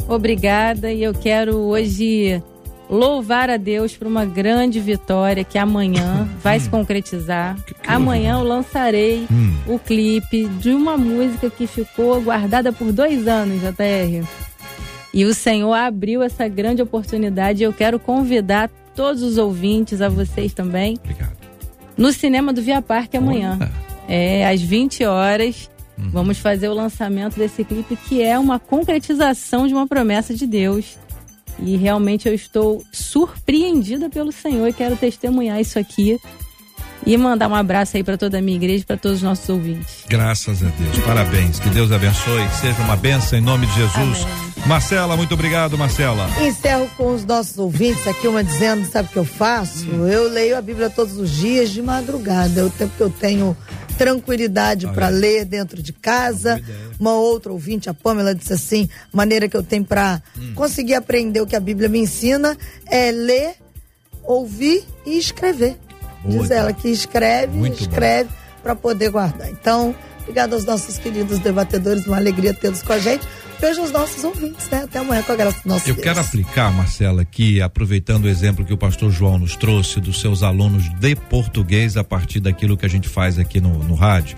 Obrigada 0.07 0.91
e 0.91 1.03
eu 1.03 1.13
quero 1.13 1.55
hoje 1.55 2.41
louvar 2.89 3.49
a 3.49 3.57
Deus 3.57 3.95
por 3.95 4.07
uma 4.07 4.25
grande 4.25 4.79
vitória 4.79 5.43
que 5.43 5.57
amanhã 5.57 6.27
vai 6.41 6.59
se 6.59 6.69
concretizar. 6.69 7.57
Amanhã 7.86 8.33
eu 8.39 8.43
lançarei 8.43 9.25
hum. 9.31 9.55
o 9.67 9.79
clipe 9.79 10.47
de 10.59 10.71
uma 10.71 10.97
música 10.97 11.49
que 11.49 11.67
ficou 11.67 12.21
guardada 12.21 12.71
por 12.71 12.91
dois 12.91 13.27
anos, 13.27 13.61
JR. 13.61 14.27
E 15.13 15.23
o 15.23 15.33
Senhor 15.33 15.73
abriu 15.73 16.21
essa 16.21 16.47
grande 16.47 16.81
oportunidade 16.81 17.61
e 17.61 17.65
eu 17.65 17.73
quero 17.73 17.97
convidar 17.99 18.69
todos 18.93 19.21
os 19.23 19.38
ouvintes, 19.38 20.01
a 20.01 20.09
vocês 20.09 20.53
também. 20.53 20.97
Obrigado. 21.03 21.36
No 21.97 22.11
cinema 22.11 22.51
do 22.51 22.61
Via 22.61 22.81
Parque 22.81 23.17
amanhã. 23.17 23.57
Olha. 23.59 23.71
É, 24.07 24.47
às 24.47 24.61
20 24.61 25.05
horas. 25.05 25.69
Uhum. 25.97 26.09
Vamos 26.09 26.38
fazer 26.38 26.67
o 26.67 26.73
lançamento 26.73 27.38
desse 27.38 27.63
clipe 27.63 27.95
que 27.95 28.21
é 28.21 28.38
uma 28.38 28.59
concretização 28.59 29.65
de 29.65 29.73
uma 29.73 29.88
promessa 29.88 30.33
de 30.33 30.45
Deus. 30.45 30.97
E 31.60 31.78
realmente 31.78 32.28
eu 32.28 32.34
estou 32.34 32.84
surpreendida 32.91 34.10
pelo 34.10 34.32
Senhor 34.32 34.68
e 34.68 34.74
quero 34.74 34.95
testemunhar 34.95 35.60
isso 35.60 35.80
aqui 35.80 36.20
e 37.06 37.18
mandar 37.18 37.47
um 37.47 37.56
abraço 37.56 37.97
aí 37.97 38.03
para 38.03 38.18
toda 38.18 38.39
a 38.39 38.41
minha 38.41 38.58
igreja, 38.58 38.84
para 38.86 38.97
todos 38.97 39.18
os 39.18 39.24
nossos 39.24 39.47
ouvintes. 39.47 40.03
Graças 40.08 40.64
a 40.64 40.70
Deus. 40.70 40.99
Parabéns. 41.06 41.60
Que 41.60 41.70
Deus 41.70 41.91
abençoe. 41.91 42.47
Seja 42.60 42.82
uma 42.82 42.95
benção 42.95 43.38
em 43.38 43.41
nome 43.41 43.68
de 43.68 43.76
Jesus. 43.76 44.24
Amém. 44.24 44.45
Marcela, 44.66 45.16
muito 45.16 45.34
obrigado, 45.36 45.78
Marcela. 45.78 46.28
Encerro 46.41 46.89
com 46.97 47.14
os 47.14 47.24
nossos 47.24 47.58
ouvintes 47.60 48.08
aqui, 48.08 48.28
uma 48.28 48.43
dizendo, 48.43 48.84
sabe 48.89 49.10
o 49.10 49.12
que 49.12 49.20
eu 49.20 49.26
faço? 49.26 49.86
Hum. 49.86 50.08
Eu 50.08 50.28
leio 50.28 50.58
a 50.58 50.62
Bíblia 50.62 50.89
todos 50.89 51.18
os 51.18 51.30
dias 51.30 51.70
de 51.70 51.84
madrugada. 51.84 52.62
É 52.62 52.64
o 52.64 52.70
tempo 52.72 52.93
que 52.97 53.03
eu 53.03 53.12
tenho 53.12 53.56
tranquilidade 53.95 54.88
para 54.88 55.10
ler 55.10 55.45
dentro 55.45 55.84
de 55.84 55.93
casa. 55.93 56.60
Uma 56.99 57.14
outra 57.14 57.51
ouvinte, 57.51 57.89
a 57.89 57.93
Pamela, 57.93 58.34
disse 58.34 58.53
assim: 58.53 58.89
maneira 59.14 59.47
que 59.47 59.56
eu 59.56 59.64
tenho 59.64 59.86
para 59.86 60.20
hum. 60.36 60.53
conseguir 60.56 60.95
aprender 60.95 61.41
o 61.41 61.45
que 61.45 61.56
a 61.56 61.60
Bíblia 61.60 61.88
me 61.88 61.99
ensina 61.99 62.58
é 62.88 63.12
ler, 63.12 63.56
ouvir 64.24 64.84
e 65.06 65.20
escrever. 65.20 65.78
Boa, 66.26 66.41
Diz 66.41 66.51
ela 66.51 66.73
que 66.73 66.89
escreve, 66.89 67.55
Muito 67.55 67.82
escreve 67.82 68.30
para 68.63 68.76
poder 68.76 69.09
guardar. 69.11 69.49
Então, 69.49 69.95
obrigado 70.21 70.53
aos 70.53 70.65
nossos 70.65 70.97
queridos 70.97 71.39
debatedores, 71.39 72.05
uma 72.07 72.17
alegria 72.17 72.53
tê-los 72.53 72.82
com 72.82 72.93
a 72.93 72.99
gente. 72.99 73.28
Beijo 73.59 73.82
aos 73.82 73.91
nossos 73.91 74.23
ouvintes, 74.23 74.69
né? 74.69 74.84
Até 74.84 74.99
amanhã 74.99 75.23
com 75.23 75.32
a 75.32 75.36
graça 75.36 75.61
do 75.63 75.69
nosso 75.69 75.89
Eu 75.89 75.95
Deus. 75.95 76.03
quero 76.03 76.19
aplicar, 76.19 76.73
Marcela, 76.73 77.21
aqui, 77.21 77.61
aproveitando 77.61 78.26
o 78.26 78.28
exemplo 78.28 78.65
que 78.65 78.73
o 78.73 78.78
pastor 78.78 79.11
João 79.11 79.38
nos 79.38 79.55
trouxe 79.55 80.01
dos 80.01 80.19
seus 80.19 80.43
alunos 80.43 80.89
de 80.99 81.15
português 81.15 81.95
a 81.95 82.03
partir 82.03 82.41
daquilo 82.41 82.76
que 82.76 82.86
a 82.86 82.89
gente 82.89 83.07
faz 83.07 83.39
aqui 83.39 83.61
no, 83.61 83.78
no 83.84 83.95
rádio 83.95 84.36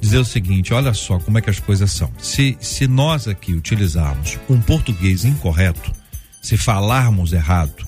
dizer 0.00 0.18
o 0.18 0.24
seguinte: 0.24 0.72
olha 0.74 0.92
só 0.94 1.18
como 1.18 1.38
é 1.38 1.40
que 1.40 1.50
as 1.50 1.60
coisas 1.60 1.90
são. 1.90 2.10
Se, 2.18 2.56
se 2.60 2.86
nós 2.86 3.28
aqui 3.28 3.52
utilizarmos 3.52 4.38
um 4.48 4.60
português 4.60 5.24
incorreto, 5.24 5.92
se 6.42 6.56
falarmos 6.56 7.32
errado, 7.32 7.86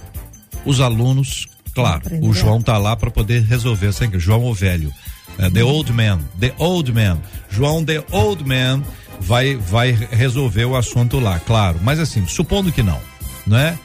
os 0.64 0.80
alunos 0.80 1.46
Claro, 1.78 2.02
o 2.22 2.32
João 2.32 2.60
tá 2.60 2.76
lá 2.76 2.96
para 2.96 3.10
poder 3.10 3.42
resolver 3.44 3.88
essa 3.88 4.08
João 4.14 4.44
o 4.44 4.52
velho. 4.52 4.92
Uh, 5.38 5.48
the 5.50 5.62
old 5.62 5.92
man, 5.92 6.18
the 6.40 6.52
old 6.58 6.92
man. 6.92 7.18
João 7.48 7.84
the 7.84 8.02
old 8.10 8.44
man 8.44 8.82
vai 9.20 9.54
vai 9.54 9.92
resolver 9.92 10.64
o 10.64 10.76
assunto 10.76 11.20
lá, 11.20 11.38
claro. 11.38 11.78
Mas 11.82 12.00
assim, 12.00 12.26
supondo 12.26 12.72
que 12.72 12.82
não, 12.82 13.00
né? 13.46 13.78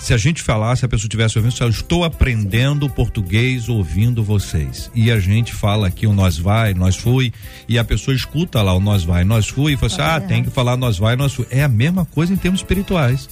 Se 0.00 0.14
a 0.14 0.16
gente 0.16 0.42
falasse, 0.42 0.84
a 0.84 0.88
pessoa 0.88 1.06
estivesse 1.06 1.38
ouvindo, 1.38 1.54
eu 1.60 1.68
estou 1.68 2.04
aprendendo 2.04 2.88
português 2.88 3.68
ouvindo 3.68 4.22
vocês. 4.22 4.90
E 4.94 5.10
a 5.10 5.18
gente 5.18 5.52
fala 5.52 5.88
aqui 5.88 6.06
o 6.06 6.12
nós 6.12 6.38
vai, 6.38 6.72
nós 6.72 6.96
fui, 6.96 7.32
e 7.68 7.78
a 7.78 7.84
pessoa 7.84 8.14
escuta 8.14 8.62
lá 8.62 8.72
o 8.74 8.80
nós 8.80 9.04
vai, 9.04 9.24
nós 9.24 9.48
fui, 9.48 9.72
e 9.72 9.76
fala 9.76 9.92
assim, 9.92 10.02
ah, 10.02 10.20
tem 10.20 10.44
que 10.44 10.50
falar 10.50 10.76
nós 10.76 10.98
vai, 10.98 11.16
nós 11.16 11.34
fui. 11.34 11.46
É 11.50 11.62
a 11.62 11.68
mesma 11.68 12.04
coisa 12.04 12.32
em 12.32 12.36
termos 12.36 12.60
espirituais. 12.60 13.28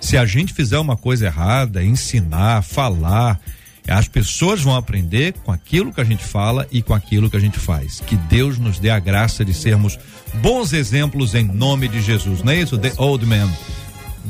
Se 0.00 0.16
a 0.16 0.24
gente 0.24 0.52
fizer 0.52 0.78
uma 0.78 0.96
coisa 0.96 1.26
errada, 1.26 1.84
ensinar, 1.84 2.62
falar, 2.62 3.38
as 3.86 4.08
pessoas 4.08 4.62
vão 4.62 4.74
aprender 4.74 5.34
com 5.44 5.52
aquilo 5.52 5.92
que 5.92 6.00
a 6.00 6.04
gente 6.04 6.24
fala 6.24 6.66
e 6.72 6.82
com 6.82 6.92
aquilo 6.92 7.30
que 7.30 7.36
a 7.36 7.40
gente 7.40 7.58
faz. 7.58 8.00
Que 8.00 8.16
Deus 8.16 8.58
nos 8.58 8.78
dê 8.78 8.90
a 8.90 8.98
graça 8.98 9.44
de 9.44 9.54
sermos 9.54 9.98
bons 10.34 10.72
exemplos 10.72 11.34
em 11.34 11.44
nome 11.44 11.86
de 11.88 12.00
Jesus. 12.00 12.42
Não 12.42 12.52
é 12.52 12.56
isso? 12.56 12.76
The 12.78 12.94
Old 12.96 13.24
Man. 13.26 13.48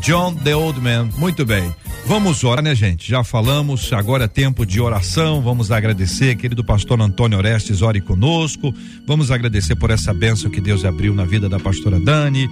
John 0.01 0.35
the 0.35 0.55
Old 0.55 0.81
Man. 0.81 1.11
Muito 1.19 1.45
bem. 1.45 1.75
Vamos 2.07 2.45
orar, 2.45 2.63
né, 2.63 2.75
gente? 2.75 3.11
Já 3.11 3.25
falamos, 3.25 3.93
agora 3.93 4.25
é 4.25 4.29
tempo 4.29 4.65
de 4.65 4.81
oração. 4.81 5.43
Vamos 5.43 5.73
agradecer, 5.73 6.37
querido 6.37 6.65
pastor 6.65 7.01
Antônio 7.01 7.37
Orestes, 7.37 7.83
ore 7.83 8.01
conosco. 8.01 8.73
Vamos 9.07 9.31
agradecer 9.31 9.75
por 9.75 9.91
essa 9.91 10.15
bênção 10.15 10.51
que 10.51 10.61
Deus 10.61 10.85
abriu 10.85 11.13
na 11.15 11.25
vida 11.25 11.49
da 11.49 11.59
pastora 11.59 11.99
Dani 11.99 12.49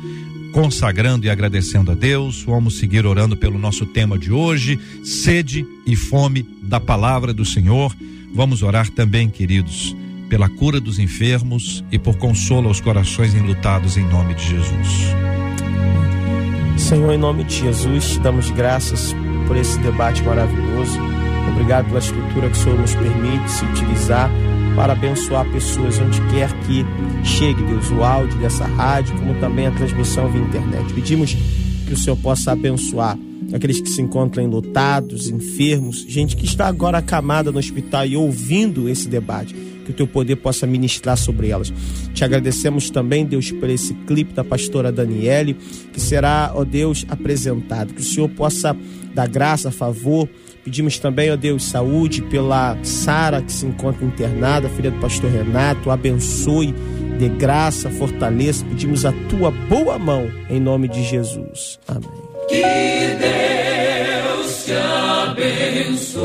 consagrando 0.55 1.26
e 1.26 1.30
agradecendo 1.30 1.90
a 1.90 1.95
Deus. 1.95 2.45
Vamos 2.45 2.78
seguir 2.78 3.05
orando 3.05 3.36
pelo 3.36 3.59
nosso 3.59 3.84
tema 3.84 4.16
de 4.16 4.30
hoje, 4.30 4.78
sede 5.03 5.66
e 5.84 5.97
fome 5.97 6.47
da 6.62 6.78
palavra 6.78 7.34
do 7.34 7.45
Senhor. 7.45 7.95
Vamos 8.32 8.62
orar 8.62 8.88
também, 8.88 9.28
queridos, 9.28 9.95
pela 10.28 10.49
cura 10.49 10.80
dos 10.80 11.01
enfermos 11.01 11.84
e 11.90 11.99
por 11.99 12.16
consolo 12.16 12.68
aos 12.68 12.80
corações 12.80 13.34
enlutados 13.34 13.97
em 13.97 14.09
nome 14.09 14.34
de 14.34 14.49
Jesus. 14.49 15.43
Senhor, 16.80 17.12
em 17.12 17.18
nome 17.18 17.44
de 17.44 17.60
Jesus, 17.60 18.18
damos 18.18 18.50
graças 18.50 19.14
por 19.46 19.56
esse 19.56 19.78
debate 19.78 20.22
maravilhoso. 20.22 20.98
Obrigado 21.52 21.86
pela 21.86 21.98
estrutura 21.98 22.50
que 22.50 22.58
o 22.58 22.60
Senhor 22.60 22.78
nos 22.78 22.94
permite 22.94 23.50
se 23.50 23.64
utilizar 23.64 24.30
para 24.74 24.92
abençoar 24.92 25.48
pessoas 25.50 25.98
onde 26.00 26.20
quer 26.32 26.52
que 26.60 26.84
chegue, 27.24 27.62
Deus, 27.62 27.90
o 27.90 28.02
áudio 28.02 28.38
dessa 28.38 28.64
rádio, 28.66 29.16
como 29.18 29.34
também 29.40 29.66
a 29.66 29.70
transmissão 29.70 30.30
via 30.30 30.42
internet. 30.42 30.92
Pedimos 30.92 31.36
que 31.86 31.92
o 31.92 31.96
Senhor 31.96 32.16
possa 32.16 32.52
abençoar 32.52 33.16
aqueles 33.52 33.80
que 33.80 33.88
se 33.88 34.02
encontram 34.02 34.42
enlutados, 34.42 35.28
enfermos, 35.28 36.04
gente 36.08 36.36
que 36.36 36.44
está 36.44 36.66
agora 36.66 36.98
acamada 36.98 37.52
no 37.52 37.58
hospital 37.58 38.04
e 38.04 38.16
ouvindo 38.16 38.88
esse 38.88 39.08
debate. 39.08 39.54
Que 39.85 39.91
o 39.91 39.95
teu 39.95 40.07
poder 40.07 40.37
possa 40.37 40.66
ministrar 40.66 41.16
sobre 41.16 41.49
elas. 41.51 41.72
Te 42.12 42.24
agradecemos 42.24 42.91
também, 42.91 43.24
Deus, 43.24 43.51
por 43.53 43.68
esse 43.68 43.95
clipe 44.07 44.32
da 44.32 44.43
pastora 44.43 44.91
Daniele, 44.91 45.57
que 45.93 46.01
será, 46.01 46.53
ó 46.55 46.64
Deus, 46.64 47.05
apresentado. 47.09 47.95
Que 47.95 48.01
o 48.01 48.05
Senhor 48.05 48.28
possa 48.30 48.76
dar 49.14 49.28
graça, 49.28 49.70
favor, 49.70 50.28
Pedimos 50.64 50.99
também, 50.99 51.30
ó 51.30 51.37
Deus, 51.37 51.62
saúde 51.66 52.22
pela 52.22 52.78
Sara 52.82 53.43
que 53.43 53.53
se 53.53 53.66
encontra 53.66 54.03
internada, 54.03 54.66
filha 54.70 54.91
do 54.91 54.99
pastor 54.99 55.30
Renato. 55.30 55.91
Abençoe, 55.91 56.74
dê 57.18 57.28
graça, 57.28 57.91
fortaleça. 57.91 58.64
Pedimos 58.64 59.05
a 59.05 59.12
tua 59.28 59.51
boa 59.51 59.99
mão 59.99 60.26
em 60.49 60.59
nome 60.59 60.89
de 60.89 61.05
Jesus. 61.05 61.78
Amém. 61.87 62.09
Que 62.49 62.62
Deus 63.20 64.64
te 64.64 64.72
abençoe. 65.28 66.24